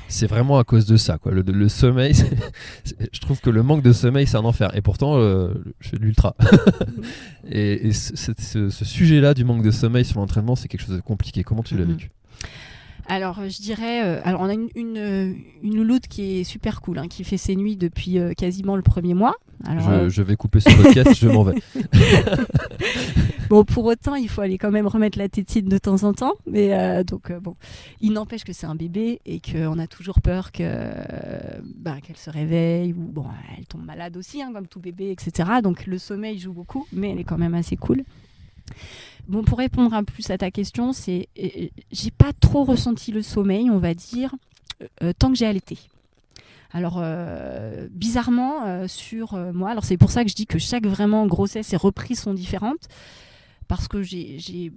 c'est 0.08 0.26
vraiment 0.26 0.58
à 0.58 0.64
cause 0.64 0.84
de 0.86 0.96
ça. 0.96 1.18
Quoi. 1.18 1.32
Le, 1.32 1.68
sommeil, 1.68 2.14
je 3.12 3.20
trouve 3.20 3.40
que 3.40 3.50
le 3.50 3.62
manque 3.62 3.82
de 3.82 3.92
sommeil, 3.92 4.26
c'est 4.26 4.36
un 4.36 4.44
enfer. 4.44 4.76
Et 4.76 4.82
pourtant, 4.82 5.16
euh, 5.16 5.54
je 5.80 5.90
fais 5.90 5.96
de 5.96 6.02
l'ultra. 6.02 6.34
et, 7.50 7.92
ce, 7.92 8.70
sujet-là 8.70 9.34
du 9.34 9.44
manque 9.44 9.62
de 9.62 9.70
sommeil 9.70 10.04
sur 10.04 10.18
l'entraînement, 10.18 10.56
c'est 10.56 10.68
quelque 10.68 10.84
chose 10.84 10.96
de 10.96 11.00
compliqué. 11.00 11.44
Comment 11.44 11.62
tu 11.62 11.76
l'as 11.76 11.84
mm-hmm. 11.84 11.88
vécu? 11.88 12.10
Alors, 13.06 13.40
je 13.48 13.60
dirais, 13.60 14.02
euh, 14.02 14.20
alors 14.24 14.40
on 14.40 14.48
a 14.48 14.54
une, 14.54 14.68
une, 14.74 15.36
une, 15.62 16.00
qui 16.00 16.40
est 16.40 16.44
super 16.44 16.80
cool, 16.80 16.98
hein, 16.98 17.08
qui 17.08 17.22
fait 17.24 17.36
ses 17.36 17.54
nuits 17.54 17.76
depuis 17.76 18.18
euh, 18.18 18.32
quasiment 18.32 18.76
le 18.76 18.82
premier 18.82 19.14
mois. 19.14 19.34
Alors, 19.64 19.88
euh, 19.90 20.08
je, 20.08 20.22
vais 20.22 20.36
couper 20.36 20.60
ce 20.60 20.74
podcast, 20.74 21.14
je 21.14 21.28
m'en 21.28 21.42
vais. 21.42 21.54
bon, 23.50 23.64
pour 23.64 23.84
autant, 23.84 24.14
il 24.14 24.28
faut 24.28 24.40
aller 24.40 24.58
quand 24.58 24.70
même 24.70 24.86
remettre 24.86 25.18
la 25.18 25.28
tétine 25.28 25.68
de 25.68 25.78
temps 25.78 26.02
en 26.02 26.12
temps. 26.12 26.34
Mais 26.46 27.04
donc, 27.04 27.32
bon, 27.40 27.56
il 28.00 28.12
n'empêche 28.12 28.44
que 28.44 28.52
c'est 28.52 28.66
un 28.66 28.74
bébé 28.74 29.20
et 29.26 29.40
qu'on 29.40 29.78
a 29.78 29.86
toujours 29.86 30.20
peur 30.20 30.50
que 30.50 30.90
bah, 31.76 31.96
qu'elle 32.02 32.16
se 32.16 32.30
réveille 32.30 32.92
ou 32.92 33.02
bon, 33.02 33.26
elle 33.56 33.66
tombe 33.66 33.84
malade 33.84 34.16
aussi, 34.16 34.42
hein, 34.42 34.50
comme 34.52 34.66
tout 34.66 34.80
bébé, 34.80 35.10
etc. 35.10 35.48
Donc, 35.62 35.86
le 35.86 35.98
sommeil 35.98 36.38
joue 36.38 36.52
beaucoup, 36.52 36.86
mais 36.92 37.10
elle 37.10 37.20
est 37.20 37.24
quand 37.24 37.38
même 37.38 37.54
assez 37.54 37.76
cool. 37.76 38.02
Bon, 39.28 39.42
pour 39.42 39.58
répondre 39.58 39.94
un 39.94 40.04
plus 40.04 40.30
à 40.30 40.38
ta 40.38 40.50
question, 40.50 40.92
c'est 40.92 41.28
euh, 41.38 41.68
j'ai 41.90 42.10
pas 42.10 42.32
trop 42.32 42.64
ressenti 42.64 43.10
le 43.10 43.22
sommeil, 43.22 43.70
on 43.70 43.78
va 43.78 43.94
dire, 43.94 44.34
euh, 45.02 45.12
tant 45.18 45.30
que 45.30 45.36
j'ai 45.36 45.46
allaité. 45.46 45.78
Alors, 46.72 46.98
euh, 46.98 47.86
bizarrement, 47.90 48.88
sur 48.88 49.36
moi, 49.52 49.76
c'est 49.82 49.96
pour 49.96 50.10
ça 50.10 50.24
que 50.24 50.30
je 50.30 50.34
dis 50.34 50.46
que 50.46 50.58
chaque 50.58 50.86
vraiment 50.86 51.24
grossesse 51.26 51.72
et 51.72 51.76
reprise 51.76 52.20
sont 52.20 52.34
différentes. 52.34 52.88
Parce 53.68 53.88
que 53.88 54.02
j'ai 54.02 54.72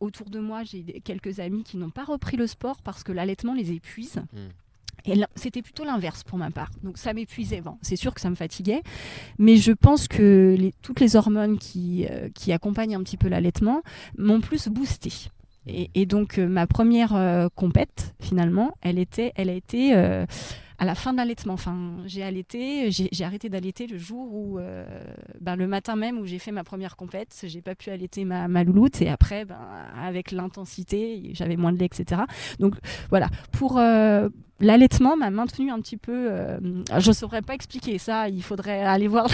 autour 0.00 0.28
de 0.30 0.40
moi, 0.40 0.64
j'ai 0.64 0.82
quelques 1.04 1.38
amis 1.40 1.62
qui 1.62 1.76
n'ont 1.76 1.90
pas 1.90 2.04
repris 2.04 2.36
le 2.36 2.46
sport 2.46 2.82
parce 2.82 3.04
que 3.04 3.12
l'allaitement 3.12 3.54
les 3.54 3.72
épuise. 3.72 4.16
Mmh. 4.16 4.38
Et 5.06 5.20
c'était 5.34 5.62
plutôt 5.62 5.84
l'inverse 5.84 6.24
pour 6.24 6.38
ma 6.38 6.50
part. 6.50 6.70
Donc 6.82 6.98
ça 6.98 7.12
m'épuisait. 7.12 7.60
Bon, 7.60 7.76
c'est 7.82 7.96
sûr 7.96 8.14
que 8.14 8.20
ça 8.20 8.30
me 8.30 8.34
fatiguait, 8.34 8.82
mais 9.38 9.56
je 9.56 9.72
pense 9.72 10.08
que 10.08 10.56
toutes 10.82 11.00
les 11.00 11.16
hormones 11.16 11.58
qui, 11.58 12.06
euh, 12.10 12.28
qui 12.34 12.52
accompagnent 12.52 12.96
un 12.96 13.02
petit 13.02 13.16
peu 13.16 13.28
l'allaitement 13.28 13.82
m'ont 14.16 14.40
plus 14.40 14.68
boosté. 14.68 15.12
Et, 15.66 16.04
donc 16.04 16.38
euh, 16.38 16.46
ma 16.46 16.66
première 16.66 17.14
euh, 17.14 17.48
compète, 17.54 18.14
finalement, 18.20 18.74
elle, 18.82 18.98
était, 18.98 19.32
elle 19.36 19.48
a 19.48 19.54
été 19.54 19.94
à 20.84 20.86
la 20.86 20.94
fin 20.94 21.12
de 21.12 21.18
l'allaitement. 21.18 21.54
Enfin, 21.54 21.96
j'ai 22.06 22.22
allaité, 22.22 22.90
j'ai 22.90 23.24
arrêté 23.24 23.48
d'allaiter 23.48 23.86
le 23.86 23.98
jour 23.98 24.32
où, 24.32 24.58
ben, 25.40 25.56
le 25.56 25.66
matin 25.66 25.96
même 25.96 26.18
où 26.18 26.26
j'ai 26.26 26.38
fait 26.38 26.52
ma 26.52 26.64
première 26.64 26.96
compète, 26.96 27.44
j'ai 27.44 27.62
pas 27.62 27.74
pu 27.74 27.90
allaiter 27.90 28.24
ma, 28.24 28.48
ma 28.48 28.64
louloute 28.64 29.00
et 29.02 29.08
après, 29.08 29.44
ben, 29.44 29.56
avec 30.00 30.30
l'intensité, 30.30 31.30
j'avais 31.32 31.56
moins 31.56 31.72
de 31.72 31.78
lait, 31.78 31.86
etc. 31.86 32.22
Donc 32.58 32.74
voilà, 33.10 33.28
pour 33.52 33.78
l'allaitement 34.60 35.16
m'a 35.16 35.30
maintenu 35.30 35.70
un 35.70 35.80
petit 35.80 35.96
peu. 35.96 36.28
Euh, 36.30 36.58
je 36.98 37.08
ne 37.08 37.14
saurais 37.14 37.42
pas 37.42 37.54
expliquer 37.54 37.98
ça, 37.98 38.28
il 38.28 38.42
faudrait 38.42 38.82
aller 38.82 39.08
voir. 39.08 39.28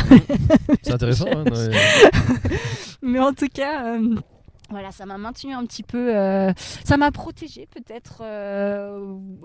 C'est 0.82 0.92
intéressant. 0.92 1.26
Hein, 1.34 1.44
Mais 3.02 3.18
en 3.18 3.32
tout 3.32 3.48
cas. 3.52 3.96
Euh, 4.70 4.72
voilà, 4.72 4.92
ça 4.92 5.06
m'a 5.06 5.18
maintenu 5.18 5.52
un 5.52 5.64
petit 5.66 5.82
peu, 5.82 6.16
euh, 6.16 6.52
ça 6.84 6.96
m'a 6.96 7.10
protégé 7.10 7.66
peut-être 7.66 8.22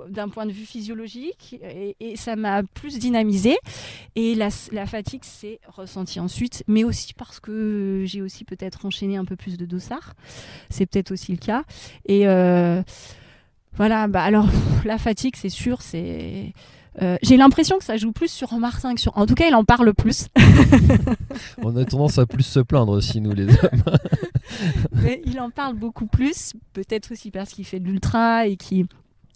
d'un 0.10 0.30
point 0.30 0.46
de 0.46 0.52
vue 0.52 0.66
physiologique 0.66 1.60
et, 2.00 2.16
ça 2.16 2.36
m'a 2.36 2.64
plus 2.64 3.00
dynamisé. 3.00 3.58
Et 4.16 4.36
la, 4.36 4.50
fatigue 4.86 5.24
s'est 5.24 5.60
ressentie 5.68 6.20
ensuite, 6.20 6.64
mais 6.68 6.84
aussi 6.84 7.14
parce 7.14 7.40
que 7.40 8.04
j'ai 8.06 8.22
aussi 8.22 8.46
peut-être 8.46 8.86
enchaîné 8.86 9.18
un 9.18 9.26
peu 9.26 9.36
plus 9.36 9.58
de 9.58 9.66
dossard. 9.66 10.14
C'est 10.70 10.86
peut-être 10.86 11.12
aussi 11.12 11.32
le 11.32 11.38
cas. 11.38 11.64
Et 12.08 12.26
voilà, 13.76 14.08
bah 14.08 14.24
alors 14.24 14.48
la 14.86 14.98
fatigue, 14.98 15.36
c'est 15.36 15.50
sûr, 15.50 15.82
c'est. 15.82 16.54
Euh, 17.02 17.18
j'ai 17.22 17.38
l'impression 17.38 17.78
que 17.78 17.84
ça 17.84 17.98
joue 17.98 18.12
plus 18.12 18.32
sur 18.32 18.54
Martin 18.54 18.96
que 18.96 19.02
sur. 19.02 19.18
En 19.18 19.26
tout 19.26 19.36
cas, 19.36 19.48
il 19.48 19.56
en 19.56 19.64
parle 19.64 19.94
plus. 19.94 20.28
On 21.62 21.76
a 21.76 21.86
tendance 21.86 22.18
à 22.18 22.26
plus 22.26 22.44
se 22.44 22.60
plaindre 22.60 22.94
aussi, 22.94 23.22
nous 23.22 23.34
les 23.34 23.48
hommes. 23.48 23.84
Mais 24.94 25.22
il 25.26 25.40
en 25.40 25.50
parle 25.50 25.76
beaucoup 25.76 26.08
plus, 26.08 26.54
peut-être 26.74 27.12
aussi 27.12 27.32
parce 27.32 27.52
qu'il 27.52 27.66
fait 27.66 27.80
de 27.80 27.86
l'ultra 27.86 28.48
et 28.48 28.56
qui 28.56 28.86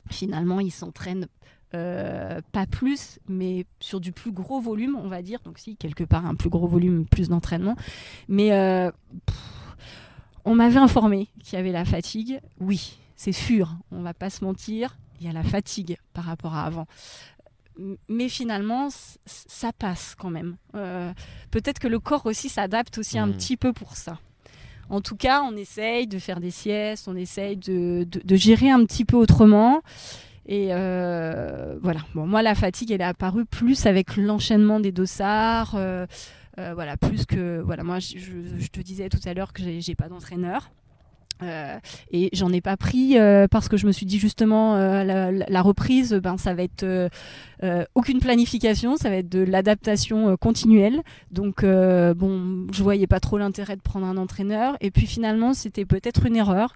finalement 0.10 0.60
il 0.60 0.72
s'entraîne 0.72 1.28
euh, 1.76 2.42
pas 2.52 2.66
plus, 2.66 3.20
mais 3.28 3.66
sur 3.80 4.00
du 4.00 4.12
plus 4.12 4.32
gros 4.32 4.60
volume, 4.60 4.96
on 4.96 5.08
va 5.08 5.22
dire. 5.22 5.40
Donc 5.44 5.60
si 5.60 5.76
quelque 5.76 6.04
part 6.04 6.26
un 6.26 6.36
plus 6.36 6.50
gros 6.50 6.68
volume, 6.68 7.06
plus 7.06 7.30
d'entraînement. 7.30 7.76
Mais 8.28 8.54
euh, 8.54 8.92
on 10.46 10.56
m'avait 10.56 10.80
informé 10.80 11.28
qu'il 11.44 11.58
y 11.58 11.60
avait 11.60 11.72
la 11.72 11.86
fatigue. 11.86 12.40
Oui, 12.60 12.98
c'est 13.16 13.32
sûr, 13.32 13.76
on 13.92 14.02
va 14.02 14.14
pas 14.14 14.30
se 14.30 14.44
mentir, 14.44 14.98
il 15.20 15.28
y 15.28 15.30
a 15.30 15.34
la 15.34 15.44
fatigue 15.44 15.98
par 16.14 16.24
rapport 16.24 16.56
à 16.56 16.64
avant. 16.64 16.88
Mais 18.08 18.30
finalement, 18.30 18.90
ça 19.26 19.72
passe 19.72 20.16
quand 20.18 20.30
même. 20.30 20.58
Euh, 20.76 21.12
peut-être 21.52 21.80
que 21.80 21.88
le 21.88 22.00
corps 22.00 22.26
aussi 22.26 22.50
s'adapte 22.50 22.98
aussi 22.98 23.18
un 23.18 23.28
hmm. 23.28 23.34
petit 23.34 23.58
peu 23.58 23.74
pour 23.74 23.96
ça. 23.96 24.20
En 24.90 25.02
tout 25.02 25.16
cas, 25.16 25.44
on 25.44 25.56
essaye 25.56 26.08
de 26.08 26.18
faire 26.18 26.40
des 26.40 26.52
siestes, 26.52 27.08
on 27.08 27.16
essaye 27.16 27.58
de, 27.58 28.08
gérer 28.32 28.72
un 28.72 28.84
petit 28.86 29.06
peu 29.06 29.18
autrement. 29.18 29.82
Et 30.48 30.70
euh, 30.72 31.78
voilà. 31.82 32.02
Bon, 32.16 32.26
moi, 32.26 32.42
la 32.42 32.56
fatigue, 32.56 32.92
elle 32.92 33.02
est 33.02 33.06
apparue 33.06 33.46
plus 33.46 33.86
avec 33.86 34.18
l'enchaînement 34.18 34.80
des 34.80 34.92
dossards. 34.92 35.76
Euh, 35.76 36.06
voilà, 36.74 36.98
plus 36.98 37.26
que. 37.26 37.62
Voilà, 37.62 37.84
moi, 37.84 38.00
je, 38.00 38.18
je 38.18 38.68
te 38.68 38.82
disais 38.82 39.10
tout 39.10 39.20
à 39.26 39.34
l'heure 39.34 39.54
que 39.54 39.62
j'ai 39.80 39.96
pas 39.96 40.10
d'entraîneur. 40.10 40.72
Euh, 41.42 41.80
et 42.12 42.30
j'en 42.34 42.52
ai 42.52 42.62
pas 42.62 42.76
pris 42.76 43.18
euh, 43.18 43.48
parce 43.48 43.70
que 43.70 43.78
je 43.78 43.88
me 43.88 43.92
suis 43.92 44.06
dit 44.06 44.20
justement 44.20 44.76
euh, 44.76 45.32
la, 45.48 45.62
reprise, 45.62 46.14
ben 46.14 46.38
ça 46.38 46.54
va 46.54 46.64
être 46.64 47.10
aucune 47.96 48.20
planification, 48.20 48.98
ça 48.98 49.10
va 49.10 49.18
être 49.18 49.30
de 49.30 49.40
l'adaptation 49.40 50.36
continuelle. 50.38 51.02
Donc 51.32 51.64
bon, 51.64 52.68
je 52.72 52.84
voyais 52.84 53.08
pas 53.08 53.20
trop 53.20 53.38
l'intérêt 53.38 53.76
de 53.76 53.82
prendre 53.82 54.06
un 54.06 54.18
entraîneur. 54.18 54.78
Et 54.82 54.92
puis 54.92 55.08
finalement, 55.08 55.54
c'était 55.54 55.86
peut-être 55.86 56.26
une 56.26 56.36
erreur 56.36 56.74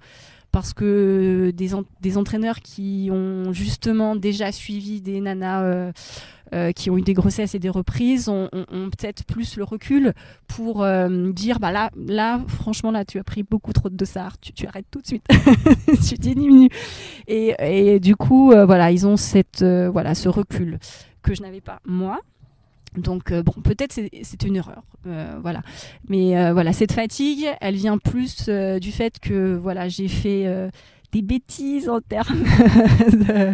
parce 0.51 0.73
que 0.73 1.51
des, 1.55 1.71
des, 2.01 2.17
entraîneurs 2.17 2.59
qui 2.59 3.09
ont 3.11 3.53
justement 3.53 4.15
déjà 4.15 4.51
suivi 4.51 5.01
des 5.01 5.19
nanas 5.19 5.91
qui 6.75 6.89
ont 6.89 6.97
eu 6.97 7.01
des 7.01 7.13
grossesses 7.13 7.55
et 7.55 7.59
des 7.59 7.69
reprises 7.69 8.29
ont, 8.29 8.49
peut-être 8.51 9.25
plus 9.25 9.57
le 9.57 9.63
recul 9.63 10.13
pour 10.47 10.83
euh, 10.83 11.31
dire 11.31 11.59
bah 11.59 11.71
là, 11.71 11.89
là, 11.95 12.41
franchement, 12.47 12.91
là, 12.91 13.05
tu 13.05 13.19
as 13.19 13.23
pris 13.23 13.43
beaucoup 13.43 13.73
trop 13.73 13.89
de 13.89 13.95
dossards, 13.95 14.39
tu, 14.39 14.53
tu 14.53 14.67
arrêtes 14.67 14.85
tout 14.91 15.01
de 15.01 15.07
suite, 15.07 15.25
tu 16.07 16.15
diminues. 16.15 16.69
Et, 17.27 17.55
et 17.59 17.99
du 17.99 18.15
coup, 18.15 18.51
euh, 18.51 18.65
voilà, 18.65 18.91
ils 18.91 19.07
ont 19.07 19.17
cette, 19.17 19.63
voilà, 19.63 20.15
ce 20.15 20.29
recul 20.29 20.79
que 21.21 21.33
je 21.33 21.41
n'avais 21.41 21.61
pas 21.61 21.79
moi. 21.85 22.19
Donc 22.97 23.31
euh, 23.31 23.41
bon, 23.41 23.53
peut-être 23.63 23.99
c'est 24.21 24.43
une 24.43 24.55
erreur, 24.55 24.83
euh, 25.07 25.37
voilà. 25.41 25.61
Mais 26.07 26.37
euh, 26.37 26.53
voilà, 26.53 26.73
cette 26.73 26.91
fatigue, 26.91 27.47
elle 27.59 27.75
vient 27.75 27.97
plus 27.97 28.49
du 28.49 28.91
fait 28.91 29.19
que 29.19 29.55
voilà, 29.55 29.87
j'ai 29.89 30.07
fait 30.07 30.69
des 31.13 31.21
bêtises 31.21 31.87
en 31.87 32.01
termes 32.01 32.43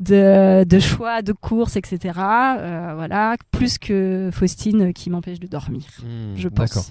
de, 0.00 0.64
de, 0.64 0.78
choix 0.78 1.22
de 1.22 1.32
courses, 1.32 1.76
etc. 1.76 1.98
voilà, 2.14 3.36
plus 3.50 3.78
que 3.78 4.30
Faustine 4.32 4.92
qui 4.92 5.10
m'empêche 5.10 5.40
de 5.40 5.48
dormir, 5.48 5.82
hmm, 6.02 6.36
je 6.36 6.48
pense. 6.48 6.70
D'accord. 6.70 6.86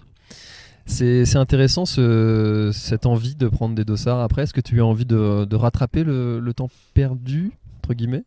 C'est 0.85 1.37
intéressant 1.37 1.85
ce, 1.85 2.71
cette 2.73 3.05
envie 3.05 3.35
de 3.35 3.47
prendre 3.47 3.73
des 3.73 3.85
dossards 3.85 4.19
après. 4.19 4.43
Est-ce 4.43 4.53
que 4.53 4.61
tu 4.61 4.81
as 4.81 4.85
envie 4.85 5.05
de, 5.05 5.45
de 5.45 5.55
rattraper 5.55 6.03
le, 6.03 6.39
le 6.39 6.53
temps 6.53 6.69
perdu, 6.93 7.51
entre 7.77 7.93
guillemets? 7.93 8.25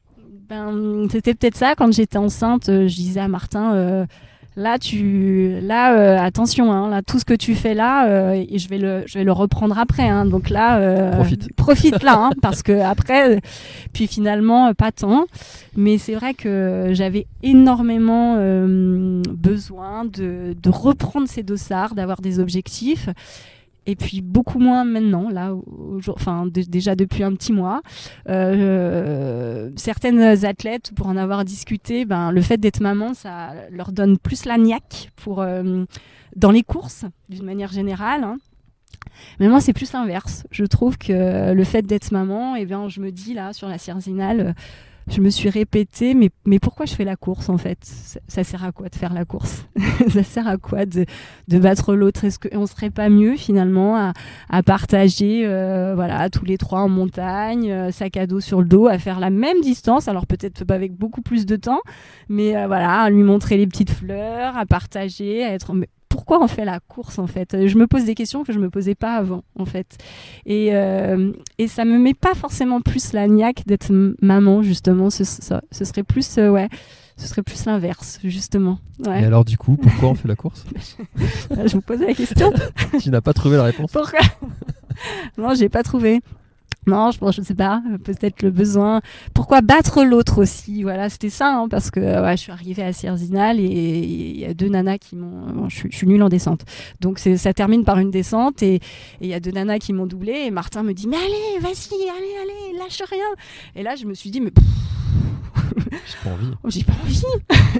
Ben, 0.48 1.06
c'était 1.10 1.34
peut-être 1.34 1.56
ça 1.56 1.74
quand 1.74 1.92
j'étais 1.92 2.18
enceinte. 2.18 2.68
Euh, 2.68 2.86
je 2.86 2.94
disais 2.94 3.20
à 3.20 3.28
Martin, 3.28 3.74
euh, 3.74 4.06
là, 4.56 4.78
tu, 4.78 5.58
là, 5.60 5.94
euh, 5.96 6.18
attention, 6.18 6.72
hein, 6.72 6.90
là, 6.90 7.02
tout 7.02 7.18
ce 7.18 7.24
que 7.24 7.34
tu 7.34 7.54
fais 7.54 7.74
là, 7.74 8.34
et 8.34 8.58
je 8.58 8.68
vais 8.68 8.78
le, 8.78 9.04
je 9.06 9.18
vais 9.18 9.24
le 9.24 9.32
reprendre 9.32 9.78
après. 9.78 10.08
Hein, 10.08 10.24
donc 10.24 10.50
là, 10.50 11.10
profite, 11.12 11.52
profite 11.56 12.02
là, 12.02 12.18
hein, 12.18 12.30
parce 12.42 12.62
que 12.62 12.80
après, 12.80 13.40
puis 13.92 14.06
finalement, 14.06 14.72
pas 14.74 14.92
tant. 14.92 15.26
Mais 15.76 15.98
c'est 15.98 16.14
vrai 16.14 16.34
que 16.34 16.88
j'avais 16.92 17.26
énormément 17.42 18.36
besoin 18.36 20.04
de, 20.04 20.56
de 20.60 20.70
reprendre 20.70 21.28
ces 21.28 21.42
dossards, 21.42 21.94
d'avoir 21.94 22.20
des 22.20 22.40
objectifs 22.40 23.08
et 23.86 23.96
puis 23.96 24.20
beaucoup 24.20 24.58
moins 24.58 24.84
maintenant, 24.84 25.30
là, 25.30 25.54
enfin 26.08 26.46
déjà 26.46 26.96
depuis 26.96 27.22
un 27.22 27.34
petit 27.34 27.52
mois. 27.52 27.82
Euh, 28.28 29.70
certaines 29.76 30.44
athlètes, 30.44 30.92
pour 30.94 31.06
en 31.06 31.16
avoir 31.16 31.44
discuté, 31.44 32.04
ben, 32.04 32.32
le 32.32 32.40
fait 32.42 32.58
d'être 32.58 32.80
maman, 32.80 33.14
ça 33.14 33.52
leur 33.70 33.92
donne 33.92 34.18
plus 34.18 34.44
la 34.44 34.58
niaque 34.58 35.10
pour, 35.16 35.40
euh, 35.40 35.84
dans 36.34 36.50
les 36.50 36.62
courses, 36.62 37.04
d'une 37.28 37.44
manière 37.44 37.72
générale. 37.72 38.24
Hein. 38.24 38.36
Mais 39.40 39.48
moi, 39.48 39.60
c'est 39.60 39.72
plus 39.72 39.92
l'inverse. 39.92 40.46
Je 40.50 40.64
trouve 40.64 40.98
que 40.98 41.52
le 41.52 41.64
fait 41.64 41.82
d'être 41.82 42.10
maman, 42.10 42.56
eh 42.56 42.66
bien, 42.66 42.88
je 42.88 43.00
me 43.00 43.12
dis 43.12 43.34
là, 43.34 43.52
sur 43.52 43.68
la 43.68 43.78
Cerzinale, 43.78 44.54
je 45.08 45.20
me 45.20 45.30
suis 45.30 45.48
répété, 45.48 46.14
mais, 46.14 46.30
mais 46.44 46.58
pourquoi 46.58 46.84
je 46.84 46.94
fais 46.94 47.04
la 47.04 47.16
course 47.16 47.48
en 47.48 47.58
fait? 47.58 47.78
Ça, 47.82 48.42
sert 48.44 48.64
à 48.64 48.72
quoi 48.72 48.88
de 48.88 48.94
faire 48.96 49.12
la 49.12 49.24
course? 49.24 49.66
Ça 50.08 50.22
sert 50.24 50.48
à 50.48 50.56
quoi 50.56 50.84
de, 50.84 51.04
de 51.46 51.58
battre 51.58 51.94
l'autre? 51.94 52.24
Est-ce 52.24 52.38
qu'on 52.40 52.66
serait 52.66 52.90
pas 52.90 53.08
mieux 53.08 53.36
finalement 53.36 53.96
à, 53.96 54.12
à 54.50 54.62
partager, 54.64 55.46
euh, 55.46 55.94
voilà, 55.94 56.28
tous 56.28 56.44
les 56.44 56.58
trois 56.58 56.80
en 56.80 56.88
montagne, 56.88 57.70
euh, 57.70 57.90
sac 57.92 58.16
à 58.16 58.26
dos 58.26 58.40
sur 58.40 58.60
le 58.60 58.66
dos, 58.66 58.88
à 58.88 58.98
faire 58.98 59.20
la 59.20 59.30
même 59.30 59.60
distance? 59.60 60.08
Alors 60.08 60.26
peut-être 60.26 60.64
pas 60.64 60.74
avec 60.74 60.92
beaucoup 60.92 61.22
plus 61.22 61.46
de 61.46 61.54
temps, 61.54 61.80
mais 62.28 62.56
euh, 62.56 62.66
voilà, 62.66 63.02
à 63.02 63.10
lui 63.10 63.22
montrer 63.22 63.56
les 63.56 63.66
petites 63.68 63.90
fleurs, 63.90 64.56
à 64.56 64.66
partager, 64.66 65.44
à 65.44 65.52
être 65.52 65.72
pourquoi 66.26 66.44
on 66.44 66.48
fait 66.48 66.64
la 66.64 66.80
course 66.80 67.20
en 67.20 67.28
fait? 67.28 67.68
Je 67.68 67.78
me 67.78 67.86
pose 67.86 68.04
des 68.04 68.16
questions 68.16 68.42
que 68.42 68.52
je 68.52 68.58
me 68.58 68.68
posais 68.68 68.96
pas 68.96 69.14
avant 69.14 69.44
en 69.56 69.64
fait. 69.64 69.96
Et, 70.44 70.74
euh, 70.74 71.32
et 71.58 71.68
ça 71.68 71.84
me 71.84 71.98
met 71.98 72.14
pas 72.14 72.34
forcément 72.34 72.80
plus 72.80 73.12
la 73.12 73.28
niaque 73.28 73.62
d'être 73.66 73.92
maman 74.20 74.60
justement. 74.62 75.08
Ce, 75.08 75.22
ce 75.22 75.84
serait 75.84 76.02
plus 76.02 76.38
euh, 76.38 76.50
ouais, 76.50 76.68
ce 77.16 77.28
serait 77.28 77.44
plus 77.44 77.64
l'inverse 77.66 78.18
justement. 78.24 78.80
Et 79.06 79.24
alors 79.24 79.44
du 79.44 79.56
coup, 79.56 79.76
pourquoi 79.76 80.08
on 80.08 80.14
fait 80.16 80.26
la 80.26 80.34
course? 80.34 80.66
Je 81.64 81.76
me 81.76 81.80
posais 81.80 82.08
la 82.08 82.14
question. 82.14 82.52
tu 83.00 83.10
n'as 83.10 83.20
pas 83.20 83.32
trouvé 83.32 83.56
la 83.56 83.62
réponse? 83.62 83.92
Pourquoi? 83.92 84.18
Non, 85.38 85.54
j'ai 85.54 85.68
pas 85.68 85.82
trouvé. 85.84 86.22
Non, 86.86 87.10
je 87.10 87.18
pense, 87.18 87.34
je 87.34 87.42
sais 87.42 87.54
pas, 87.54 87.82
peut-être 88.04 88.42
le 88.42 88.50
besoin. 88.50 89.00
Pourquoi 89.34 89.60
battre 89.60 90.04
l'autre 90.04 90.40
aussi? 90.42 90.82
Voilà, 90.82 91.08
c'était 91.08 91.30
ça, 91.30 91.56
hein, 91.56 91.68
parce 91.68 91.90
que 91.90 92.00
je 92.00 92.36
suis 92.36 92.52
arrivée 92.52 92.84
à 92.84 92.92
Sierzinal 92.92 93.58
et 93.58 93.64
il 93.64 94.38
y 94.38 94.44
a 94.44 94.54
deux 94.54 94.68
nanas 94.68 94.98
qui 94.98 95.16
m'ont. 95.16 95.68
je, 95.68 95.88
suis 95.90 96.06
nulle 96.06 96.22
en 96.22 96.28
descente, 96.28 96.64
donc 97.00 97.18
ça 97.18 97.52
termine 97.52 97.84
par 97.84 97.98
une 97.98 98.10
descente 98.10 98.62
et 98.62 98.80
il 99.20 99.26
y 99.26 99.34
a 99.34 99.40
deux 99.40 99.50
nanas 99.50 99.78
qui 99.78 99.92
m'ont 99.92 100.06
doublé 100.06 100.44
et 100.46 100.50
Martin 100.50 100.82
me 100.82 100.92
dit 100.92 101.08
mais 101.08 101.16
allez, 101.16 101.60
vas-y, 101.60 101.94
allez, 101.94 102.34
allez, 102.42 102.78
lâche 102.78 103.02
rien. 103.08 103.18
Et 103.74 103.82
là, 103.82 103.96
je 103.96 104.06
me 104.06 104.14
suis 104.14 104.30
dit 104.30 104.40
mais 104.40 104.52
j'ai 106.06 106.16
pas 106.22 106.30
envie. 106.30 106.52
J'ai 106.68 106.84
pas 106.84 106.92
envie. 107.02 107.22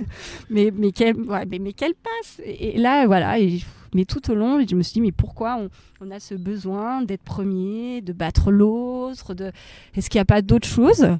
mais, 0.51 0.73
mais, 0.75 0.93
quelle, 0.93 1.17
mais, 1.17 1.59
mais 1.59 1.73
quelle 1.73 1.95
passe 1.95 2.41
et, 2.45 2.79
là, 2.79 3.07
voilà. 3.07 3.39
Et, 3.39 3.61
mais 3.97 4.05
tout 4.05 4.31
au 4.31 4.35
long, 4.35 4.65
je 4.69 4.77
me 4.77 4.83
suis 4.83 4.93
dit, 4.93 5.01
mais 5.01 5.13
pourquoi 5.13 5.59
on, 6.01 6.11
a 6.11 6.21
ce 6.21 6.35
besoin 6.35 7.03
d'être 7.03 7.23
premier, 7.23 8.03
de 8.03 8.13
battre 8.13 8.51
l'autre 8.51 9.33
de... 9.35 9.51
Est-ce 9.97 10.11
qu'il 10.11 10.19
n'y 10.19 10.23
a 10.23 10.27
pas 10.27 10.43
d'autre 10.43 10.69
chose 10.69 11.19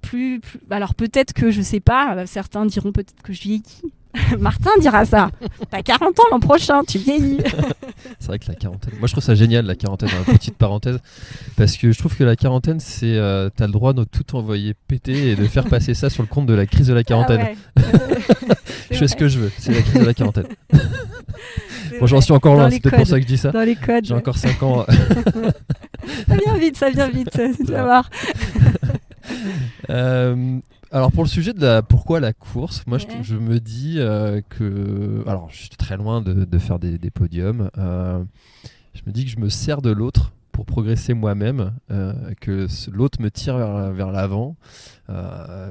plus, 0.00 0.40
alors 0.70 0.94
peut-être 0.94 1.34
que 1.34 1.50
je 1.50 1.60
sais 1.60 1.78
pas, 1.78 2.24
certains 2.26 2.64
diront 2.66 2.90
peut-être 2.90 3.22
que 3.22 3.32
je 3.32 3.42
vieillis. 3.42 3.82
Martin 4.40 4.70
dira 4.80 5.04
ça. 5.04 5.30
T'as 5.70 5.82
40 5.82 6.18
ans 6.18 6.24
l'an 6.32 6.40
prochain, 6.40 6.82
tu 6.84 6.98
vieillis. 6.98 7.38
c'est 8.18 8.26
vrai 8.26 8.38
que 8.38 8.48
la 8.48 8.54
quarantaine. 8.54 8.94
Moi, 8.98 9.06
je 9.06 9.12
trouve 9.12 9.22
ça 9.22 9.34
génial 9.34 9.66
la 9.66 9.76
quarantaine. 9.76 10.08
Une 10.26 10.34
petite 10.34 10.56
parenthèse, 10.56 10.98
parce 11.56 11.76
que 11.76 11.92
je 11.92 11.98
trouve 11.98 12.16
que 12.16 12.24
la 12.24 12.34
quarantaine, 12.34 12.80
c'est 12.80 13.16
euh, 13.16 13.50
t'as 13.54 13.66
le 13.66 13.72
droit 13.72 13.92
de 13.92 14.04
tout 14.04 14.34
envoyer 14.34 14.74
péter 14.88 15.30
et 15.30 15.36
de 15.36 15.44
faire 15.44 15.66
passer 15.66 15.94
ça 15.94 16.10
sur 16.10 16.22
le 16.22 16.28
compte 16.28 16.46
de 16.46 16.54
la 16.54 16.66
crise 16.66 16.88
de 16.88 16.94
la 16.94 17.04
quarantaine. 17.04 17.56
Ah 17.76 17.82
je 18.90 18.96
fais 18.96 19.08
ce 19.08 19.16
que 19.16 19.28
je 19.28 19.38
veux. 19.38 19.52
C'est 19.58 19.72
la 19.72 19.82
crise 19.82 20.00
de 20.00 20.06
la 20.06 20.14
quarantaine. 20.14 20.46
bon, 22.00 22.06
j'en 22.06 22.20
suis 22.20 22.32
encore 22.32 22.54
loin. 22.54 22.70
C'est 22.70 22.80
peut-être 22.80 22.96
pour 22.96 23.06
ça 23.06 23.16
que 23.16 23.22
je 23.22 23.26
dis 23.26 23.38
ça. 23.38 23.50
Dans 23.50 23.62
les 23.62 23.76
codes. 23.76 24.04
J'ai 24.04 24.14
encore 24.14 24.36
5 24.36 24.62
ans. 24.62 24.86
ça 26.28 26.36
vient 26.36 26.56
vite, 26.58 26.76
ça 26.76 26.90
vient 26.90 27.08
vite. 27.08 27.40
Tu 27.56 27.72
vas 27.72 27.84
voir. 27.84 28.10
Euh, 29.90 30.58
alors 30.90 31.12
pour 31.12 31.22
le 31.22 31.28
sujet 31.28 31.52
de 31.52 31.60
la 31.60 31.82
pourquoi 31.82 32.20
la 32.20 32.32
course, 32.32 32.82
moi 32.86 32.98
je, 32.98 33.36
me 33.36 33.60
dis 33.60 33.96
euh, 33.98 34.40
que 34.48 35.22
alors 35.26 35.48
je 35.50 35.58
suis 35.58 35.68
très 35.70 35.96
loin 35.96 36.20
de, 36.20 36.58
faire 36.58 36.78
des, 36.78 36.98
podiums. 37.10 37.70
Euh, 37.78 38.22
je 38.94 39.02
me 39.06 39.12
dis 39.12 39.24
que 39.24 39.30
je 39.30 39.38
me 39.38 39.48
sers 39.48 39.82
de 39.82 39.90
l'autre 39.90 40.32
pour 40.60 40.66
progresser 40.66 41.14
moi-même, 41.14 41.72
euh, 41.90 42.12
que 42.38 42.66
l'autre 42.92 43.22
me 43.22 43.30
tire 43.30 43.56
vers, 43.56 44.12
l'avant. 44.12 44.56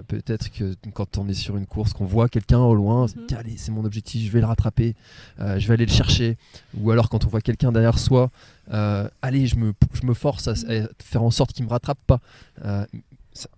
Peut-être 0.07 0.49
que 0.49 0.73
quand 0.93 1.19
on 1.19 1.29
est 1.29 1.35
sur 1.35 1.57
une 1.57 1.67
course, 1.67 1.93
qu'on 1.93 2.05
voit 2.05 2.27
quelqu'un 2.27 2.59
au 2.59 2.73
loin, 2.73 3.05
mm 3.05 3.35
allez 3.37 3.57
c'est 3.57 3.71
mon 3.71 3.85
objectif, 3.85 4.25
je 4.25 4.31
vais 4.31 4.39
le 4.39 4.47
rattraper, 4.47 4.95
je 5.37 5.67
vais 5.67 5.75
aller 5.75 5.85
le 5.85 5.91
chercher. 5.91 6.37
Ou 6.79 6.89
alors 6.89 7.09
quand 7.09 7.23
on 7.25 7.27
voit 7.27 7.41
quelqu'un 7.41 7.71
derrière 7.71 7.99
soi, 7.99 8.31
allez 9.21 9.45
je 9.45 9.57
me, 9.57 9.73
je 9.93 10.07
me 10.07 10.15
force 10.15 10.47
à, 10.47 10.53
à, 10.53 10.87
faire 10.97 11.21
en 11.21 11.31
sorte 11.31 11.53
qu'il 11.53 11.65
me 11.65 11.69
rattrape 11.69 11.99
pas 12.07 12.19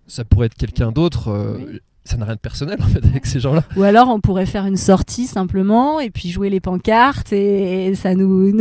ça, 0.06 0.24
pourrait 0.24 0.46
être 0.46 0.54
quelqu'un 0.54 0.92
d'autre. 0.92 1.28
Euh, 1.28 1.78
ça 2.04 2.16
n'a 2.16 2.24
rien 2.24 2.34
de 2.34 2.40
personnel 2.40 2.78
en 2.80 2.86
fait 2.86 3.04
avec 3.04 3.26
ces 3.26 3.40
gens-là. 3.40 3.62
Ou 3.76 3.82
alors 3.82 4.08
on 4.08 4.20
pourrait 4.20 4.46
faire 4.46 4.66
une 4.66 4.76
sortie 4.76 5.26
simplement 5.26 6.00
et 6.00 6.10
puis 6.10 6.30
jouer 6.30 6.50
les 6.50 6.60
pancartes 6.60 7.32
et, 7.32 7.94
ça 7.94 8.14
nous 8.14 8.58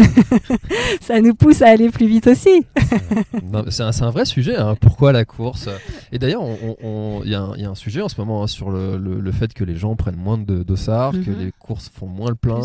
ça 1.02 1.22
nous 1.22 1.34
pousse 1.34 1.62
à 1.62 1.70
aller 1.70 1.90
plus 1.90 2.08
vite 2.08 2.28
aussi. 2.28 2.66
c'est 3.70 3.84
un, 3.84 3.90
un, 4.02 4.10
vrai 4.10 4.26
sujet. 4.26 4.58
Hein. 4.58 4.76
Pourquoi 4.80 5.12
la 5.12 5.26
course? 5.26 5.70
Et 6.12 6.20
d'ailleurs, 6.20 6.44
il 7.24 7.30
y, 7.30 7.36
a 7.36 7.70
un 7.70 7.76
sujet 7.76 8.02
en 8.02 8.10
ce 8.10 8.20
moment 8.20 8.44
hein, 8.44 8.48
sur 8.48 8.70
le, 8.70 8.98
le, 8.98 9.32
fait 9.32 9.54
que 9.54 9.64
les 9.64 9.76
gens 9.76 9.96
prennent 9.96 10.18
moins 10.18 10.38
de 10.38 10.64
dossards, 10.64 11.14
que 11.14 11.32
mhm. 11.32 11.40
les 11.40 11.52
courses 11.58 11.90
font 11.90 12.08
moins 12.08 12.30
le 12.30 12.36
plein, 12.36 12.60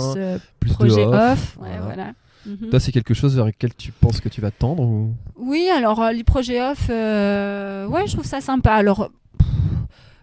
plus, 0.60 0.72
euh, 0.80 0.88
de 0.88 1.32
off. 1.32 1.58
voilà. 1.58 2.12
Mhm. 2.46 2.70
Toi, 2.70 2.80
c'est 2.80 2.92
quelque 2.92 3.14
chose 3.14 3.34
vers 3.34 3.46
lequel 3.46 3.74
tu 3.74 3.92
penses 3.92 4.20
que 4.20 4.28
tu 4.28 4.40
vas 4.40 4.50
tendre 4.50 4.82
ou... 4.82 5.14
Oui, 5.36 5.68
alors 5.74 6.02
euh, 6.02 6.12
les 6.12 6.24
projets 6.24 6.62
off, 6.62 6.86
euh, 6.90 7.86
ouais, 7.86 8.06
je 8.06 8.12
trouve 8.12 8.26
ça 8.26 8.40
sympa. 8.40 8.72
Alors, 8.72 9.10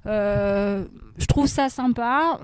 euh, 0.05 0.85
je 1.17 1.25
trouve 1.25 1.47
ça 1.47 1.69
sympa. 1.69 2.39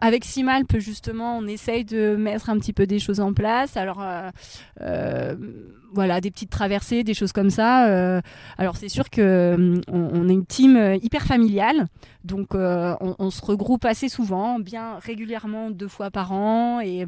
Avec 0.00 0.24
Simalp, 0.24 0.78
justement, 0.78 1.38
on 1.38 1.46
essaye 1.46 1.84
de 1.84 2.16
mettre 2.16 2.50
un 2.50 2.58
petit 2.58 2.72
peu 2.72 2.86
des 2.86 2.98
choses 2.98 3.20
en 3.20 3.32
place. 3.32 3.76
Alors, 3.76 4.04
voilà, 5.92 6.20
des 6.20 6.30
petites 6.30 6.50
traversées, 6.50 7.04
des 7.04 7.14
choses 7.14 7.32
comme 7.32 7.50
ça. 7.50 8.20
alors, 8.58 8.76
c'est 8.76 8.88
sûr 8.88 9.10
que 9.10 9.80
on, 9.88 10.28
est 10.28 10.32
une 10.32 10.46
team 10.46 10.98
hyper 11.02 11.22
familiale, 11.22 11.86
donc 12.24 12.54
on, 12.54 13.14
on, 13.18 13.30
se 13.30 13.44
regroupe 13.44 13.84
assez 13.84 14.08
souvent, 14.08 14.58
bien 14.58 14.98
régulièrement, 14.98 15.70
deux 15.70 15.88
fois 15.88 16.10
par 16.10 16.32
an, 16.32 16.80
et 16.80 17.06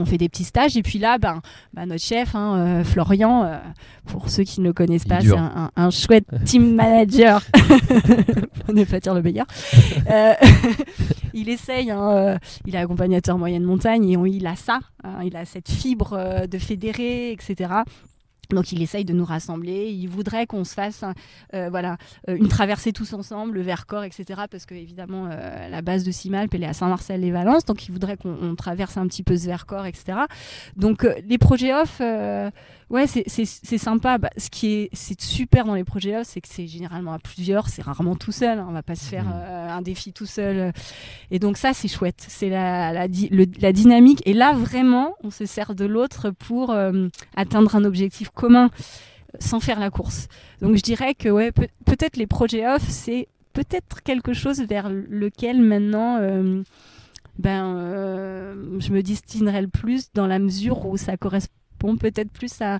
on 0.00 0.04
fait 0.04 0.18
des 0.18 0.28
petits 0.28 0.44
stages 0.44 0.76
et 0.76 0.82
puis 0.82 0.98
là 0.98 1.18
ben, 1.18 1.40
ben 1.74 1.86
notre 1.86 2.02
chef 2.02 2.34
hein, 2.34 2.56
euh, 2.56 2.84
Florian 2.84 3.44
euh, 3.44 3.58
pour 4.06 4.28
ceux 4.28 4.44
qui 4.44 4.60
ne 4.60 4.66
le 4.66 4.72
connaissent 4.72 5.04
pas 5.04 5.20
c'est 5.20 5.30
un, 5.76 5.90
chouette 5.90 6.26
team 6.44 6.74
manager. 6.74 7.42
Pour 8.64 8.74
ne 8.74 8.84
pas 8.84 9.00
dire 9.00 9.14
le 9.14 9.22
meilleur. 9.22 9.46
Euh, 10.10 10.34
il 11.34 11.48
essaye 11.48 11.90
hein, 11.90 12.38
il 12.66 12.74
est 12.74 12.78
accompagnateur 12.78 13.38
moyenne 13.38 13.64
montagne 13.64 14.08
et 14.08 14.16
il 14.28 14.46
a 14.46 14.56
ça 14.56 14.80
hein, 15.04 15.20
il 15.24 15.36
a 15.36 15.44
cette 15.44 15.70
fibre 15.70 16.46
de 16.46 16.58
fédérer 16.58 17.32
etc 17.32 17.70
donc 18.54 18.72
il 18.72 18.82
essaye 18.82 19.04
de 19.04 19.12
nous 19.12 19.24
rassembler, 19.24 19.88
il 19.90 20.06
voudrait 20.08 20.46
qu'on 20.46 20.64
se 20.64 20.74
fasse 20.74 21.04
euh, 21.54 21.68
voilà, 21.70 21.96
euh, 22.28 22.36
une 22.36 22.48
traversée 22.48 22.92
tous 22.92 23.12
ensemble, 23.12 23.54
le 23.54 23.62
Vercors, 23.62 24.04
etc. 24.04 24.42
Parce 24.50 24.66
que 24.66 24.74
évidemment 24.74 25.28
euh, 25.30 25.68
la 25.68 25.82
base 25.82 26.04
de 26.04 26.10
Simalp 26.10 26.54
elle 26.54 26.64
est 26.64 26.66
à 26.66 26.72
Saint-Marcel-les-Valences, 26.72 27.64
donc 27.64 27.86
il 27.88 27.92
voudrait 27.92 28.16
qu'on 28.16 28.54
traverse 28.56 28.96
un 28.96 29.06
petit 29.06 29.22
peu 29.22 29.36
ce 29.36 29.46
Vercors, 29.46 29.86
etc. 29.86 30.18
Donc 30.76 31.06
les 31.26 31.38
projets 31.38 31.74
off, 31.74 32.00
Ouais, 32.90 33.06
c'est- 33.06 33.22
c'est 33.28 33.44
c'est 33.44 33.78
sympa. 33.78 34.18
Bah, 34.18 34.30
ce 34.36 34.50
qui 34.50 34.72
est, 34.74 34.88
c'est 34.92 35.20
super 35.20 35.64
dans 35.64 35.74
les 35.76 35.84
projets 35.84 36.16
off, 36.16 36.26
c'est 36.26 36.40
que 36.40 36.48
c'est 36.48 36.66
généralement 36.66 37.12
à 37.12 37.20
plusieurs, 37.20 37.68
c'est 37.68 37.82
rarement 37.82 38.16
tout 38.16 38.32
seul. 38.32 38.58
hein. 38.58 38.66
On 38.68 38.72
va 38.72 38.82
pas 38.82 38.96
se 38.96 39.04
faire 39.04 39.24
Mhm. 39.26 39.32
euh, 39.36 39.68
un 39.70 39.80
défi 39.82 40.12
tout 40.12 40.26
seul. 40.26 40.72
Et 41.30 41.38
donc 41.38 41.56
ça, 41.56 41.72
c'est 41.72 41.86
chouette. 41.86 42.24
C'est 42.28 42.48
la, 42.48 42.92
la, 42.92 43.06
le- 43.06 43.46
la 43.60 43.72
dynamique. 43.72 44.22
Et 44.26 44.32
là, 44.34 44.52
vraiment, 44.54 45.14
on 45.22 45.30
se 45.30 45.46
sert 45.46 45.74
de 45.76 45.84
l'autre 45.84 46.30
pour 46.30 46.70
euh, 46.72 47.06
atteindre 47.36 47.76
un 47.76 47.84
objectif 47.84 48.30
commun 48.30 48.66
euh, 48.66 49.38
sans 49.38 49.60
faire 49.60 49.78
la 49.78 49.90
course. 49.90 50.26
Donc 50.60 50.76
je 50.76 50.82
dirais 50.82 51.14
que 51.14 51.28
ouais, 51.28 51.52
peut- 51.52 51.68
peut-être 51.86 52.16
les 52.16 52.26
projets 52.26 52.66
off, 52.66 52.82
c'est 52.88 53.28
peut-être 53.52 54.02
quelque 54.02 54.32
chose 54.32 54.60
vers 54.62 54.90
lequel 54.90 55.62
maintenant. 55.62 56.18
euh, 56.20 56.62
ben, 57.38 57.74
euh, 57.76 58.78
je 58.80 58.92
me 58.92 59.02
destinerai 59.02 59.62
le 59.62 59.68
plus 59.68 60.12
dans 60.12 60.26
la 60.26 60.38
mesure 60.40 60.84
où 60.86 60.96
ça 60.98 61.16
correspond 61.16 61.54
peut-être 61.96 62.30
plus 62.30 62.60
à, 62.60 62.78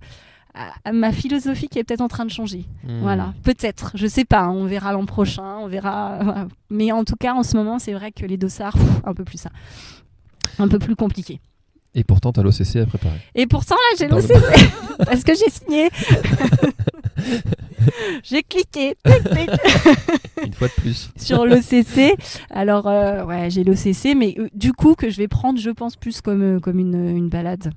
à- 0.55 0.73
à 0.85 0.93
ma 0.93 1.13
philosophie 1.13 1.69
qui 1.69 1.79
est 1.79 1.85
peut-être 1.85 2.01
en 2.01 2.09
train 2.09 2.25
de 2.25 2.31
changer. 2.31 2.65
Hmm. 2.85 3.01
Voilà, 3.03 3.35
peut-être, 3.45 3.93
je 3.95 4.07
sais 4.07 4.25
pas, 4.25 4.41
hein, 4.41 4.51
on 4.51 4.65
verra 4.65 4.93
l'an 4.93 5.07
prochain, 5.07 5.59
on 5.61 5.69
verra. 5.69 6.47
Mais 6.71 6.93
en 6.93 7.05
tout 7.05 7.17
cas, 7.17 7.35
en 7.35 7.43
ce 7.43 7.57
moment, 7.57 7.79
c'est 7.79 7.93
vrai 7.93 8.13
que 8.13 8.27
les 8.27 8.37
dossards, 8.37 8.75
pff, 8.77 9.01
un 9.05 9.15
peu 9.15 9.25
plus 9.25 9.39
ça. 9.39 9.51
Un 10.59 10.69
peu 10.69 10.79
plus 10.79 10.97
compliqué. 10.97 11.41
Et 11.95 12.05
pourtant, 12.05 12.33
t'as 12.33 12.43
l'OCC 12.43 12.77
à 12.77 12.87
préparer. 12.87 13.19
Et 13.35 13.47
pourtant, 13.49 13.75
là, 13.75 13.97
j'ai 13.99 14.07
le- 14.07 14.15
l'OCC 14.15 14.33
parce 15.07 15.25
que 15.25 15.33
j'ai 15.35 15.51
signé. 15.51 15.89
j'ai 18.23 18.43
cliqué 18.43 18.97
Une 20.45 20.53
fois 20.53 20.69
de 20.69 20.73
plus. 20.75 21.11
sur 21.17 21.45
l'OCC. 21.47 22.15
Alors, 22.51 22.87
euh, 22.87 23.25
ouais, 23.25 23.51
j'ai 23.51 23.65
l'OCC, 23.65 24.15
mais 24.17 24.35
euh, 24.39 24.49
du 24.55 24.73
coup, 24.73 24.95
que 24.95 25.11
je 25.11 25.17
vais 25.17 25.29
prendre, 25.29 25.59
je 25.59 25.71
pense, 25.71 25.97
plus 25.97 26.21
comme, 26.21 26.43
euh, 26.43 26.61
comme 26.61 26.79
une, 26.79 27.17
une 27.17 27.29
balade. 27.29 27.73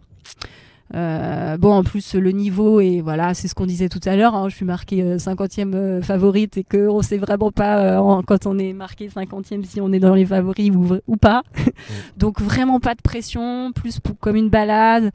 Euh, 0.95 1.57
bon, 1.57 1.71
en 1.73 1.83
plus, 1.83 2.13
le 2.15 2.31
niveau, 2.31 2.79
et 2.79 3.01
voilà, 3.01 3.33
c'est 3.33 3.47
ce 3.47 3.55
qu'on 3.55 3.65
disait 3.65 3.89
tout 3.89 3.99
à 4.05 4.15
l'heure. 4.15 4.35
hein, 4.35 4.47
je 4.49 4.55
suis 4.55 4.65
marquée 4.65 5.01
euh, 5.01 5.17
50e 5.17 5.73
euh, 5.73 6.01
favorite 6.01 6.57
et 6.57 6.63
qu'on 6.63 7.01
sait 7.01 7.17
vraiment 7.17 7.51
pas 7.51 7.79
euh, 7.99 8.21
quand 8.27 8.45
on 8.45 8.57
est 8.59 8.73
marqué 8.73 9.07
50e 9.09 9.63
si 9.65 9.81
on 9.81 9.91
est 9.91 9.99
dans 9.99 10.13
les 10.13 10.25
favoris 10.25 10.71
ou, 10.71 10.97
ou 11.07 11.17
pas. 11.17 11.41
Donc, 12.17 12.39
vraiment 12.41 12.79
pas 12.79 12.93
de 12.95 13.01
pression, 13.01 13.71
plus 13.73 13.99
pour- 13.99 14.17
comme 14.19 14.35
une 14.35 14.49
balade. 14.49 15.11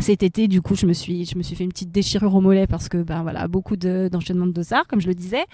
Cet 0.00 0.22
été, 0.22 0.48
du 0.48 0.62
coup, 0.62 0.74
je 0.74 0.86
me 0.86 0.94
suis, 0.94 1.26
je 1.26 1.36
me 1.36 1.42
suis 1.42 1.54
fait 1.54 1.64
une 1.64 1.70
petite 1.70 1.92
déchirure 1.92 2.34
au 2.34 2.40
mollet 2.40 2.66
parce 2.66 2.88
que, 2.88 2.98
ben 3.02 3.22
voilà, 3.22 3.46
beaucoup 3.48 3.76
de- 3.76 4.08
d'enchaînements 4.10 4.46
de, 4.46 4.52
dossards, 4.52 4.86
comme 4.88 5.00
je 5.00 5.06
le 5.08 5.14
disais. 5.14 5.44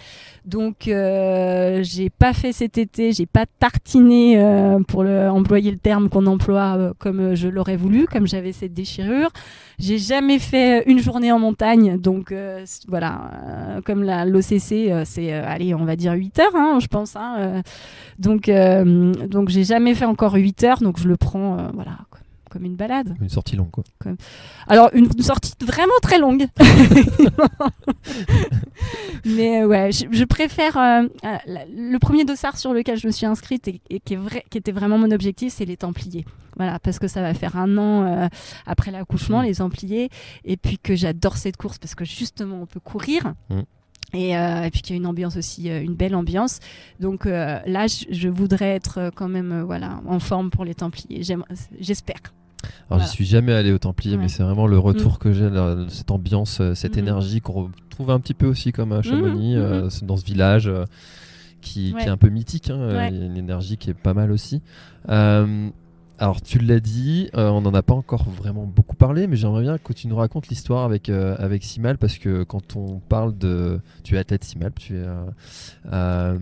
Donc, 0.44 0.86
euh, 0.86 1.80
j'ai 1.82 2.10
pas 2.10 2.32
fait 2.32 2.52
cet 2.52 2.78
été, 2.78 3.12
j'ai 3.12 3.26
pas 3.26 3.44
tartiné 3.58 4.38
euh, 4.38 4.78
pour 4.86 5.00
employer 5.00 5.72
le 5.72 5.78
terme 5.78 6.08
qu'on 6.08 6.26
emploie 6.26 6.76
euh, 6.78 6.92
comme 6.98 7.34
je 7.34 7.48
l'aurais 7.48 7.76
voulu, 7.76 8.06
comme 8.06 8.26
j'avais 8.28 8.52
cette 8.52 8.72
déchirure. 8.72 9.30
J'ai 9.80 9.98
jamais 9.98 10.38
fait 10.38 10.84
une 10.88 11.00
journée 11.00 11.32
en 11.32 11.38
montagne, 11.40 11.98
donc 11.98 12.32
voilà, 12.88 13.30
comme 13.84 14.04
l'OCC, 14.04 15.04
c'est, 15.04 15.32
allez, 15.32 15.74
on 15.74 15.84
va 15.84 15.96
dire 15.96 16.12
8 16.14 16.38
heures, 16.38 16.54
hein, 16.56 16.78
je 16.80 16.86
pense. 16.86 17.14
hein, 17.16 17.62
donc, 18.18 18.50
donc 19.28 19.48
j'ai 19.50 19.64
jamais 19.64 19.94
fait 19.94 20.06
encore 20.06 20.34
8 20.34 20.64
heures, 20.64 20.78
donc 20.78 20.98
je 20.98 21.06
le 21.08 21.16
prends, 21.18 21.68
voilà, 21.74 21.98
comme- 22.56 22.64
une 22.66 22.76
balade. 22.76 23.14
Une 23.20 23.28
sortie 23.28 23.56
longue, 23.56 23.70
quoi. 23.70 23.84
Alors, 24.68 24.90
une, 24.94 25.06
une 25.16 25.22
sortie 25.22 25.52
vraiment 25.60 25.92
très 26.02 26.18
longue. 26.18 26.46
Mais 29.24 29.62
euh, 29.62 29.66
ouais, 29.66 29.92
je, 29.92 30.04
je 30.10 30.24
préfère. 30.24 30.76
euh, 30.76 31.02
euh, 31.24 31.36
le 31.74 31.98
premier 31.98 32.24
dossard 32.24 32.56
sur 32.56 32.72
lequel 32.72 32.96
je 32.98 33.06
me 33.06 33.12
suis 33.12 33.26
inscrite 33.26 33.68
et, 33.68 33.80
et 33.90 34.00
qui, 34.00 34.14
est 34.14 34.18
vrai, 34.18 34.44
qui 34.50 34.58
était 34.58 34.72
vraiment 34.72 34.98
mon 34.98 35.10
objectif, 35.10 35.52
c'est 35.52 35.64
les 35.64 35.76
Templiers. 35.76 36.24
Voilà, 36.56 36.78
parce 36.78 36.98
que 36.98 37.08
ça 37.08 37.20
va 37.20 37.34
faire 37.34 37.56
un 37.56 37.76
an 37.76 38.04
euh, 38.04 38.28
après 38.66 38.90
l'accouchement, 38.90 39.42
les 39.42 39.56
Templiers. 39.56 40.08
Et 40.44 40.56
puis 40.56 40.78
que 40.78 40.94
j'adore 40.94 41.36
cette 41.36 41.56
course 41.56 41.78
parce 41.78 41.94
que 41.94 42.04
justement, 42.04 42.60
on 42.62 42.66
peut 42.66 42.80
courir. 42.80 43.34
Mm. 43.50 43.60
Et, 44.14 44.38
euh, 44.38 44.62
et 44.62 44.70
puis 44.70 44.82
qu'il 44.82 44.94
y 44.94 44.98
a 44.98 45.00
une 45.00 45.06
ambiance 45.06 45.36
aussi, 45.36 45.68
euh, 45.68 45.82
une 45.82 45.94
belle 45.94 46.14
ambiance. 46.14 46.60
Donc 47.00 47.26
euh, 47.26 47.58
là, 47.66 47.86
je, 47.88 48.04
je 48.10 48.28
voudrais 48.28 48.70
être 48.76 49.10
quand 49.16 49.28
même 49.28 49.62
voilà, 49.62 50.00
en 50.06 50.20
forme 50.20 50.50
pour 50.50 50.64
les 50.64 50.74
Templiers. 50.74 51.22
J'espère. 51.80 52.20
Alors, 52.88 52.98
Voilà. 52.98 53.04
j'y 53.04 53.10
suis 53.10 53.26
jamais 53.26 53.52
allé 53.52 53.72
au 53.72 53.78
Templier, 53.78 54.16
Ouais. 54.16 54.22
mais 54.22 54.28
c'est 54.28 54.42
vraiment 54.42 54.66
le 54.66 54.78
retour 54.78 55.18
que 55.18 55.32
j'ai, 55.32 55.48
cette 55.88 56.10
ambiance, 56.10 56.60
euh, 56.60 56.74
cette 56.74 56.94
Mhm. 56.96 57.02
énergie 57.02 57.40
qu'on 57.40 57.70
retrouve 57.88 58.10
un 58.10 58.20
petit 58.20 58.34
peu 58.34 58.46
aussi 58.46 58.72
comme 58.72 58.92
à 58.92 59.02
Chamonix, 59.02 59.54
Mhm, 59.56 59.62
euh, 59.62 59.88
dans 60.02 60.16
ce 60.16 60.24
village 60.24 60.68
euh, 60.68 60.84
qui, 61.60 61.94
est 61.98 62.08
un 62.08 62.16
peu 62.16 62.28
mythique. 62.28 62.70
hein, 62.70 62.78
Ouais. 62.78 63.08
Il 63.12 63.18
y 63.18 63.22
a 63.22 63.26
une 63.26 63.36
énergie 63.36 63.76
qui 63.76 63.90
est 63.90 63.94
pas 63.94 64.14
mal 64.14 64.30
aussi. 64.30 64.62
Euh, 65.08 65.68
alors, 66.18 66.40
tu 66.40 66.58
l'as 66.58 66.80
dit, 66.80 67.28
euh, 67.34 67.50
on 67.50 67.60
n'en 67.60 67.74
a 67.74 67.82
pas 67.82 67.92
encore 67.92 68.24
vraiment 68.24 68.64
beaucoup 68.64 68.96
parlé, 68.96 69.26
mais 69.26 69.36
j'aimerais 69.36 69.62
bien 69.62 69.76
que 69.76 69.92
tu 69.92 70.08
nous 70.08 70.16
racontes 70.16 70.48
l'histoire 70.48 70.84
avec, 70.84 71.10
euh, 71.10 71.36
avec 71.38 71.62
Simal, 71.62 71.98
parce 71.98 72.16
que 72.16 72.42
quand 72.42 72.74
on 72.74 73.00
parle 73.00 73.36
de. 73.36 73.80
Tu 74.02 74.14
es 74.14 74.18
athlète 74.18 74.42
Simal, 74.42 74.72
tu 74.74 74.94
es. 74.94 75.00
euh, 75.00 75.26
euh, 75.92 76.38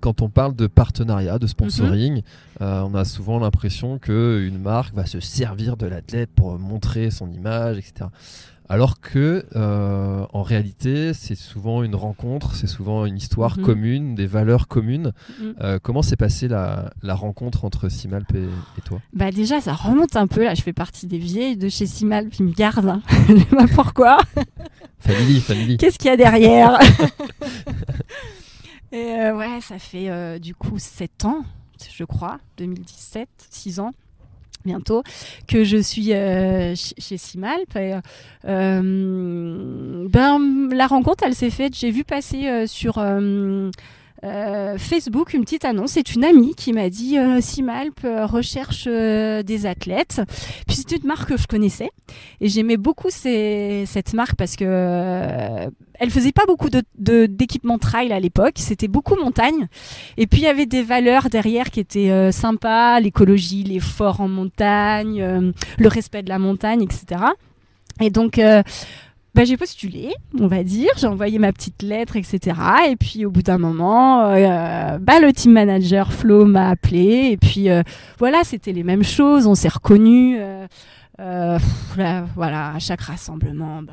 quand 0.00 0.20
on 0.20 0.28
parle 0.28 0.56
de 0.56 0.66
partenariat, 0.66 1.38
de 1.38 1.46
sponsoring, 1.46 2.22
euh, 2.60 2.80
on 2.82 2.94
a 2.96 3.04
souvent 3.04 3.38
l'impression 3.38 3.98
qu'une 3.98 4.58
marque 4.58 4.94
va 4.94 5.06
se 5.06 5.20
servir 5.20 5.76
de 5.76 5.86
l'athlète 5.86 6.30
pour 6.34 6.58
montrer 6.58 7.12
son 7.12 7.30
image, 7.30 7.78
etc. 7.78 8.06
Alors 8.68 9.00
que, 9.00 9.44
euh, 9.54 10.24
en 10.32 10.42
réalité, 10.42 11.12
c'est 11.14 11.34
souvent 11.34 11.82
une 11.82 11.94
rencontre, 11.94 12.54
c'est 12.54 12.66
souvent 12.66 13.04
une 13.04 13.16
histoire 13.16 13.58
Mhm. 13.58 13.64
commune, 13.64 14.14
des 14.14 14.26
valeurs 14.26 14.66
communes. 14.68 15.12
Mhm. 15.40 15.54
Euh, 15.60 15.78
comment 15.82 16.00
s'est 16.02 16.16
passée 16.16 16.48
la, 16.48 16.90
la 17.02 17.14
rencontre 17.14 17.64
entre 17.66 17.88
Simalp 17.90 18.34
et, 18.34 18.44
et 18.44 18.80
toi? 18.84 19.00
Bah 19.12 19.30
déjà, 19.30 19.60
ça 19.60 19.74
remonte 19.74 20.16
un 20.16 20.26
peu. 20.26 20.44
Là, 20.44 20.54
je 20.54 20.62
fais 20.62 20.72
partie 20.72 21.06
des 21.06 21.18
vieilles 21.18 21.56
de 21.58 21.68
chez 21.68 21.86
Simal, 21.86 22.28
puis 22.28 22.38
ils 22.40 22.46
me 22.46 22.52
gardent. 22.54 22.88
hein. 22.88 23.02
Je 23.28 23.36
sais 23.36 23.44
pas 23.44 23.66
pourquoi. 23.74 24.18
Family, 25.00 25.40
family. 25.40 25.76
Qu'est-ce 25.76 25.98
qu'il 25.98 26.08
y 26.08 26.14
a 26.14 26.16
derrière? 26.16 26.78
Et 28.92 29.14
euh, 29.20 29.36
ouais, 29.36 29.60
ça 29.62 29.78
fait 29.78 30.38
du 30.38 30.54
coup 30.54 30.78
7 30.78 31.24
ans, 31.24 31.44
je 31.94 32.04
crois, 32.04 32.38
2017, 32.58 33.28
6 33.50 33.80
ans 33.80 33.92
bientôt, 34.64 35.02
que 35.48 35.64
je 35.64 35.76
suis 35.78 36.12
euh, 36.12 36.74
ch- 36.74 36.94
chez 36.98 37.16
Simalp. 37.16 37.76
Et, 37.76 37.94
euh, 38.46 40.06
ben, 40.08 40.68
la 40.72 40.86
rencontre, 40.86 41.24
elle 41.26 41.34
s'est 41.34 41.50
faite, 41.50 41.76
j'ai 41.76 41.90
vu 41.90 42.04
passer 42.04 42.48
euh, 42.48 42.66
sur... 42.66 42.98
euh, 44.24 44.78
Facebook 44.78 45.34
une 45.34 45.42
petite 45.42 45.64
annonce. 45.64 45.92
C'est 45.92 46.14
une 46.14 46.24
amie 46.24 46.54
qui 46.54 46.72
m'a 46.72 46.88
dit 46.90 47.18
euh, 47.18 47.40
Simalp 47.40 48.00
euh, 48.04 48.24
recherche 48.26 48.84
euh, 48.86 49.42
des 49.42 49.66
athlètes. 49.66 50.20
Puis 50.66 50.76
c'est 50.76 50.92
une 50.96 51.06
marque 51.06 51.30
que 51.30 51.36
je 51.36 51.46
connaissais 51.46 51.90
et 52.40 52.48
j'aimais 52.48 52.76
beaucoup 52.76 53.10
ces- 53.10 53.84
cette 53.86 54.12
marque 54.14 54.36
parce 54.36 54.56
que 54.56 54.64
euh, 54.66 55.66
elle 55.98 56.10
faisait 56.10 56.32
pas 56.32 56.46
beaucoup 56.46 56.68
d'équipements 56.98 57.78
trail 57.78 58.12
à 58.12 58.20
l'époque. 58.20 58.54
C'était 58.56 58.88
beaucoup 58.88 59.16
montagne. 59.16 59.66
Et 60.16 60.26
puis 60.26 60.40
il 60.40 60.44
y 60.44 60.48
avait 60.48 60.66
des 60.66 60.82
valeurs 60.82 61.28
derrière 61.28 61.70
qui 61.70 61.80
étaient 61.80 62.30
sympas, 62.32 63.00
l'écologie, 63.00 63.62
l'effort 63.64 64.20
en 64.20 64.28
montagne, 64.28 65.52
le 65.78 65.88
respect 65.88 66.22
de 66.22 66.28
la 66.28 66.38
montagne, 66.38 66.82
etc. 66.82 67.22
Et 68.00 68.10
donc 68.10 68.40
bah, 69.34 69.44
j'ai 69.44 69.56
postulé, 69.56 70.12
on 70.38 70.46
va 70.46 70.62
dire, 70.62 70.90
j'ai 70.98 71.06
envoyé 71.06 71.38
ma 71.38 71.52
petite 71.52 71.82
lettre, 71.82 72.16
etc. 72.16 72.54
Et 72.90 72.96
puis 72.96 73.24
au 73.24 73.30
bout 73.30 73.42
d'un 73.42 73.58
moment, 73.58 74.26
euh, 74.26 74.98
bah, 74.98 75.20
le 75.20 75.32
team 75.32 75.52
manager 75.52 76.12
Flo 76.12 76.44
m'a 76.44 76.68
appelé. 76.70 77.30
Et 77.32 77.36
puis 77.38 77.70
euh, 77.70 77.82
voilà, 78.18 78.44
c'était 78.44 78.72
les 78.72 78.84
mêmes 78.84 79.04
choses, 79.04 79.46
on 79.46 79.54
s'est 79.54 79.68
reconnus. 79.68 80.36
euh, 80.40 80.66
euh, 81.20 81.58
pff, 81.58 81.96
là, 81.98 82.24
voilà, 82.34 82.72
à 82.74 82.78
chaque 82.78 83.02
rassemblement, 83.02 83.82
bah, 83.82 83.92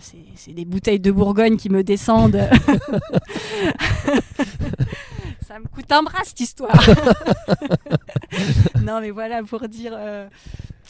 c'est 0.00 0.16
c'est 0.36 0.52
des 0.52 0.64
bouteilles 0.64 1.00
de 1.00 1.10
Bourgogne 1.12 1.56
qui 1.56 1.68
me 1.70 1.82
descendent. 1.84 2.40
Ça 5.46 5.58
me 5.58 5.66
coûte 5.68 5.90
un 5.92 6.02
bras 6.02 6.20
cette 6.24 6.40
histoire. 6.40 6.74
non, 8.82 9.00
mais 9.00 9.10
voilà 9.10 9.42
pour 9.42 9.68
dire. 9.68 9.92
euh, 9.94 10.26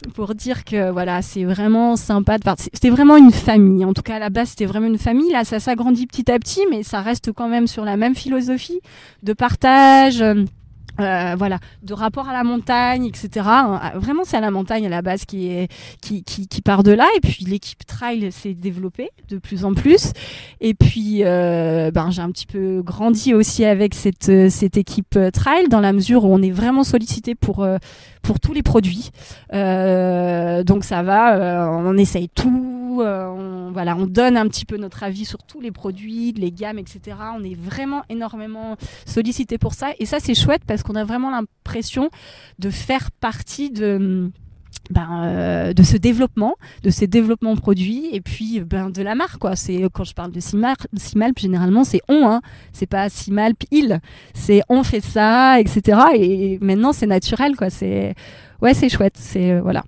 pour 0.09 0.35
dire 0.35 0.63
que 0.63 0.91
voilà, 0.91 1.21
c'est 1.21 1.43
vraiment 1.43 1.95
sympa 1.95 2.37
de 2.37 2.43
partir. 2.43 2.69
C'était 2.73 2.89
vraiment 2.89 3.17
une 3.17 3.31
famille. 3.31 3.85
En 3.85 3.93
tout 3.93 4.01
cas, 4.01 4.15
à 4.15 4.19
la 4.19 4.29
base, 4.29 4.49
c'était 4.49 4.65
vraiment 4.65 4.87
une 4.87 4.97
famille. 4.97 5.31
Là, 5.31 5.43
ça 5.43 5.59
s'agrandit 5.59 6.07
petit 6.07 6.31
à 6.31 6.39
petit, 6.39 6.61
mais 6.69 6.83
ça 6.83 7.01
reste 7.01 7.31
quand 7.31 7.47
même 7.47 7.67
sur 7.67 7.85
la 7.85 7.97
même 7.97 8.15
philosophie 8.15 8.79
de 9.23 9.33
partage. 9.33 10.23
Euh, 10.99 11.35
voilà, 11.37 11.59
de 11.81 11.93
rapport 11.93 12.29
à 12.29 12.33
la 12.33 12.43
montagne, 12.43 13.05
etc. 13.05 13.45
Hein, 13.45 13.91
Vraiment, 13.95 14.23
c'est 14.25 14.37
à 14.37 14.41
la 14.41 14.51
montagne 14.51 14.85
à 14.85 14.89
la 14.89 15.01
base 15.01 15.25
qui, 15.25 15.67
qui, 16.01 16.23
qui, 16.23 16.61
part 16.61 16.83
de 16.83 16.91
là. 16.91 17.07
Et 17.17 17.19
puis, 17.19 17.45
l'équipe 17.45 17.85
trail 17.85 18.31
s'est 18.31 18.53
développée 18.53 19.09
de 19.29 19.37
plus 19.37 19.65
en 19.65 19.73
plus. 19.73 20.13
Et 20.61 20.73
puis, 20.73 21.23
euh, 21.23 21.91
ben, 21.91 22.11
j'ai 22.11 22.21
un 22.21 22.31
petit 22.31 22.45
peu 22.45 22.81
grandi 22.83 23.33
aussi 23.33 23.65
avec 23.65 23.95
cette, 23.95 24.29
euh, 24.29 24.49
cette 24.49 24.77
équipe 24.77 25.17
trail 25.33 25.67
dans 25.67 25.81
la 25.81 25.93
mesure 25.93 26.25
où 26.25 26.33
on 26.33 26.41
est 26.41 26.51
vraiment 26.51 26.83
sollicité 26.83 27.35
pour, 27.35 27.67
pour 28.21 28.39
tous 28.39 28.53
les 28.53 28.63
produits. 28.63 29.09
Donc, 29.51 30.83
ça 30.83 31.03
va, 31.03 31.69
on 31.71 31.97
essaye 31.97 32.29
tout. 32.29 32.82
Euh, 33.01 33.27
on, 33.27 33.71
voilà, 33.71 33.95
on 33.95 34.05
donne 34.05 34.37
un 34.37 34.47
petit 34.47 34.65
peu 34.65 34.77
notre 34.77 35.03
avis 35.03 35.25
sur 35.25 35.43
tous 35.43 35.61
les 35.61 35.71
produits, 35.71 36.31
les 36.33 36.51
gammes, 36.51 36.79
etc. 36.79 37.17
On 37.35 37.43
est 37.43 37.55
vraiment 37.55 38.03
énormément 38.09 38.77
sollicité 39.05 39.57
pour 39.57 39.73
ça. 39.73 39.91
Et 39.99 40.05
ça, 40.05 40.19
c'est 40.19 40.35
chouette 40.35 40.63
parce 40.67 40.83
qu'on 40.83 40.95
a 40.95 41.03
vraiment 41.03 41.31
l'impression 41.31 42.09
de 42.59 42.69
faire 42.69 43.11
partie 43.11 43.69
de 43.69 44.31
ben, 44.89 45.23
euh, 45.23 45.73
ce 45.83 45.97
développement, 45.97 46.55
de 46.83 46.89
ces 46.89 47.07
développements 47.07 47.55
produits 47.55 48.09
et 48.11 48.21
puis 48.21 48.59
ben, 48.59 48.89
de 48.89 49.01
la 49.01 49.15
marque. 49.15 49.39
Quoi. 49.39 49.55
C'est, 49.55 49.81
quand 49.93 50.03
je 50.03 50.13
parle 50.13 50.31
de 50.31 50.39
Simalp, 50.39 51.39
généralement 51.39 51.83
c'est 51.83 52.01
on, 52.09 52.27
hein. 52.27 52.41
c'est 52.73 52.85
pas 52.87 53.09
Simalp 53.09 53.63
il, 53.71 53.99
c'est 54.33 54.61
on 54.69 54.83
fait 54.83 55.03
ça, 55.03 55.59
etc. 55.59 55.99
Et 56.15 56.57
maintenant 56.61 56.91
c'est 56.91 57.07
naturel, 57.07 57.55
quoi. 57.55 57.69
C'est, 57.69 58.15
ouais, 58.61 58.73
c'est 58.73 58.89
chouette. 58.89 59.15
C'est, 59.17 59.59
voilà. 59.59 59.83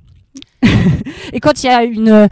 Et 1.33 1.39
quand 1.39 1.63
il 1.63 1.67
y 1.67 1.69
a 1.69 1.83
une. 1.83 2.09
Euh, 2.09 2.27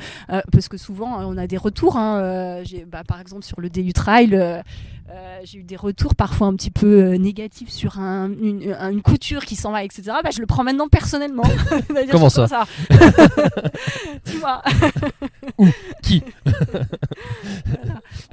parce 0.52 0.68
que 0.68 0.78
souvent, 0.78 1.26
on 1.26 1.38
a 1.38 1.48
des 1.48 1.58
retours. 1.58 1.98
Hein, 1.98 2.20
euh, 2.20 2.64
bah, 2.88 3.04
par 3.08 3.20
exemple, 3.20 3.44
sur 3.44 3.62
le 3.62 3.70
DU 3.70 3.94
Trail, 3.94 4.34
euh, 4.34 4.62
j'ai 5.44 5.60
eu 5.60 5.64
des 5.64 5.76
retours 5.76 6.16
parfois 6.16 6.48
un 6.48 6.56
petit 6.56 6.72
peu 6.72 7.14
négatifs 7.16 7.70
sur 7.70 8.00
une, 8.00 9.02
couture 9.04 9.46
qui 9.46 9.56
s'en 9.56 9.72
va, 9.72 9.84
etc. 9.84 10.04
Bah, 10.24 10.30
je 10.34 10.40
le 10.40 10.46
prends 10.46 10.64
maintenant 10.64 10.88
personnellement. 10.88 11.44
Comment 12.12 12.30
ça, 12.30 12.48
Tu 14.26 14.38
vois 14.38 14.62
Ou 15.58 15.68
qui 16.02 16.24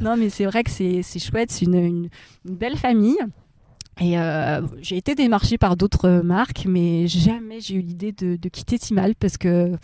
Non, 0.01 0.16
mais 0.16 0.31
c'est 0.31 0.47
vrai 0.47 0.64
que 0.64 0.71
c'est 0.71 1.03
chouette. 1.18 1.51
C'est 1.51 1.66
une, 1.66 2.09
belle 2.45 2.77
famille. 2.77 3.18
Et 4.01 4.18
euh, 4.18 4.62
j'ai 4.80 4.96
été 4.96 5.14
démarchée 5.14 5.59
par 5.59 5.76
d'autres 5.76 6.22
marques, 6.24 6.64
mais 6.66 7.07
jamais 7.07 7.61
j'ai 7.61 7.74
eu 7.74 7.80
l'idée 7.80 8.12
de, 8.12 8.36
quitter 8.48 8.78
Timal 8.78 9.14
parce 9.14 9.36
que, 9.36 9.76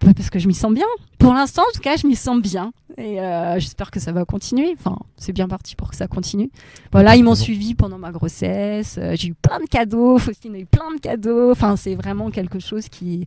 parce 0.00 0.28
que 0.28 0.40
je 0.40 0.48
m'y 0.48 0.54
sens 0.54 0.74
bien. 0.74 0.86
Pour 1.18 1.32
l'instant, 1.34 1.62
en 1.62 1.72
tout 1.72 1.80
cas, 1.80 1.96
je 1.96 2.06
m'y 2.08 2.16
sens 2.16 2.40
bien. 2.42 2.72
Et 2.96 3.20
euh, 3.20 3.60
j'espère 3.60 3.92
que 3.92 4.00
ça 4.00 4.10
va 4.10 4.24
continuer. 4.24 4.74
Enfin, 4.76 4.98
c'est 5.16 5.32
bien 5.32 5.46
parti 5.46 5.76
pour 5.76 5.88
que 5.90 5.96
ça 5.96 6.08
continue. 6.08 6.50
Voilà, 6.90 7.14
ils 7.14 7.22
m'ont 7.22 7.36
suivi 7.36 7.76
pendant 7.76 7.98
ma 7.98 8.10
grossesse. 8.10 8.98
Euh, 8.98 9.14
j'ai 9.16 9.28
eu 9.28 9.34
plein 9.34 9.60
de 9.60 9.66
cadeaux. 9.66 10.18
Faustine 10.18 10.56
a 10.56 10.58
eu 10.58 10.66
plein 10.66 10.92
de 10.92 11.00
cadeaux. 11.00 11.52
Enfin, 11.52 11.76
c'est 11.76 11.94
vraiment 11.94 12.30
quelque 12.30 12.58
chose 12.58 12.88
qui. 12.88 13.24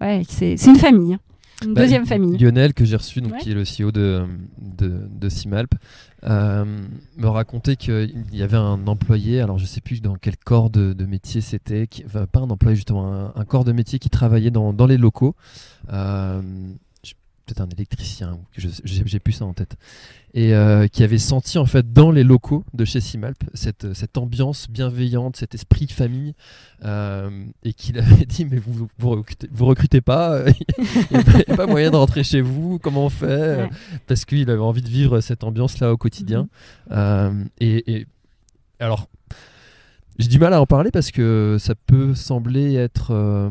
Ouais, 0.00 0.22
c'est 0.28 0.54
une 0.64 0.76
famille. 0.76 1.18
Une 1.64 1.74
bah, 1.74 1.82
deuxième 1.82 2.06
famille. 2.06 2.38
Lionel, 2.38 2.74
que 2.74 2.84
j'ai 2.84 2.96
reçu, 2.96 3.20
donc, 3.20 3.36
qui 3.38 3.50
est 3.50 3.54
le 3.54 3.64
CEO 3.64 3.92
de, 3.92 4.24
de, 4.58 5.08
de 5.10 5.28
Simalp, 5.28 5.74
euh, 6.24 6.64
me 7.16 7.26
racontait 7.26 7.76
qu'il 7.76 8.24
y 8.32 8.42
avait 8.42 8.56
un 8.56 8.86
employé, 8.86 9.40
alors 9.40 9.58
je 9.58 9.66
sais 9.66 9.80
plus 9.80 10.02
dans 10.02 10.16
quel 10.16 10.36
corps 10.36 10.70
de, 10.70 10.94
métier 11.04 11.40
c'était, 11.40 11.88
pas 12.32 12.40
un 12.40 12.50
employé 12.50 12.76
justement, 12.76 13.32
un, 13.34 13.44
corps 13.44 13.64
de 13.64 13.72
métier 13.72 13.98
qui 13.98 14.10
travaillait 14.10 14.50
dans, 14.50 14.72
dans 14.72 14.86
les 14.86 14.98
locaux. 14.98 15.34
Euh, 15.92 16.42
peut-être 17.50 17.66
un 17.66 17.70
électricien, 17.70 18.38
j'ai 18.56 19.18
plus 19.18 19.32
ça 19.32 19.44
en 19.44 19.52
tête, 19.52 19.76
et 20.34 20.54
euh, 20.54 20.86
qui 20.86 21.02
avait 21.02 21.18
senti 21.18 21.58
en 21.58 21.66
fait 21.66 21.92
dans 21.92 22.10
les 22.12 22.22
locaux 22.22 22.64
de 22.74 22.84
chez 22.84 23.00
Simalp 23.00 23.42
cette, 23.54 23.92
cette 23.94 24.16
ambiance 24.16 24.70
bienveillante, 24.70 25.36
cet 25.36 25.54
esprit 25.54 25.86
de 25.86 25.92
famille, 25.92 26.34
euh, 26.84 27.44
et 27.64 27.72
qu'il 27.72 27.98
avait 27.98 28.26
dit 28.26 28.44
mais 28.44 28.58
vous 28.58 28.88
vous 28.98 29.10
recrutez, 29.10 29.48
vous 29.50 29.66
recrutez 29.66 30.00
pas, 30.00 30.44
il 30.78 31.16
n'y 31.16 31.52
a, 31.52 31.56
pas 31.56 31.66
moyen 31.66 31.90
de 31.90 31.96
rentrer 31.96 32.22
chez 32.22 32.40
vous, 32.40 32.78
comment 32.78 33.06
on 33.06 33.10
fait 33.10 33.68
Parce 34.06 34.24
qu'il 34.24 34.48
avait 34.50 34.60
envie 34.60 34.82
de 34.82 34.88
vivre 34.88 35.20
cette 35.20 35.42
ambiance-là 35.42 35.92
au 35.92 35.96
quotidien. 35.96 36.42
Mhm. 36.42 36.48
Euh, 36.92 37.44
et, 37.58 37.94
et 37.96 38.06
alors 38.78 39.08
j'ai 40.18 40.28
du 40.28 40.38
mal 40.38 40.52
à 40.52 40.60
en 40.60 40.66
parler 40.66 40.90
parce 40.90 41.10
que 41.10 41.56
ça 41.58 41.74
peut 41.74 42.14
sembler 42.14 42.74
être 42.74 43.12
euh, 43.12 43.48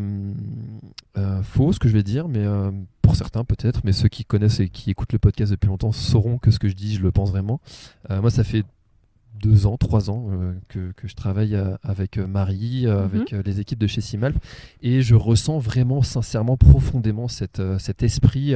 euh, 1.17 1.41
faux 1.41 1.73
ce 1.73 1.79
que 1.79 1.87
je 1.87 1.93
vais 1.93 2.03
dire, 2.03 2.27
mais 2.27 2.45
euh, 2.45 2.71
pour 3.01 3.15
certains 3.15 3.43
peut-être, 3.43 3.81
mais 3.83 3.91
ceux 3.91 4.07
qui 4.07 4.25
connaissent 4.25 4.59
et 4.59 4.69
qui 4.69 4.91
écoutent 4.91 5.13
le 5.13 5.19
podcast 5.19 5.51
depuis 5.51 5.67
longtemps 5.67 5.91
sauront 5.91 6.37
que 6.37 6.51
ce 6.51 6.59
que 6.59 6.69
je 6.69 6.75
dis, 6.75 6.95
je 6.95 7.01
le 7.01 7.11
pense 7.11 7.31
vraiment. 7.31 7.59
moi, 8.09 8.29
ça 8.29 8.43
fait 8.43 8.63
deux 9.41 9.65
ans, 9.65 9.77
trois 9.77 10.09
ans 10.09 10.29
que, 10.67 10.91
je 11.03 11.15
travaille 11.15 11.57
avec 11.81 12.17
Marie, 12.17 12.85
mhm. 12.85 12.91
avec 12.91 13.31
les 13.31 13.59
équipes 13.59 13.79
de 13.79 13.87
chez 13.87 14.01
Simalp, 14.01 14.37
et 14.81 15.01
je 15.01 15.15
ressens 15.15 15.57
vraiment, 15.57 16.03
sincèrement, 16.03 16.57
profondément 16.57 17.27
cette, 17.27 17.61
cet 17.79 18.03
esprit, 18.03 18.53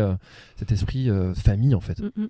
cet 0.58 0.72
esprit 0.72 1.10
famille 1.36 1.74
en 1.74 1.82
fait. 1.82 2.00
Mhm. 2.00 2.30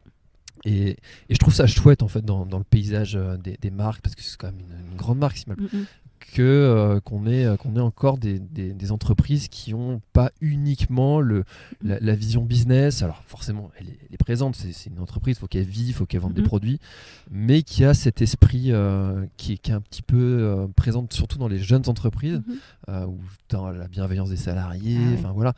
Et, 0.66 0.98
je 1.30 1.38
trouve 1.38 1.54
ça 1.54 1.68
chouette 1.68 2.04
en 2.04 2.08
fait 2.08 2.24
dans, 2.24 2.46
le 2.46 2.64
paysage 2.64 3.16
euh, 3.16 3.38
des, 3.38 3.72
marques 3.72 4.02
parce 4.02 4.16
que 4.16 4.22
c'est 4.22 4.38
quand 4.38 4.48
même 4.48 4.62
une, 4.92 4.98
grande 4.98 5.18
marque 5.18 5.46
mm, 5.46 5.52
mm. 5.52 5.86
que 6.34 6.42
euh, 6.42 7.00
qu'on 7.02 7.26
ait 7.28 7.46
euh, 7.46 7.58
qu'on 7.58 7.76
ait 7.76 7.82
encore 7.82 8.18
des, 8.18 8.40
entreprises 8.92 9.50
qui 9.50 9.74
ont 9.74 10.02
pas 10.14 10.32
uniquement 10.40 11.20
le 11.20 11.44
mm. 11.84 11.96
la, 12.00 12.16
vision 12.16 12.46
business. 12.46 13.04
Alors 13.04 13.24
forcément 13.28 13.72
elle 13.78 13.88
est, 13.90 14.18
présente 14.18 14.56
c'est 14.56 14.90
une 14.90 15.00
entreprise 15.00 15.38
faut 15.38 15.48
qu'elle 15.48 15.66
vive 15.66 15.96
faut 15.96 16.06
qu'elle 16.06 16.22
vende 16.22 16.34
des 16.34 16.44
produits 16.44 16.80
mais 17.30 17.62
qui 17.64 17.84
a 17.84 17.94
cet 17.94 18.22
esprit 18.22 18.72
qui, 19.36 19.54
est, 19.54 19.70
un 19.70 19.82
petit 19.82 20.02
peu 20.02 20.68
présent 20.78 21.06
surtout 21.10 21.38
dans 21.38 21.50
les 21.50 21.60
jeunes 21.60 21.84
entreprises 21.88 22.42
où 22.88 23.18
dans 23.50 23.70
la 23.70 23.88
bienveillance 23.90 24.30
des 24.30 24.38
salariés 24.38 25.00
ah 25.02 25.20
enfin 25.20 25.32
voilà. 25.34 25.54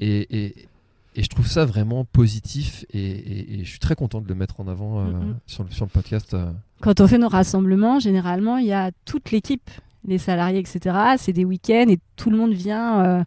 Et, 0.00 0.46
et 0.46 0.68
je 1.16 1.28
trouve 1.28 1.46
ça 1.46 1.64
vraiment 1.64 2.04
positif 2.04 2.86
et, 2.92 3.60
je 3.62 3.68
suis 3.68 3.78
très 3.78 3.94
content 3.94 4.20
de 4.20 4.28
le 4.28 4.34
mettre 4.34 4.60
en 4.60 4.68
avant 4.68 5.00
euh, 5.00 5.04
sur, 5.46 5.64
le, 5.64 5.70
sur, 5.70 5.84
le, 5.84 5.90
podcast. 5.90 6.34
Euh. 6.34 6.50
Quand 6.80 7.00
on 7.00 7.06
fait 7.06 7.18
nos 7.18 7.28
rassemblements, 7.28 8.00
généralement, 8.00 8.56
il 8.56 8.66
y 8.66 8.72
a 8.72 8.90
toute 9.04 9.30
l'équipe, 9.30 9.70
les 10.06 10.18
salariés, 10.18 10.58
etc. 10.58 10.96
C'est 11.18 11.32
des 11.32 11.44
week-ends 11.44 11.86
et 11.88 11.98
tout 12.16 12.30
le 12.30 12.36
monde 12.36 12.52
vient, 12.52 13.04
euh, 13.04 13.24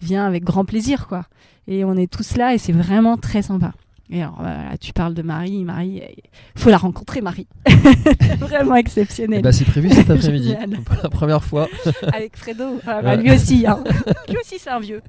vient 0.00 0.24
avec 0.24 0.44
grand 0.44 0.64
plaisir. 0.64 1.08
quoi. 1.08 1.26
Et 1.66 1.84
on 1.84 1.96
est 1.96 2.10
tous 2.10 2.36
là 2.36 2.54
et 2.54 2.58
c'est 2.58 2.72
vraiment 2.72 3.16
très 3.16 3.42
sympa. 3.42 3.72
Et 4.10 4.22
alors, 4.22 4.40
tu 4.80 4.92
parles 4.92 5.14
de 5.14 5.22
Marie. 5.22 5.64
Marie, 5.64 6.02
il 6.54 6.60
faut 6.60 6.70
la 6.70 6.78
rencontrer, 6.78 7.20
Marie. 7.20 7.46
Vraiment 8.38 8.76
exceptionnelle. 8.76 9.42
Bah, 9.42 9.52
c'est 9.52 9.64
prévu 9.64 9.90
cet 9.90 10.10
après-midi, 10.10 10.54
pour 10.84 10.96
la 11.02 11.08
première 11.08 11.42
fois. 11.42 11.68
Avec 12.12 12.36
Fredo. 12.36 12.80
Ah, 12.86 13.02
bah, 13.02 13.16
lui 13.16 13.30
aussi. 13.32 13.66
Hein. 13.66 13.82
lui 14.28 14.36
aussi, 14.38 14.56
c'est 14.58 14.70
un 14.70 14.80
vieux. 14.80 15.02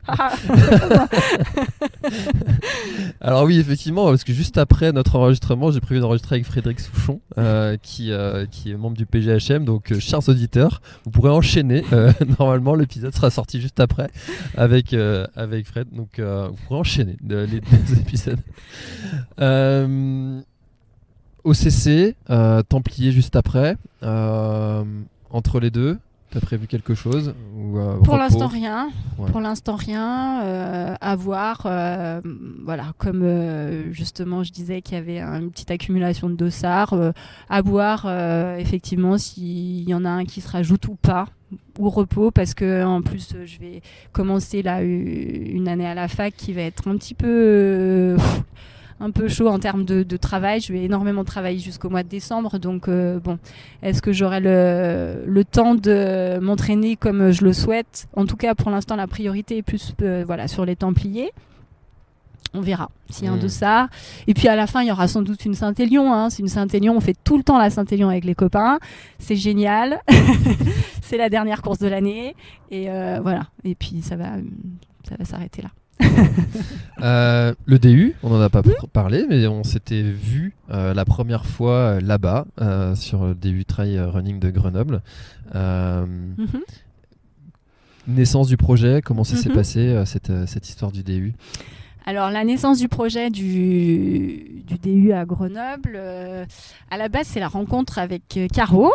alors 3.22 3.44
oui, 3.44 3.60
effectivement, 3.60 4.06
parce 4.06 4.24
que 4.24 4.34
juste 4.34 4.58
après 4.58 4.92
notre 4.92 5.16
enregistrement, 5.16 5.72
j'ai 5.72 5.80
prévu 5.80 6.00
d'enregistrer 6.00 6.36
avec 6.36 6.46
Frédéric 6.46 6.80
Souchon, 6.80 7.22
euh, 7.38 7.78
qui, 7.82 8.12
euh, 8.12 8.46
qui 8.50 8.72
est 8.72 8.76
membre 8.76 8.98
du 8.98 9.06
PGHM. 9.06 9.66
Donc, 9.66 9.92
euh, 9.92 10.00
chers 10.00 10.28
auditeurs, 10.28 10.82
vous 11.06 11.12
pourrez 11.12 11.30
enchaîner. 11.30 11.84
normalement, 12.40 12.76
l'épisode 12.76 13.14
sera 13.14 13.30
sorti 13.30 13.62
juste 13.62 13.80
après 13.80 14.10
avec, 14.56 14.94
avec 15.36 15.68
Fred. 15.68 15.88
Donc, 15.92 16.20
vous 16.20 16.56
pourrez 16.68 16.80
enchaîner 16.80 17.18
les 17.22 17.46
deux 17.48 18.00
épisodes. 18.00 18.40
Euh, 19.40 20.42
OCC, 21.44 22.16
euh, 22.30 22.64
Templier 22.64 23.12
juste 23.12 23.36
après. 23.36 23.78
Euh, 24.04 24.84
entre 25.30 25.60
les 25.60 25.70
deux, 25.70 25.98
T'as 26.30 26.42
prévu 26.42 26.68
quelque 26.68 26.94
chose 26.94 27.34
Pour 28.04 28.18
l'instant 28.18 28.48
rien. 28.48 28.90
Pour 29.16 29.40
l'instant 29.40 29.78
rien. 29.78 30.42
à 31.00 31.16
voir. 31.16 31.62
voilà, 32.66 32.92
comme 32.98 33.24
justement 33.92 34.44
je 34.44 34.52
disais 34.52 34.82
qu'il 34.82 34.96
y 34.96 35.00
avait 35.00 35.22
une 35.22 35.50
petite 35.52 35.72
accumulation 35.72 36.30
de 36.30 36.36
dossards. 36.36 37.14
à 37.50 37.62
voir 37.62 38.10
effectivement 38.60 39.18
s'il 39.18 39.88
y 39.88 39.94
en 39.94 40.04
a 40.04 40.10
un 40.10 40.26
qui 40.26 40.42
se 40.42 40.50
rajoute 40.50 40.90
ou 40.90 40.96
pas 40.96 41.28
ou 41.80 41.90
repos 41.90 42.32
parce 42.32 42.54
que 42.54 42.84
en 42.84 43.02
plus 43.02 43.34
je 43.46 43.60
vais 43.60 43.82
commencer 44.12 44.62
là 44.62 44.82
une 44.82 45.68
année 45.68 45.88
à 45.88 45.94
la 45.94 46.08
fac 46.08 46.36
qui 46.36 46.54
va 46.54 46.64
être 46.64 46.90
un 46.90 46.98
petit 46.98 47.14
peu 47.14 48.18
un 49.00 49.12
peu 49.12 49.28
chaud 49.28 49.48
en 49.48 49.60
termes 49.60 49.86
de, 49.86 50.18
travail. 50.18 50.62
Je 50.62 50.74
vais 50.74 50.84
énormément 50.84 51.24
travailler 51.24 51.60
jusqu'au 51.60 51.90
mois 51.90 52.04
de 52.04 52.10
décembre. 52.10 52.58
Donc, 52.60 52.88
euh, 52.88 53.20
bon, 53.20 53.38
est-ce 53.84 54.02
que 54.02 54.12
j'aurai 54.12 54.40
le, 54.40 55.44
temps 55.44 55.76
de 55.76 56.40
m'entraîner 56.40 56.96
comme 56.96 57.32
je 57.32 57.44
le 57.44 57.54
souhaite? 57.54 58.08
En 58.16 58.26
tout 58.26 58.36
cas, 58.36 58.56
pour 58.56 58.72
l'instant, 58.72 58.96
la 58.96 59.08
priorité 59.08 59.58
est 59.58 59.62
plus 59.62 59.94
euh, 60.02 60.24
voilà, 60.26 60.48
sur 60.48 60.66
les 60.66 60.76
Templiers. 60.76 61.32
On 62.54 62.62
verra 62.62 62.90
s'il 63.10 63.26
y 63.26 63.28
a 63.28 63.34
un 63.34 63.38
de 63.38 63.48
ça. 63.48 63.90
Et 64.26 64.34
puis 64.34 64.48
à 64.48 64.56
la 64.56 64.68
fin, 64.68 64.82
il 64.82 64.88
y 64.88 64.92
aura 64.92 65.08
sans 65.08 65.22
doute 65.22 65.46
une 65.46 65.54
Saint-Élion. 65.54 66.14
Hein. 66.14 66.30
C'est 66.30 66.42
une 66.42 66.48
Saint-Élion. 66.48 66.96
On 66.96 67.00
fait 67.02 67.16
tout 67.24 67.38
le 67.38 67.44
temps 67.44 67.58
la 67.58 67.70
Saint-Élion 67.70 68.10
avec 68.10 68.24
les 68.24 68.36
copains. 68.36 68.80
C'est 69.20 69.36
génial. 69.36 70.02
c'est 71.02 71.18
la 71.18 71.30
dernière 71.30 71.62
course 71.62 71.80
de 71.80 71.88
l'année. 71.88 72.36
Et 72.72 72.90
euh, 72.90 73.20
voilà. 73.22 73.48
Et 73.64 73.76
puis 73.76 74.02
ça 74.02 74.16
va, 74.16 74.32
ça 75.08 75.16
va 75.18 75.26
s'arrêter 75.26 75.62
là. 75.62 75.70
Euh, 77.04 77.54
le 77.68 77.78
DU, 77.78 78.16
on 78.24 78.30
n'en 78.32 78.42
a 78.42 78.50
pas 78.50 78.64
parlé, 78.92 79.28
mais 79.30 79.46
on 79.46 79.64
s'était 79.64 80.02
vu 80.02 80.56
euh, 80.72 80.96
la 80.96 81.06
première 81.06 81.46
fois 81.46 81.74
euh, 81.74 82.02
là-bas, 82.02 82.48
sur 82.96 83.24
le 83.24 83.36
DU 83.36 83.66
Trail 83.66 84.00
Running 84.00 84.40
de 84.40 84.50
Grenoble. 84.50 85.04
Mhm. 85.54 86.48
Naissance 88.08 88.48
du 88.48 88.58
projet, 88.58 89.04
comment 89.06 89.24
ça 89.24 89.36
s'est 89.36 89.50
mhm. 89.50 89.56
passé, 89.56 90.04
cette, 90.06 90.32
cette 90.48 90.70
histoire 90.70 90.92
du 90.92 91.04
DU 91.04 91.36
alors 92.08 92.32
la 92.32 92.46
naissance 92.46 92.80
du 92.80 92.88
projet 92.88 93.30
du, 93.30 94.64
du 94.66 94.78
DU 94.82 95.12
à 95.12 95.26
Grenoble, 95.26 95.98
à 96.90 96.98
la 96.98 97.10
base 97.10 97.28
c'est 97.28 97.42
la 97.42 97.50
rencontre 97.50 98.00
avec 98.00 98.40
Caro, 98.54 98.92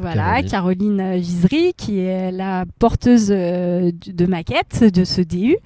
voilà, 0.00 0.42
Caroline, 0.42 1.20
Caroline 1.20 1.72
qui 1.76 2.00
est 2.00 2.32
la 2.32 2.64
porteuse 2.78 3.28
euh, 3.30 3.92
de 4.06 4.26
maquette 4.26 4.84
de 4.84 5.04
ce 5.04 5.20
DU. 5.20 5.56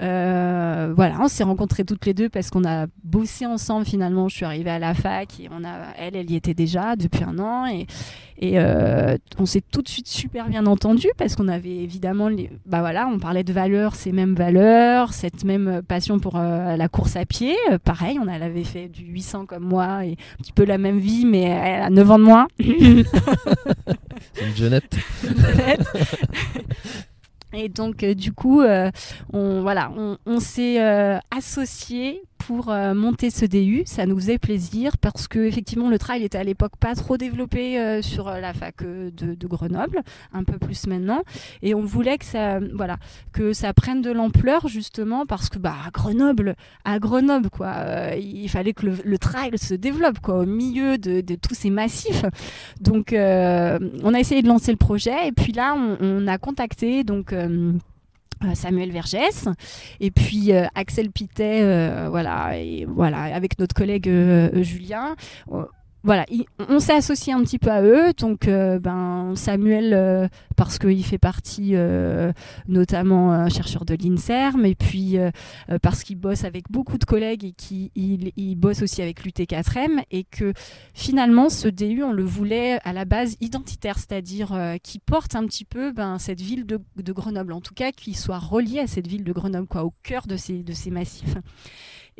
Euh, 0.00 0.92
voilà, 0.96 1.16
on 1.20 1.28
s'est 1.28 1.44
rencontrés 1.44 1.84
toutes 1.84 2.06
les 2.06 2.14
deux 2.14 2.28
parce 2.28 2.50
qu'on 2.50 2.64
a 2.64 2.86
bossé 3.04 3.44
ensemble 3.46 3.84
finalement. 3.84 4.28
Je 4.28 4.36
suis 4.36 4.44
arrivée 4.44 4.70
à 4.70 4.78
la 4.78 4.94
fac 4.94 5.38
et 5.40 5.48
on 5.50 5.64
a, 5.64 5.94
elle, 5.98 6.16
elle 6.16 6.30
y 6.30 6.36
était 6.36 6.54
déjà 6.54 6.96
depuis 6.96 7.22
un 7.22 7.38
an 7.38 7.66
et, 7.66 7.86
et 8.38 8.58
euh, 8.58 9.16
on 9.38 9.44
s'est 9.44 9.60
tout 9.60 9.82
de 9.82 9.88
suite 9.88 10.08
super 10.08 10.48
bien 10.48 10.64
entendu 10.64 11.08
parce 11.18 11.36
qu'on 11.36 11.48
avait 11.48 11.76
évidemment, 11.76 12.28
les, 12.28 12.50
bah 12.64 12.80
voilà, 12.80 13.08
on 13.08 13.18
parlait 13.18 13.44
de 13.44 13.52
valeurs, 13.52 13.94
ces 13.94 14.12
mêmes 14.12 14.34
valeurs, 14.34 15.12
cette 15.12 15.44
même 15.44 15.82
passion 15.86 16.18
pour 16.18 16.36
euh, 16.36 16.76
la 16.76 16.88
course 16.88 17.16
à 17.16 17.26
pied. 17.26 17.54
Pareil, 17.84 18.18
on 18.22 18.28
avait 18.28 18.64
fait 18.64 18.88
du 18.88 19.04
800 19.04 19.44
comme 19.46 19.64
moi 19.64 20.06
et 20.06 20.12
un 20.12 20.42
petit 20.42 20.52
peu 20.52 20.64
la 20.64 20.78
même 20.78 20.98
vie, 20.98 21.26
mais 21.26 21.42
elle 21.42 21.82
a 21.82 21.90
9 21.90 22.10
ans 22.10 22.18
de 22.18 22.24
moins. 22.24 22.48
une 22.58 23.04
jeunette. 24.56 24.96
Et 27.52 27.68
donc, 27.68 28.04
du 28.04 28.32
coup, 28.32 28.62
on, 29.32 29.62
voilà, 29.62 29.92
on, 29.96 30.18
on 30.26 30.40
s'est 30.40 30.78
associés 31.30 32.22
pour 32.46 32.70
euh, 32.70 32.94
monter 32.94 33.30
ce 33.30 33.44
DU. 33.44 33.82
Ça 33.86 34.06
nous 34.06 34.16
faisait 34.16 34.38
plaisir 34.38 34.98
parce 34.98 35.28
que 35.28 35.38
effectivement 35.38 35.88
le 35.88 35.98
trail 35.98 36.24
était 36.24 36.38
à 36.38 36.44
l'époque 36.44 36.76
pas 36.78 36.94
trop 36.94 37.16
développé 37.16 37.78
euh, 37.78 38.02
sur 38.02 38.28
euh, 38.28 38.40
la 38.40 38.52
fac 38.52 38.82
de, 38.82 39.46
Grenoble, 39.46 40.02
un 40.32 40.44
peu 40.44 40.58
plus 40.58 40.86
maintenant, 40.86 41.22
et 41.60 41.74
on 41.74 41.84
voulait 41.84 42.18
que 42.18 42.24
ça, 42.24 42.60
voilà, 42.74 42.98
que 43.32 43.52
ça 43.52 43.74
prenne 43.74 44.00
de 44.00 44.12
l'ampleur 44.12 44.68
justement 44.68 45.26
parce 45.26 45.48
que 45.48 45.58
bah 45.58 45.74
Grenoble, 45.92 46.54
à 46.84 47.00
Grenoble 47.00 47.50
quoi, 47.50 48.14
il 48.16 48.48
fallait 48.48 48.72
que 48.72 48.86
le, 48.86 49.18
trail 49.18 49.58
se 49.58 49.74
développe 49.74 50.20
quoi 50.20 50.38
au 50.38 50.46
milieu 50.46 50.98
de, 50.98 51.20
tous 51.34 51.54
ces 51.54 51.70
massifs. 51.70 52.24
Donc 52.80 53.08
on 53.12 54.14
a 54.14 54.20
essayé 54.20 54.42
de 54.42 54.48
lancer 54.48 54.70
le 54.70 54.78
projet 54.78 55.26
et 55.26 55.32
puis 55.32 55.52
là 55.52 55.74
on, 56.00 56.26
a 56.28 56.38
contacté 56.38 57.02
donc 57.02 57.34
Samuel 58.54 58.90
Vergès. 58.90 59.48
Et 60.00 60.10
puis 60.10 60.52
euh, 60.52 60.66
Axel 60.74 61.10
Pitet 61.10 61.62
euh, 61.62 62.08
voilà 62.10 62.58
et 62.58 62.86
voilà 62.86 63.22
avec 63.34 63.58
notre 63.58 63.74
collègue 63.74 64.10
Julien 64.62 65.16
voilà, 66.02 66.24
on 66.68 66.80
s'est 66.80 66.94
associé 66.94 67.34
un 67.34 67.42
petit 67.42 67.58
peu 67.58 67.70
à 67.70 67.82
eux. 67.82 68.12
Donc, 68.14 68.48
euh, 68.48 68.78
ben, 68.78 69.34
Samuel, 69.36 69.92
euh, 69.92 70.28
parce 70.56 70.78
qu'il 70.78 71.04
fait 71.04 71.18
partie 71.18 71.72
euh, 71.74 72.32
notamment 72.68 73.48
chercheur 73.50 73.84
de 73.84 73.94
l'INSERM, 73.94 74.64
et 74.64 74.74
puis 74.74 75.18
parce 75.82 76.02
qu'il 76.02 76.16
bosse 76.16 76.44
avec 76.44 76.70
beaucoup 76.70 76.98
de 76.98 77.04
collègues 77.04 77.44
et 77.44 77.52
qu'il 77.52 77.90
il, 77.94 78.56
bosse 78.56 78.82
aussi 78.82 79.02
avec 79.02 79.24
l'UT4M, 79.24 80.02
et 80.10 80.24
que 80.24 80.52
finalement, 80.94 81.48
ce 81.48 81.68
DU, 81.68 82.02
on 82.02 82.12
le 82.12 82.24
voulait 82.24 82.78
à 82.84 82.92
la 82.92 83.04
base 83.04 83.36
identitaire, 83.40 83.98
c'est-à-dire 83.98 84.58
qui 84.82 84.98
porte 84.98 85.34
un 85.34 85.44
petit 85.46 85.64
peu 85.64 85.92
ben, 85.92 86.18
cette 86.18 86.40
ville 86.40 86.66
de, 86.66 86.80
Grenoble, 87.12 87.52
en 87.52 87.60
tout 87.60 87.74
cas, 87.74 87.92
qui 87.92 88.14
soit 88.14 88.38
relié 88.38 88.80
à 88.80 88.86
cette 88.86 89.06
ville 89.06 89.24
de 89.24 89.32
Grenoble, 89.32 89.66
quoi, 89.66 89.84
au 89.84 89.92
cœur 90.02 90.26
de 90.26 90.36
ces 90.36 90.90
massifs. 90.90 91.36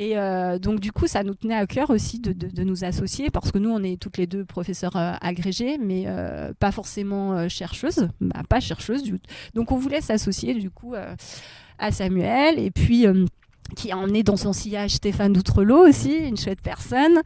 Et 0.01 0.17
euh, 0.17 0.59
donc, 0.59 0.81
du 0.81 0.93
coup, 0.93 1.07
ça 1.07 1.23
nous 1.23 1.35
tenait 1.35 1.55
à 1.55 1.67
cœur 1.67 1.91
aussi 1.91 2.21
de, 2.21 2.63
nous 2.63 2.85
associer 2.85 3.29
parce 3.29 3.53
que 3.53 3.59
nous, 3.59 3.69
on 3.69 3.83
est 3.83 4.01
toutes 4.01 4.17
les 4.17 4.27
deux 4.27 4.47
professeurs 4.47 4.97
euh, 4.97 5.13
agrégés, 5.21 5.77
mais 5.77 6.05
euh, 6.07 6.55
pas 6.59 6.73
forcément 6.73 7.47
chercheuses, 7.51 8.09
bah, 8.19 8.41
pas 8.49 8.61
chercheuses. 8.61 9.05
Donc, 9.53 9.73
on 9.73 9.77
voulait 9.77 10.01
s'associer, 10.01 10.55
du 10.55 10.71
coup, 10.71 10.95
à 11.79 11.93
Samuel. 11.93 12.59
Et 12.59 12.71
puis 12.71 13.05
qui 13.75 13.93
a 13.93 13.99
emmené 13.99 14.23
dans 14.23 14.37
son 14.37 14.53
sillage 14.53 14.93
Stéphane 14.93 15.33
Doutrelot 15.33 15.89
aussi, 15.89 16.17
une 16.17 16.37
chouette 16.37 16.61
personne. 16.63 17.21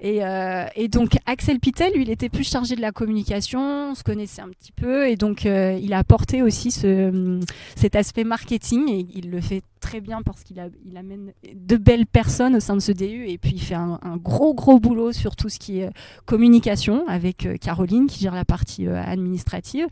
Et, 0.00 0.24
euh, 0.24 0.64
et, 0.76 0.88
donc 0.88 1.16
Axel 1.26 1.60
Pitel, 1.60 1.92
lui, 1.94 2.02
il 2.02 2.10
était 2.10 2.28
plus 2.28 2.48
chargé 2.48 2.76
de 2.76 2.80
la 2.80 2.92
communication, 2.92 3.90
on 3.90 3.94
se 3.94 4.02
connaissait 4.02 4.42
un 4.42 4.48
petit 4.48 4.72
peu, 4.72 5.08
et 5.08 5.16
donc 5.16 5.46
euh, 5.46 5.78
il 5.80 5.92
a 5.92 5.98
apporté 5.98 6.42
aussi 6.42 6.70
ce, 6.70 7.40
cet 7.76 7.96
aspect 7.96 8.24
marketing, 8.24 8.88
et 8.90 9.06
il 9.14 9.30
le 9.30 9.40
fait 9.40 9.62
très 9.80 10.00
bien 10.00 10.20
parce 10.22 10.42
qu'il 10.42 10.62
il 10.84 10.96
amène 10.96 11.32
de 11.54 11.76
belles 11.76 12.06
personnes 12.06 12.56
au 12.56 12.60
sein 12.60 12.74
de 12.74 12.80
ce 12.80 12.92
DU, 12.92 13.28
et 13.28 13.38
puis 13.38 13.52
il 13.54 13.60
fait 13.60 13.74
un, 13.74 13.98
gros 14.16 14.54
gros 14.54 14.78
boulot 14.78 15.12
sur 15.12 15.36
tout 15.36 15.48
ce 15.48 15.58
qui 15.58 15.80
est 15.80 15.90
communication 16.26 17.06
avec 17.08 17.46
euh, 17.46 17.56
Caroline 17.56 18.06
qui 18.06 18.20
gère 18.20 18.34
la 18.34 18.44
partie 18.44 18.86
administrative. 18.88 19.86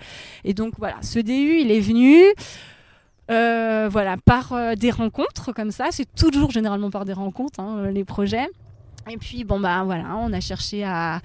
Et 0.44 0.54
donc 0.54 0.74
voilà, 0.78 0.96
ce 1.02 1.18
DU, 1.18 1.60
il 1.60 1.70
est 1.70 1.80
venu. 1.80 2.22
Euh, 3.30 3.88
voilà, 3.90 4.16
par 4.16 4.52
euh, 4.52 4.74
des 4.74 4.90
rencontres 4.90 5.52
comme 5.52 5.70
ça. 5.70 5.86
C'est 5.90 6.08
toujours 6.14 6.50
généralement 6.50 6.90
par 6.90 7.04
des 7.04 7.12
rencontres, 7.12 7.60
hein, 7.60 7.90
les 7.90 8.04
projets. 8.04 8.48
Et 9.10 9.16
puis, 9.16 9.44
bon, 9.44 9.58
bah 9.58 9.84
voilà, 9.84 10.16
on 10.18 10.32
a 10.32 10.40
cherché 10.40 10.84
à, 10.84 11.20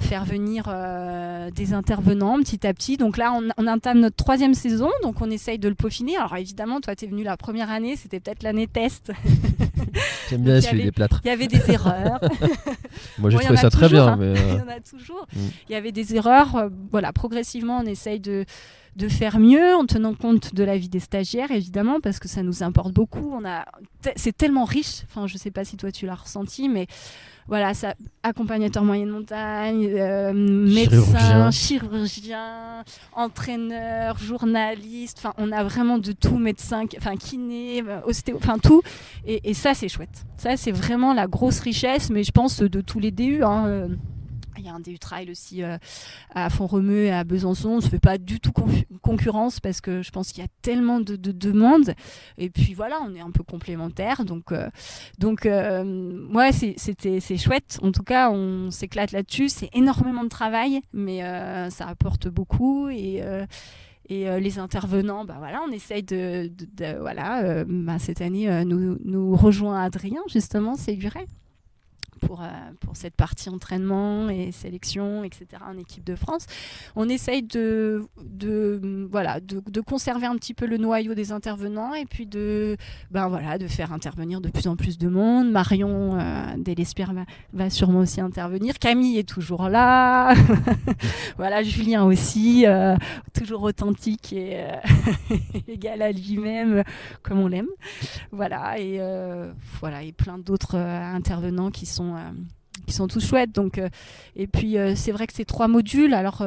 faire 0.00 0.24
venir 0.24 0.66
euh, 0.68 1.50
des 1.50 1.72
intervenants 1.72 2.38
petit 2.38 2.64
à 2.66 2.72
petit. 2.72 2.96
Donc 2.96 3.16
là, 3.16 3.32
on, 3.32 3.48
on, 3.58 3.66
entame 3.66 4.00
notre 4.00 4.16
troisième 4.16 4.54
saison, 4.54 4.88
donc 5.02 5.20
on 5.20 5.30
essaye 5.30 5.58
de 5.58 5.68
le 5.68 5.74
peaufiner. 5.74 6.16
Alors 6.16 6.36
évidemment, 6.36 6.80
toi, 6.80 6.94
tu 6.94 7.06
es 7.06 7.08
venu 7.08 7.24
la 7.24 7.36
première 7.36 7.70
année, 7.70 7.96
c'était 7.96 8.20
peut-être 8.20 8.44
l'année 8.44 8.68
test. 8.68 9.12
J'aime 10.30 10.42
bien 10.42 10.56
essuyer 10.56 10.84
les 10.84 10.92
plâtres. 10.92 11.20
Il 11.24 11.28
y 11.28 11.30
avait 11.30 11.48
des 11.48 11.62
erreurs. 11.72 12.20
Moi, 13.18 13.30
j'ai 13.30 13.38
trouvé 13.38 13.56
ça 13.56 13.70
très 13.70 13.88
bien. 13.88 14.06
Hein. 14.06 14.16
Mais 14.18 14.34
Il 14.52 14.58
y 14.58 14.62
en 14.62 14.68
a 14.68 14.80
toujours. 14.80 15.26
Mm. 15.34 15.40
Il 15.68 15.72
y 15.72 15.74
avait 15.74 15.92
des 15.92 16.14
erreurs. 16.14 16.70
voilà, 16.90 17.12
progressivement, 17.12 17.78
on 17.78 17.86
essaye 17.86 18.20
de 18.20 18.44
de 18.96 19.08
faire 19.08 19.38
mieux 19.38 19.74
en 19.74 19.86
tenant 19.86 20.14
compte 20.14 20.54
de 20.54 20.64
la 20.64 20.76
vie 20.76 20.88
des 20.88 21.00
stagiaires, 21.00 21.50
évidemment, 21.50 22.00
parce 22.00 22.18
que 22.18 22.28
ça 22.28 22.42
nous 22.42 22.62
importe 22.62 22.92
beaucoup. 22.92 23.32
On 23.32 23.44
a, 23.44 23.64
c'est 24.16 24.36
tellement 24.36 24.64
riche. 24.64 25.02
Enfin, 25.04 25.26
je 25.26 25.38
sais 25.38 25.50
pas 25.50 25.64
si 25.64 25.76
toi 25.76 25.90
tu 25.90 26.06
l'as 26.06 26.14
ressenti, 26.14 26.68
mais 26.68 26.86
voilà, 27.48 27.74
ça, 27.74 27.94
accompagnateur 28.22 28.84
moyenne 28.84 29.08
montagne, 29.08 29.86
euh, 29.86 30.32
médecin, 30.32 31.50
chirurgien. 31.50 32.84
entraîneur, 33.14 34.18
journaliste. 34.18 35.18
Enfin, 35.18 35.34
on 35.38 35.50
a 35.52 35.64
vraiment 35.64 35.98
de 35.98 36.12
tout, 36.12 36.38
médecin, 36.38 36.84
enfin 36.96 37.16
kiné, 37.16 37.82
euh, 37.82 38.00
ostéo, 38.06 38.36
enfin 38.36 38.58
tout. 38.58 38.82
Et, 39.26 39.54
ça, 39.54 39.74
c'est 39.74 39.88
chouette. 39.88 40.24
Ça, 40.36 40.56
c'est 40.56 40.72
vraiment 40.72 41.14
la 41.14 41.26
grosse 41.26 41.60
richesse, 41.60 42.10
mais 42.10 42.24
je 42.24 42.32
pense 42.32 42.58
de 42.60 42.80
tous 42.80 43.00
les 43.00 43.10
DU. 43.10 43.42
Hein, 43.42 43.66
euh, 43.66 43.88
il 44.62 44.66
y 44.66 44.68
a 44.68 44.74
un 44.74 44.80
DU 44.80 44.98
Trail 44.98 45.30
aussi 45.30 45.62
euh, 45.62 45.76
à 46.34 46.48
Font-Romeu 46.48 47.04
et 47.04 47.10
à 47.10 47.24
Besançon. 47.24 47.70
On 47.70 47.76
ne 47.76 47.80
se 47.80 47.88
fait 47.88 47.98
pas 47.98 48.16
du 48.16 48.38
tout 48.38 48.52
concurrence 49.02 49.58
parce 49.58 49.80
que 49.80 50.02
je 50.02 50.10
pense 50.10 50.32
qu'il 50.32 50.42
y 50.42 50.46
a 50.46 50.50
tellement 50.62 51.00
de, 51.00 51.16
demandes. 51.16 51.94
Et 52.38 52.48
puis 52.48 52.74
voilà, 52.74 53.00
on 53.02 53.14
est 53.14 53.20
un 53.20 53.30
peu 53.30 53.42
complémentaires. 53.42 54.24
Donc, 54.24 54.52
euh, 54.52 54.68
donc 55.18 55.46
euh, 55.46 56.28
ouais, 56.32 56.52
c'était, 56.52 57.20
c'est 57.20 57.36
chouette. 57.36 57.78
En 57.82 57.90
tout 57.90 58.04
cas, 58.04 58.30
on 58.30 58.70
s'éclate 58.70 59.10
là-dessus. 59.12 59.48
C'est 59.48 59.70
énormément 59.72 60.22
de 60.22 60.28
travail, 60.28 60.80
mais 60.92 61.20
ça 61.70 61.86
apporte 61.86 62.28
beaucoup. 62.28 62.88
Et 62.88 63.22
et 64.08 64.40
les 64.40 64.58
intervenants, 64.58 65.24
bah 65.24 65.36
voilà, 65.38 65.62
on 65.66 65.72
essaye 65.72 66.02
de, 66.02 66.50
voilà, 67.00 67.64
bah, 67.64 67.98
cette 67.98 68.20
année 68.20 68.64
nous, 68.64 68.98
nous 69.04 69.36
rejoint 69.36 69.82
Adrien 69.82 70.20
justement, 70.28 70.74
c'est 70.74 70.96
Guret 70.96 71.26
pour, 72.22 72.40
euh, 72.40 72.46
pour 72.80 72.96
cette 72.96 73.14
partie 73.14 73.48
entraînement 73.48 74.28
et 74.28 74.52
sélection, 74.52 75.24
etc. 75.24 75.46
en 75.66 75.76
équipe 75.78 76.04
de 76.04 76.14
France. 76.14 76.46
On 76.96 77.08
essaye 77.08 77.42
de, 77.42 78.04
de, 78.24 79.08
voilà, 79.10 79.40
de, 79.40 79.80
conserver 79.80 80.26
un 80.26 80.36
petit 80.36 80.54
peu 80.54 80.66
le 80.66 80.76
noyau 80.76 81.14
des 81.14 81.32
intervenants 81.32 81.94
et 81.94 82.06
puis 82.06 82.26
de, 82.26 82.76
ben 83.10 83.28
voilà, 83.28 83.58
de 83.58 83.66
faire 83.66 83.92
intervenir 83.92 84.40
de 84.40 84.48
plus 84.48 84.68
en 84.68 84.76
plus 84.76 84.96
de 84.96 85.08
monde. 85.08 85.50
Marion 85.50 86.18
euh, 86.18 86.56
Delespierre 86.56 87.12
va, 87.52 87.70
sûrement 87.70 88.00
aussi 88.00 88.20
intervenir. 88.20 88.78
Camille 88.78 89.18
est 89.18 89.28
toujours 89.28 89.68
là. 89.68 90.34
voilà, 91.36 91.62
Julien 91.62 92.04
aussi, 92.04 92.64
euh, 92.66 92.96
toujours 93.34 93.64
authentique 93.64 94.32
et 94.32 94.60
euh, 94.60 95.36
égal 95.68 96.02
à 96.02 96.12
lui-même 96.12 96.84
comme 97.22 97.40
on 97.40 97.48
l'aime. 97.48 97.68
Voilà, 98.30 98.78
et, 98.78 99.00
voilà, 99.80 100.02
et 100.02 100.12
plein 100.12 100.38
d'autres 100.38 100.76
intervenants 100.76 101.70
qui 101.70 101.86
sont 101.86 102.11
euh, 102.16 102.30
qui 102.86 102.94
sont 102.94 103.06
tous 103.06 103.24
chouettes. 103.24 103.52
Donc, 103.52 103.78
euh, 103.78 103.88
et 104.34 104.46
puis 104.46 104.78
euh, 104.78 104.94
c'est 104.96 105.12
vrai 105.12 105.26
que 105.26 105.34
ces 105.34 105.44
trois 105.44 105.68
modules, 105.68 106.14
alors, 106.14 106.44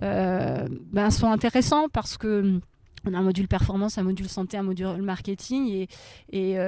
ben, 0.00 1.10
sont 1.10 1.30
intéressants 1.30 1.88
parce 1.88 2.16
que 2.16 2.60
on 3.04 3.14
a 3.14 3.18
un 3.18 3.22
module 3.22 3.46
performance, 3.46 3.96
un 3.96 4.02
module 4.02 4.28
santé, 4.28 4.56
un 4.56 4.64
module 4.64 5.00
marketing 5.00 5.86
et, 6.32 6.58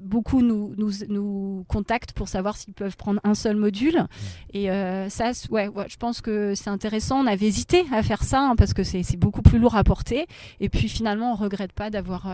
beaucoup 0.00 0.40
nous, 0.40 0.74
nous, 0.76 0.90
nous, 1.08 1.64
contactent 1.68 2.12
pour 2.12 2.28
savoir 2.28 2.56
s'ils 2.56 2.72
peuvent 2.72 2.96
prendre 2.96 3.20
un 3.24 3.34
seul 3.34 3.56
module. 3.56 4.06
Et 4.54 4.68
ça, 5.10 5.32
ouais, 5.50 5.68
je 5.88 5.96
pense 5.96 6.22
que 6.22 6.54
c'est 6.54 6.70
intéressant. 6.70 7.20
On 7.22 7.26
avait 7.26 7.46
hésité 7.46 7.84
à 7.92 8.02
faire 8.02 8.24
ça 8.24 8.40
hein, 8.40 8.56
parce 8.56 8.72
que 8.72 8.82
c'est 8.84 9.18
beaucoup 9.18 9.42
plus 9.42 9.58
lourd 9.58 9.76
à 9.76 9.84
porter. 9.84 10.26
Et 10.60 10.70
puis 10.70 10.88
finalement, 10.88 11.32
on 11.32 11.36
regrette 11.36 11.72
pas 11.72 11.90
d'avoir 11.90 12.26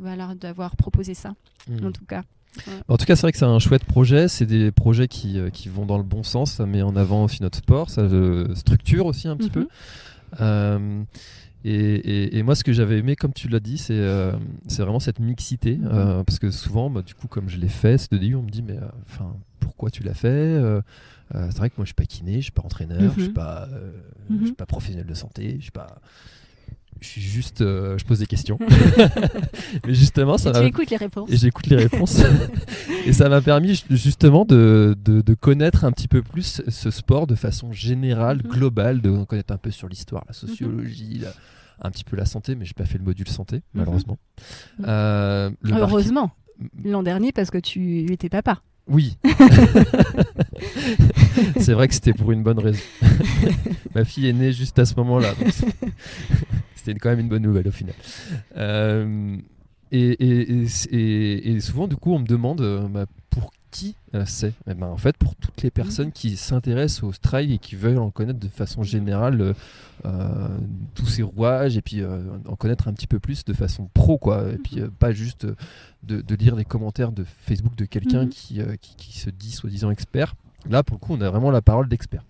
voilà, 0.00 0.34
d'avoir 0.34 0.76
proposé 0.76 1.14
ça, 1.14 1.34
mmh. 1.68 1.86
en 1.86 1.92
tout 1.92 2.06
cas. 2.06 2.22
En 2.88 2.96
tout 2.96 3.04
cas, 3.04 3.16
c'est 3.16 3.22
vrai 3.22 3.32
que 3.32 3.38
c'est 3.38 3.44
un 3.44 3.58
chouette 3.58 3.84
projet. 3.84 4.28
C'est 4.28 4.46
des 4.46 4.70
projets 4.72 5.08
qui, 5.08 5.38
euh, 5.38 5.50
qui, 5.50 5.68
vont 5.68 5.86
dans 5.86 5.98
le 5.98 6.04
bon 6.04 6.22
sens. 6.22 6.52
Ça 6.52 6.66
met 6.66 6.82
en 6.82 6.96
avant 6.96 7.24
aussi 7.24 7.42
notre 7.42 7.58
sport. 7.58 7.90
Ça 7.90 8.02
euh, 8.02 8.54
structure 8.54 9.06
aussi 9.06 9.28
un 9.28 9.36
petit 9.36 9.48
mhm. 9.48 9.52
peu. 9.52 9.68
Euh, 10.40 11.02
et, 11.64 12.38
et, 12.38 12.42
moi, 12.42 12.54
ce 12.54 12.64
que 12.64 12.72
j'avais 12.72 12.98
aimé, 12.98 13.16
comme 13.16 13.34
tu 13.34 13.48
l'as 13.48 13.60
dit, 13.60 13.76
c'est 13.78 13.94
vraiment 14.78 15.00
cette 15.00 15.20
mixité. 15.20 15.76
Mhm. 15.76 16.24
parce 16.24 16.38
que 16.38 16.50
souvent, 16.50 16.90
bah, 16.90 17.02
du 17.02 17.14
coup, 17.14 17.28
comme 17.28 17.48
je 17.48 17.58
l'ai 17.58 17.68
fait, 17.68 17.98
c'est 17.98 18.12
de 18.12 18.34
on 18.34 18.42
me 18.42 18.50
dit, 18.50 18.62
mais 18.62 18.78
enfin, 19.06 19.36
pourquoi 19.60 19.90
tu 19.90 20.02
l'as 20.02 20.14
fait 20.14 20.58
C'est 21.32 21.58
vrai 21.58 21.68
que 21.70 21.74
moi, 21.76 21.84
je 21.84 21.88
suis 21.88 21.94
pas 21.94 22.06
kiné, 22.06 22.36
je 22.36 22.44
suis 22.44 22.52
pas 22.52 22.62
entraîneur, 22.62 23.12
je 23.16 23.20
suis 23.20 23.28
mhm. 23.28 23.34
pas, 23.34 23.68
je 24.30 24.44
suis 24.46 24.54
pas 24.54 24.66
professionnel 24.66 25.06
de 25.06 25.14
santé, 25.14 25.56
je 25.58 25.64
suis 25.64 25.70
pas 25.70 26.00
je 27.00 27.08
suis 27.08 27.20
juste, 27.20 27.60
euh, 27.62 27.96
je 27.98 28.04
pose 28.04 28.18
des 28.18 28.26
questions. 28.26 28.58
Mais 29.86 29.94
justement, 29.94 30.36
ça 30.38 30.50
Et 30.50 30.52
tu 30.52 30.58
m'a 30.60 30.64
écoutes 30.66 30.90
les 30.90 30.96
réponses. 30.96 31.30
et 31.30 31.36
j'écoute 31.36 31.66
les 31.66 31.76
réponses. 31.76 32.20
et 33.06 33.12
ça 33.12 33.28
m'a 33.28 33.40
permis 33.40 33.74
ju- 33.74 33.84
justement 33.90 34.44
de, 34.44 34.96
de- 35.04 35.20
de 35.22 35.34
connaître 35.34 35.84
un 35.84 35.92
petit 35.92 36.08
peu 36.08 36.22
plus 36.22 36.62
ce 36.68 36.90
sport 36.90 37.26
de 37.26 37.34
façon 37.34 37.72
générale, 37.72 38.40
Mhm. 38.44 38.50
globale, 38.50 39.00
de 39.00 39.24
connaître 39.24 39.52
un 39.52 39.58
peu 39.58 39.70
sur 39.70 39.88
l'histoire, 39.88 40.24
la 40.28 40.34
sociologie, 40.34 41.18
la- 41.22 41.32
un 41.82 41.90
petit 41.90 42.04
peu 42.04 42.16
la 42.16 42.26
santé, 42.26 42.54
mais 42.56 42.64
j'ai 42.66 42.74
pas 42.74 42.84
fait 42.84 42.98
le 42.98 43.04
module 43.04 43.28
santé, 43.28 43.62
malheureusement. 43.74 44.18
Mhm. 44.78 44.84
Euh, 44.88 45.50
le 45.62 45.70
marque- 45.70 45.82
Heureusement, 45.90 46.30
l'an 46.84 47.02
dernier, 47.02 47.32
parce 47.32 47.50
que 47.50 47.58
tu 47.58 48.12
étais 48.12 48.28
papa. 48.28 48.60
Oui. 48.88 49.16
c'est 51.60 51.72
vrai 51.74 51.88
que 51.88 51.94
c'était 51.94 52.12
pour 52.12 52.32
une 52.32 52.42
bonne 52.42 52.58
raison. 52.58 52.80
Ma 53.94 54.04
fille 54.04 54.26
est 54.28 54.32
née 54.32 54.52
juste 54.52 54.78
à 54.78 54.84
ce 54.84 54.94
moment-là. 54.96 55.32
C'était 56.84 56.98
quand 56.98 57.10
même 57.10 57.20
une 57.20 57.28
bonne 57.28 57.42
nouvelle 57.42 57.68
au 57.68 57.72
final. 57.72 57.94
Euh, 58.56 59.36
et, 59.92 60.10
et- 60.12 61.50
et- 61.50 61.60
souvent, 61.60 61.88
du 61.88 61.96
coup, 61.96 62.12
on 62.14 62.20
me 62.20 62.26
demande 62.26 62.60
euh, 62.60 62.86
bah, 62.88 63.06
pour 63.28 63.52
qui 63.70 63.94
euh, 64.14 64.24
c'est? 64.26 64.52
Eh 64.68 64.74
ben, 64.74 64.86
En 64.88 64.96
fait, 64.96 65.16
pour 65.16 65.36
toutes 65.36 65.62
les 65.62 65.70
personnes 65.70 66.10
qui 66.10 66.36
s'intéressent 66.36 67.04
au 67.04 67.12
trail 67.12 67.54
et 67.54 67.58
qui 67.58 67.76
veulent 67.76 67.98
en 67.98 68.10
connaître 68.10 68.38
de 68.40 68.48
façon 68.48 68.82
générale 68.82 69.54
euh, 70.04 70.48
tous 70.94 71.06
ses 71.06 71.22
rouages 71.22 71.76
et 71.76 71.82
puis 71.82 72.00
euh, 72.02 72.22
en 72.48 72.56
connaître 72.56 72.88
un 72.88 72.92
petit 72.92 73.06
peu 73.06 73.18
plus 73.20 73.44
de 73.44 73.52
façon 73.52 73.88
pro, 73.94 74.18
quoi. 74.18 74.48
Et 74.52 74.56
puis 74.58 74.80
pas 74.98 75.12
juste 75.12 75.46
de, 76.02 76.20
de 76.20 76.34
lire 76.34 76.56
les 76.56 76.64
commentaires 76.64 77.12
de 77.12 77.24
Facebook 77.24 77.76
de 77.76 77.84
quelqu'un 77.84 78.24
Mhm. 78.24 78.28
qui, 78.30 78.60
qui, 78.80 78.94
qui 78.96 79.18
se 79.18 79.30
dit 79.30 79.52
soi-disant 79.52 79.90
expert. 79.90 80.34
Là, 80.68 80.82
pour 80.82 80.96
le 80.96 81.00
coup, 81.00 81.14
on 81.14 81.20
a 81.20 81.30
vraiment 81.30 81.50
la 81.50 81.62
parole 81.62 81.88
d'expert. 81.88 82.24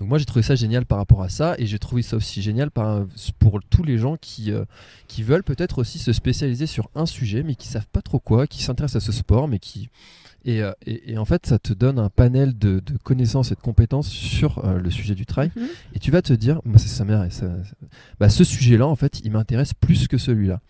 Donc 0.00 0.08
moi 0.08 0.18
j'ai 0.18 0.24
trouvé 0.24 0.42
ça 0.42 0.54
génial 0.54 0.84
par 0.86 0.98
rapport 0.98 1.22
à 1.22 1.28
ça 1.28 1.54
et 1.58 1.66
j'ai 1.66 1.78
trouvé 1.78 2.02
ça 2.02 2.16
aussi 2.16 2.42
génial 2.42 2.70
par, 2.70 3.04
pour 3.38 3.60
tous 3.70 3.82
les 3.82 3.98
gens 3.98 4.16
qui, 4.16 4.50
euh, 4.52 4.64
qui 5.08 5.22
veulent 5.22 5.44
peut-être 5.44 5.78
aussi 5.78 5.98
se 5.98 6.12
spécialiser 6.12 6.66
sur 6.66 6.90
un 6.94 7.06
sujet 7.06 7.42
mais 7.42 7.54
qui 7.54 7.68
savent 7.68 7.86
pas 7.92 8.02
trop 8.02 8.18
quoi, 8.18 8.46
qui 8.46 8.62
s'intéressent 8.62 9.02
à 9.02 9.06
ce 9.06 9.12
sport 9.12 9.48
mais 9.48 9.58
qui... 9.58 9.88
Et, 10.46 10.62
euh, 10.62 10.72
et- 10.84 11.12
et 11.12 11.16
en 11.18 11.24
fait 11.24 11.46
ça 11.46 11.58
te 11.58 11.72
donne 11.72 11.98
un 11.98 12.10
panel 12.10 12.58
de, 12.58 12.80
de 12.80 12.98
connaissances 13.02 13.50
et 13.50 13.54
de 13.54 13.60
compétences 13.60 14.08
sur 14.10 14.62
euh, 14.64 14.78
le 14.78 14.90
sujet 14.90 15.14
du 15.14 15.24
trail 15.24 15.50
Mhm. 15.56 15.68
et 15.94 15.98
tu 15.98 16.10
vas 16.10 16.20
te 16.20 16.32
dire, 16.34 16.60
ça- 16.76 17.30
ça- 17.30 17.46
bah, 18.20 18.28
ce 18.28 18.44
sujet-là, 18.44 18.86
en 18.86 18.96
fait, 18.96 19.20
il 19.24 19.30
m'intéresse 19.32 19.72
plus 19.72 20.06
que 20.06 20.18
celui-là. 20.18 20.60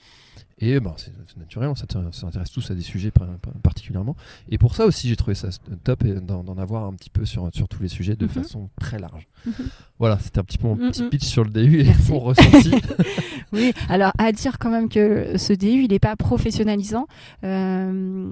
Et 0.61 0.79
bah, 0.79 0.95
c'est 0.97 1.13
naturel, 1.37 1.69
on 1.69 1.75
s'intéresse 1.75 2.51
tous 2.53 2.71
à 2.71 2.75
des 2.75 2.81
sujets 2.83 3.11
par- 3.11 3.27
par- 3.43 3.53
particulièrement. 3.55 4.15
Et 4.49 4.57
pour 4.57 4.75
ça 4.77 4.87
aussi, 4.87 5.09
j'ai 5.09 5.17
trouvé 5.17 5.35
ça 5.35 5.49
top 5.83 6.05
d'en 6.05 6.57
avoir 6.59 6.85
un 6.85 6.93
petit 6.95 7.11
peu 7.11 7.25
sur, 7.25 7.49
sur 7.53 7.67
tous 7.69 7.83
les 7.83 7.89
sujets 7.89 8.15
de 8.15 8.25
Mhm. 8.27 8.31
façon 8.31 8.71
très 8.81 8.99
large. 9.01 9.27
Mhm. 9.47 9.53
Voilà, 9.99 10.19
c'était 10.21 10.39
un 10.39 10.45
petit 10.45 10.59
peu 10.59 10.69
mon 10.69 10.77
Mhm. 10.77 11.09
pitch 11.11 11.25
sur 11.25 11.43
le 11.45 11.51
DU 11.51 11.81
et 11.81 11.85
Merci. 11.85 12.13
mon 12.13 12.21
ressenti. 12.21 12.71
Oui, 13.53 13.73
alors 13.89 14.13
à 14.19 14.33
dire 14.33 14.59
quand 14.59 14.71
même 14.71 14.89
que 14.89 15.37
ce 15.39 15.53
DU, 15.53 15.83
il 15.85 15.91
n'est 15.91 15.99
pas 15.99 16.17
professionnalisant. 16.17 17.07
Euh, 17.43 18.29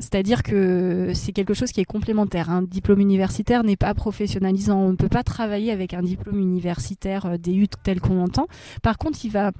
C'est-à-dire 0.00 0.42
que 0.42 1.12
c'est 1.14 1.32
quelque 1.32 1.54
chose 1.54 1.72
qui 1.72 1.80
est 1.80 1.84
complémentaire. 1.84 2.50
Un 2.50 2.62
diplôme 2.62 3.00
universitaire 3.00 3.64
n'est 3.64 3.76
pas 3.76 3.94
professionnalisant. 3.94 4.78
On 4.78 4.90
ne 4.90 4.96
peut 4.96 5.08
pas 5.08 5.22
travailler 5.22 5.72
avec 5.72 5.94
un 5.94 6.02
diplôme 6.02 6.38
universitaire 6.38 7.26
euh, 7.26 7.36
DU 7.38 7.68
tel 7.82 8.00
qu'on 8.00 8.14
l'entend. 8.14 8.46
Par 8.82 8.98
contre, 8.98 9.18
il 9.24 9.30
va 9.30 9.52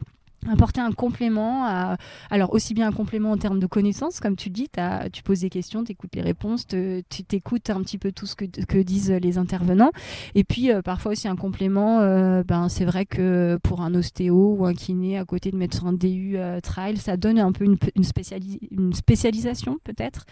apporter 0.49 0.81
un 0.81 0.93
complément 0.93 1.65
à, 1.65 1.97
alors 2.31 2.55
aussi 2.55 2.75
bien 2.75 2.89
un 2.89 2.93
complément 2.93 3.31
en 3.31 3.37
termes 3.37 3.61
de 3.61 3.67
connaissances 3.67 4.21
comme 4.21 4.37
tu 4.37 4.49
le 4.49 4.55
dis 4.55 4.69
tu 5.13 5.23
poses 5.23 5.41
des 5.41 5.51
questions 5.51 5.85
tu 5.85 5.93
écoutes 5.93 6.15
les 6.15 6.23
réponses 6.23 6.67
tu 6.67 7.25
t'écoutes 7.25 7.71
un 7.71 7.81
petit 7.83 7.99
peu 7.99 8.13
tout 8.13 8.27
ce 8.27 8.35
que, 8.35 8.81
disent 8.81 9.11
les 9.11 9.39
intervenants. 9.39 9.91
Et 10.35 10.45
puis 10.45 10.73
euh, 10.73 10.81
parfois 10.83 11.13
aussi 11.13 11.29
un 11.29 11.37
complément 11.37 12.01
euh, 12.01 12.43
ben 12.43 12.69
c'est 12.69 12.85
vrai 12.85 13.05
que 13.05 13.59
pour 13.63 13.83
un 13.83 13.95
ostéo 13.95 14.57
ou 14.59 14.65
un 14.65 14.75
kiné 14.75 15.19
à 15.19 15.25
côté 15.25 15.51
de 15.51 15.57
mettre 15.57 15.85
un 15.85 15.93
DU 15.93 16.37
euh, 16.37 16.61
trail 16.61 16.97
ça 16.97 17.17
donne 17.17 17.39
un 17.39 17.53
peu 17.53 17.65
une 17.65 18.95
spécialisation 18.95 19.79
peut-être 19.85 20.25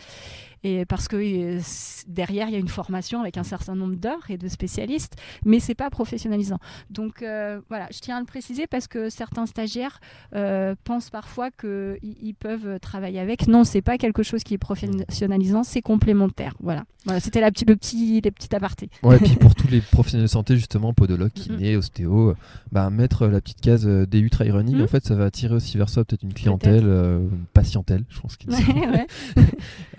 et 0.64 0.84
parce 0.84 1.08
que 1.08 1.16
euh, 1.16 1.60
derrière 2.08 2.48
il 2.48 2.52
y 2.52 2.56
a 2.56 2.58
une 2.58 2.68
formation 2.68 3.20
avec 3.20 3.36
un 3.36 3.42
certain 3.44 3.74
nombre 3.74 3.96
d'heures 3.96 4.28
et 4.30 4.36
de 4.38 4.48
spécialistes 4.48 5.14
mais 5.44 5.60
c'est 5.60 5.74
pas 5.74 5.90
professionnalisant 5.90 6.58
donc 6.90 7.22
euh, 7.22 7.60
voilà 7.68 7.86
je 7.92 8.00
tiens 8.00 8.16
à 8.16 8.20
le 8.20 8.26
préciser 8.26 8.66
parce 8.66 8.86
que 8.88 9.08
certains 9.10 9.46
stagiaires 9.46 10.00
euh, 10.34 10.74
pensent 10.84 11.10
parfois 11.10 11.50
qu'ils 11.50 11.98
ils 12.02 12.34
peuvent 12.34 12.78
travailler 12.80 13.20
avec. 13.20 13.46
Non, 13.48 13.64
c'est 13.64 13.82
pas 13.82 13.98
quelque 13.98 14.22
chose 14.22 14.42
qui 14.44 14.54
est 14.54 14.58
professionnalisant, 14.58 15.62
c'est 15.64 15.82
complémentaire. 15.82 16.54
Voilà, 16.60 16.84
voilà 17.04 17.20
c'était 17.20 17.40
la 17.40 17.48
le 17.48 17.76
petit, 17.76 18.20
les 18.20 18.30
petits 18.30 18.54
apartés. 18.54 18.90
Ouais, 19.02 19.16
et 19.16 19.18
puis 19.18 19.34
pour 19.36 19.54
tous 19.54 19.68
les 19.68 19.80
professionnels 19.92 20.26
de 20.26 20.30
santé, 20.30 20.56
justement, 20.56 20.92
podologues, 20.92 21.32
Mhm. 21.36 21.42
kinés, 21.56 21.76
ostéo, 21.76 22.34
bah, 22.72 22.90
mettre 22.90 23.26
la 23.26 23.40
petite 23.40 23.60
case 23.60 23.86
DU 23.86 24.30
Trail 24.30 24.50
Running, 24.50 24.76
Mhm. 24.76 24.82
en 24.82 24.86
fait, 24.86 25.04
ça 25.04 25.14
va 25.14 25.24
attirer 25.24 25.54
aussi 25.54 25.76
vers 25.78 25.88
soi 25.88 26.04
peut-être 26.04 26.22
une 26.22 26.34
clientèle, 26.34 26.84
euh, 26.86 27.18
une 27.20 27.44
patientèle, 27.52 28.04
je 28.08 28.20
pense 28.20 28.36
qu'il 28.36 28.52
ça. 28.52 28.58
Ouais, 28.74 28.88
ouais. 28.88 29.06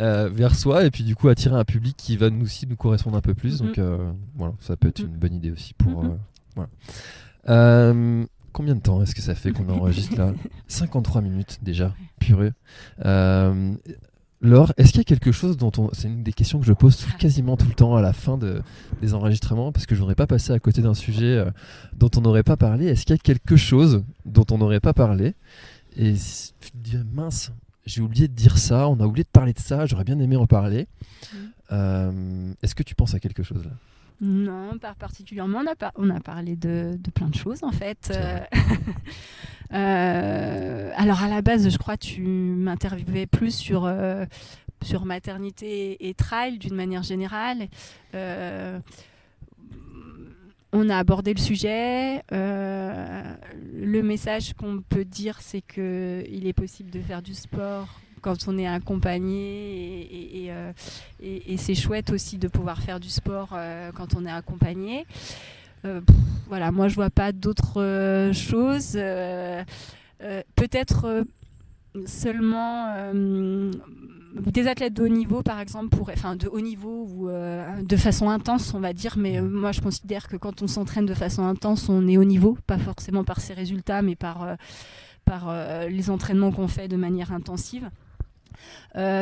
vers 0.49 0.57
soi 0.57 0.85
et 0.85 0.91
puis 0.91 1.03
du 1.03 1.15
coup 1.15 1.29
attirer 1.29 1.55
un 1.55 1.65
public 1.65 1.95
qui 1.97 2.17
va 2.17 2.29
nous 2.29 2.45
aussi 2.45 2.67
nous 2.67 2.75
correspondre 2.75 3.17
un 3.17 3.21
peu 3.21 3.33
plus. 3.33 3.61
Mhm. 3.61 3.67
Donc 3.67 3.77
euh, 3.77 4.11
voilà, 4.35 4.53
ça 4.59 4.75
peut 4.75 4.87
être 4.89 4.99
Mhm. 5.01 5.07
une 5.09 5.15
bonne 5.17 5.33
idée 5.33 5.51
aussi 5.51 5.73
pour. 5.73 6.03
Mhm. 6.03 6.11
euh, 6.11 6.15
voilà. 6.55 6.69
Euh, 7.49 8.25
combien 8.51 8.75
de 8.75 8.81
temps 8.81 9.01
est-ce 9.01 9.15
que 9.15 9.21
ça 9.21 9.35
fait 9.35 9.51
qu'on 9.51 9.69
enregistre 9.69 10.17
là? 10.17 10.33
53 10.67 11.21
minutes 11.21 11.59
déjà, 11.61 11.93
purée. 12.19 12.51
Laure, 14.41 14.71
est-ce 14.77 14.91
qu'il 14.91 14.99
y 14.99 15.01
a 15.01 15.03
quelque 15.03 15.33
chose 15.33 15.57
dont 15.57 15.71
on. 15.77 15.89
C'est 15.91 16.07
une 16.07 16.23
des 16.23 16.31
questions 16.31 16.59
que 16.61 16.65
je 16.65 16.71
pose 16.71 16.95
tout- 16.95 17.17
quasiment 17.17 17.57
tout 17.57 17.67
le 17.67 17.73
temps 17.73 17.97
à 17.97 18.01
la 18.01 18.13
fin 18.13 18.37
de, 18.37 18.61
des 19.01 19.13
enregistrements 19.13 19.73
parce 19.73 19.85
que 19.85 19.95
je 19.95 19.99
voudrais 19.99 20.15
pas 20.15 20.27
passer 20.27 20.53
à 20.53 20.59
côté 20.59 20.81
d'un 20.81 20.93
sujet 20.93 21.25
euh, 21.37 21.51
dont 21.97 22.09
on 22.15 22.21
n'aurait 22.21 22.43
pas 22.43 22.55
parlé. 22.55 22.85
Est-ce 22.85 23.05
qu'il 23.05 23.13
y 23.13 23.19
a 23.19 23.21
quelque 23.21 23.57
chose 23.57 24.01
dont 24.25 24.45
on 24.51 24.57
n'aurait 24.57 24.79
pas 24.79 24.93
parlé? 24.93 25.33
Et 25.97 26.15
si 26.15 26.53
tu 26.61 26.71
te 26.71 26.77
dis, 26.77 26.97
mince, 27.13 27.51
j'ai 27.89 28.01
oublié 28.01 28.27
de 28.27 28.33
dire 28.33 28.57
ça, 28.57 28.87
on 28.87 28.99
a 28.99 29.05
oublié 29.05 29.23
de 29.23 29.29
parler 29.29 29.53
de 29.53 29.59
ça, 29.59 29.85
j'aurais 29.87 30.03
bien 30.03 30.19
aimé 30.19 30.35
en 30.35 30.45
parler. 30.45 30.87
Mhm. 31.33 31.51
Euh, 31.71 32.53
Est-ce 32.61 32.75
que 32.75 32.83
tu 32.83 32.93
penses 32.95 33.13
à 33.15 33.19
quelque 33.19 33.43
chose 33.43 33.63
là? 33.65 33.71
Non, 34.21 34.77
pas 34.79 34.93
particulièrement. 34.95 35.59
On 35.59 35.67
a, 35.67 35.75
par- 35.75 35.93
on 35.95 36.09
a 36.09 36.19
parlé 36.19 36.55
de, 36.55 36.97
de 36.99 37.09
plein 37.11 37.29
de 37.29 37.35
choses 37.35 37.63
en 37.63 37.71
fait. 37.71 38.11
Euh, 38.13 38.39
euh, 39.73 40.91
alors 40.95 41.23
à 41.23 41.27
la 41.29 41.41
base, 41.41 41.69
je 41.69 41.77
crois 41.77 41.95
que 41.97 42.05
tu 42.05 42.21
m'interviewais 42.21 43.27
plus 43.27 43.51
sur, 43.55 43.85
euh, 43.85 44.25
sur 44.83 45.05
maternité 45.05 46.07
et 46.09 46.13
trail 46.13 46.57
d'une 46.57 46.75
manière 46.75 47.03
générale. 47.03 47.67
On 50.71 50.89
a 50.89 50.97
abordé 50.97 51.33
le 51.33 51.39
sujet. 51.39 52.21
euh, 52.31 53.35
le 53.73 54.03
message 54.03 54.53
qu'on 54.53 54.81
peut 54.87 55.05
dire, 55.05 55.41
c'est 55.41 55.61
qu'il 55.61 56.45
est 56.45 56.53
possible 56.53 56.91
de 56.91 56.99
faire 56.99 57.21
du 57.23 57.33
sport 57.33 57.87
quand 58.21 58.47
on 58.47 58.57
est 58.57 58.67
accompagné 58.67 60.43
et, 60.43 60.51
euh, 60.51 60.73
c'est 61.57 61.73
chouette 61.73 62.11
aussi 62.11 62.37
de 62.37 62.49
pouvoir 62.49 62.81
faire 62.81 62.99
du 62.99 63.09
sport 63.09 63.51
euh, 63.53 63.91
quand 63.93 64.15
on 64.15 64.25
est 64.25 64.31
accompagné. 64.31 65.05
Voilà, 66.47 66.71
moi 66.71 66.89
je 66.89 66.95
vois 66.95 67.09
pas 67.09 67.31
d'autres 67.31 68.31
choses. 68.33 68.91
Peut-être 70.55 71.25
seulement 72.05 72.93
des 74.35 74.67
athlètes 74.67 74.93
de 74.93 75.03
haut 75.03 75.07
niveau, 75.07 75.41
par 75.41 75.59
exemple, 75.59 75.89
pour, 75.95 76.09
enfin 76.09 76.35
de 76.35 76.47
haut 76.47 76.61
niveau 76.61 77.07
ou 77.09 77.29
euh, 77.29 77.81
de 77.81 77.95
façon 77.97 78.29
intense, 78.29 78.73
on 78.73 78.79
va 78.79 78.93
dire. 78.93 79.15
Mais 79.17 79.39
euh, 79.39 79.49
moi 79.49 79.71
je 79.71 79.81
considère 79.81 80.27
que 80.27 80.37
quand 80.37 80.61
on 80.61 80.67
s'entraîne 80.67 81.05
de 81.05 81.13
façon 81.13 81.43
intense, 81.45 81.89
on 81.89 82.07
est 82.07 82.17
haut 82.17 82.23
niveau, 82.23 82.57
pas 82.67 82.77
forcément 82.77 83.23
par 83.23 83.39
ses 83.39 83.53
résultats, 83.53 84.01
mais 84.01 84.15
par 84.15 84.57
euh, 85.47 85.87
les 85.89 86.09
entraînements 86.09 86.51
qu'on 86.51 86.67
fait 86.67 86.87
de 86.87 86.97
manière 86.97 87.31
intensive. 87.31 87.89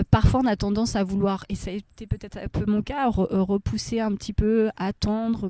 Parfois, 0.10 0.42
on 0.44 0.48
a 0.48 0.56
tendance 0.56 0.96
à 0.96 1.04
vouloir, 1.04 1.46
et 1.50 1.56
ça 1.56 1.70
a 1.70 1.74
été 1.74 2.08
peut-être 2.08 2.38
un 2.38 2.48
peu 2.48 2.66
mon 2.66 2.82
cas, 2.82 3.08
re- 3.10 3.28
repousser 3.38 4.00
un 4.00 4.16
petit 4.16 4.34
peu, 4.34 4.72
attendre 4.78 5.50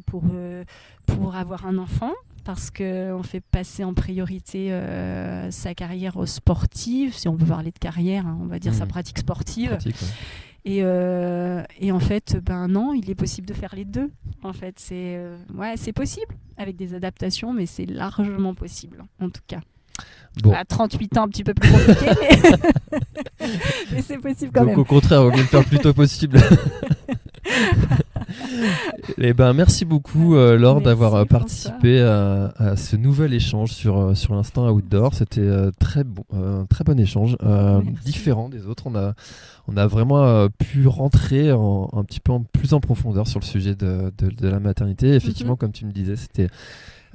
pour 1.06 1.36
avoir 1.36 1.66
un 1.66 1.78
enfant, 1.78 2.12
parce 2.48 2.72
qu'on 2.72 3.24
fait 3.24 3.42
passer 3.42 3.84
en 3.84 3.94
priorité 3.94 4.72
euh, 4.72 5.52
sa 5.52 5.74
carrière 5.76 6.16
sportive, 6.26 7.14
si 7.14 7.28
on 7.28 7.36
peut 7.36 7.46
parler 7.46 7.72
de 7.72 7.78
carrière, 7.78 8.26
hein, 8.26 8.38
on 8.42 8.46
va 8.46 8.58
dire 8.58 8.74
sa 8.74 8.86
Mhm. 8.86 8.90
pratique 8.90 9.18
sportive. 9.20 9.72
Pratique, 9.72 10.02
ouais. 10.02 10.08
Et, 10.64 10.80
euh, 10.82 11.62
et 11.82 11.92
en 11.92 12.00
fait, 12.00 12.38
ben 12.42 12.70
non, 12.70 12.94
il 12.94 13.10
est 13.10 13.16
possible 13.16 13.46
de 13.48 13.54
faire 13.54 13.76
les 13.76 13.84
deux. 13.84 14.10
En 14.44 14.54
fait, 14.54 14.76
c'est 14.80 15.16
euh, 15.18 15.38
ouais, 15.56 15.74
c'est 15.76 15.92
possible 15.92 16.36
avec 16.56 16.78
des 16.78 16.94
adaptations, 16.94 17.52
mais 17.54 17.66
c'est 17.66 17.86
largement 17.86 18.54
possible, 18.54 19.04
en 19.22 19.30
tout 19.30 19.42
cas. 19.46 19.60
Bon. 20.42 20.54
À 20.54 20.64
38 20.64 21.18
ans, 21.18 21.24
un 21.24 21.28
petit 21.28 21.44
peu 21.44 21.54
plus 21.54 21.70
compliqué, 21.70 22.06
mais, 22.22 23.00
mais 23.92 24.02
c'est 24.02 24.20
possible 24.20 24.52
quand 24.54 24.62
Donc 24.62 24.70
même. 24.70 24.80
au 24.80 24.86
contraire, 24.86 25.22
on 25.24 25.30
va 25.32 25.36
le 25.38 25.44
faire 25.44 25.60
le 25.62 25.66
plus 25.66 25.80
tôt 25.80 25.94
possible. 25.94 26.40
Eh 29.18 29.34
ben, 29.34 29.54
merci 29.54 29.86
beaucoup 29.86 30.36
euh, 30.36 30.58
Laure 30.58 30.82
d'avoir 30.82 31.16
euh, 31.16 31.26
participé 31.26 32.02
à, 32.02 32.54
à 32.58 32.76
ce 32.76 32.96
nouvel 32.96 33.34
échange 33.34 33.72
sur, 33.72 33.98
euh, 33.98 34.14
sur 34.16 34.36
l'instant 34.36 34.70
outdoor. 34.70 35.14
C'était 35.14 35.42
euh, 35.42 35.72
très 35.80 36.04
bon, 36.04 36.24
euh, 36.34 36.62
un 36.62 36.66
très 36.66 36.84
bon 36.84 37.00
échange, 37.00 37.36
euh, 37.44 37.82
différent 38.06 38.50
des 38.50 38.66
autres. 38.68 38.84
On 38.86 38.96
a, 38.96 39.14
on 39.68 39.78
a 39.78 39.88
vraiment 39.88 40.24
euh, 40.24 40.48
pu 40.58 40.88
rentrer 40.88 41.52
en- 41.52 41.90
un 41.94 42.04
petit 42.04 42.20
peu 42.20 42.32
en, 42.32 42.42
plus 42.44 42.74
en 42.74 42.80
profondeur 42.80 43.28
sur 43.28 43.40
le 43.40 43.46
sujet 43.46 43.76
de, 43.76 44.12
de- 44.18 44.30
de 44.30 44.48
la 44.48 44.60
maternité. 44.60 45.14
Effectivement, 45.14 45.54
Mhm. 45.54 45.58
comme 45.58 45.72
tu 45.72 45.86
me 45.86 45.92
disais, 45.92 46.16
c'était 46.16 46.48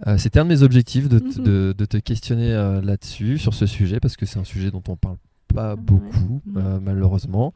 Euh, 0.06 0.16
C'était 0.18 0.40
un 0.40 0.44
de 0.44 0.48
mes 0.48 0.62
objectifs 0.64 1.08
de, 1.08 1.20
Mhm. 1.20 1.44
de- 1.44 1.74
de 1.78 1.84
te 1.84 1.96
questionner 1.98 2.50
euh, 2.50 2.80
là-dessus, 2.80 3.38
sur 3.38 3.52
ce 3.54 3.66
sujet, 3.66 4.00
parce 4.00 4.16
que 4.16 4.26
c'est 4.26 4.40
un 4.40 4.44
sujet 4.44 4.70
dont 4.72 4.82
on 4.88 4.96
parle 4.96 5.16
pas 5.54 5.76
beaucoup, 5.76 6.40
euh, 6.56 6.78
malheureusement, 6.80 7.52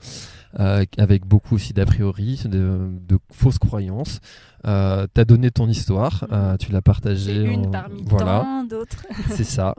euh, 0.60 0.84
avec 0.98 1.26
beaucoup 1.26 1.54
aussi 1.56 1.72
d'a 1.72 1.86
priori, 1.86 2.40
de, 2.44 2.90
de 3.08 3.18
fausses 3.32 3.58
croyances. 3.58 4.20
Euh, 4.66 5.06
tu 5.14 5.20
as 5.20 5.24
donné 5.24 5.50
ton 5.52 5.68
histoire, 5.68 6.26
euh, 6.32 6.56
tu 6.56 6.72
l'as 6.72 6.82
partagée. 6.82 7.44
une 7.44 7.66
en- 7.66 7.70
parmi 7.70 8.02
voilà. 8.04 8.40
tant 8.40 8.64
d'autres. 8.64 9.06
C'est 9.30 9.44
ça, 9.44 9.74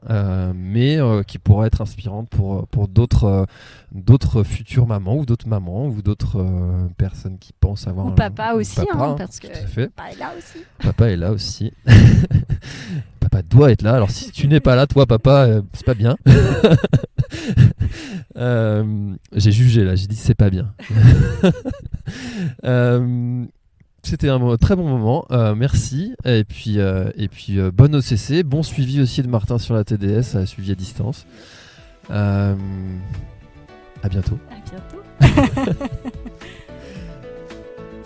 mais 0.56 0.98
qui 1.28 1.40
pourra 1.40 1.68
être 1.68 1.82
inspirante 1.82 2.30
pour, 2.30 2.68
pour 2.68 2.88
d'autres 2.88 3.46
d'autres 3.94 4.44
futures 4.44 4.86
mamans 4.88 5.16
ou 5.18 5.26
d'autres 5.26 5.48
mamans 5.48 5.88
ou 5.88 6.02
d'autres 6.02 6.46
personnes 6.98 7.38
qui 7.40 7.52
pensent 7.60 7.88
avoir 7.88 8.06
Ou 8.06 8.10
un- 8.10 8.14
papa 8.14 8.54
ou 8.54 8.60
aussi, 8.60 8.76
papa, 8.76 8.92
hein, 8.94 9.12
hein, 9.12 9.16
parce 9.18 9.40
que 9.40 9.48
papa 9.48 10.12
est 10.12 10.20
là 10.20 10.32
aussi. 10.38 10.60
Papa 10.80 11.10
est 11.10 11.18
là 11.18 11.32
aussi. 11.32 11.74
papa 13.30 13.42
doit 13.44 13.72
être 13.72 13.82
là. 13.82 13.94
Alors 13.96 14.10
si 14.12 14.32
tu 14.32 14.48
n'es 14.48 14.60
pas 14.60 14.76
là, 14.76 14.88
toi, 14.88 15.06
papa, 15.06 15.46
euh, 15.48 15.62
c'est 15.74 15.86
pas 15.86 15.94
bien. 15.96 16.18
Euh, 18.38 19.16
j'ai 19.34 19.52
jugé 19.52 19.84
là, 19.84 19.96
j'ai 19.96 20.06
dit 20.06 20.16
c'est 20.16 20.36
pas 20.36 20.50
bien. 20.52 20.72
Euh, 22.64 23.44
C'était 24.04 24.30
un 24.30 24.56
très 24.58 24.76
bon 24.76 24.88
moment, 24.88 25.26
euh, 25.32 25.56
merci. 25.56 26.14
Et 26.24 26.44
puis, 26.44 26.80
euh, 26.80 27.10
et 27.18 27.28
puis 27.28 27.60
euh, 27.60 27.72
bonne 27.72 27.96
OCC, 27.96 28.44
bon 28.44 28.62
suivi 28.64 29.02
aussi 29.02 29.24
de 29.24 29.28
Martin 29.28 29.58
sur 29.58 29.74
la 29.74 29.84
TDS, 29.84 30.46
suivi 30.46 30.72
à 30.72 30.76
distance. 30.76 31.26
Euh, 32.12 32.56
à 34.04 34.08
bientôt. 34.10 34.38
À 35.20 35.26
bientôt. 35.50 35.74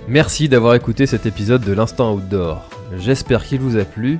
Merci 0.07 0.49
d'avoir 0.49 0.75
écouté 0.75 1.05
cet 1.05 1.25
épisode 1.25 1.63
de 1.63 1.73
l'Instant 1.73 2.13
Outdoor. 2.15 2.67
J'espère 2.97 3.43
qu'il 3.45 3.59
vous 3.59 3.77
a 3.77 3.85
plu. 3.85 4.19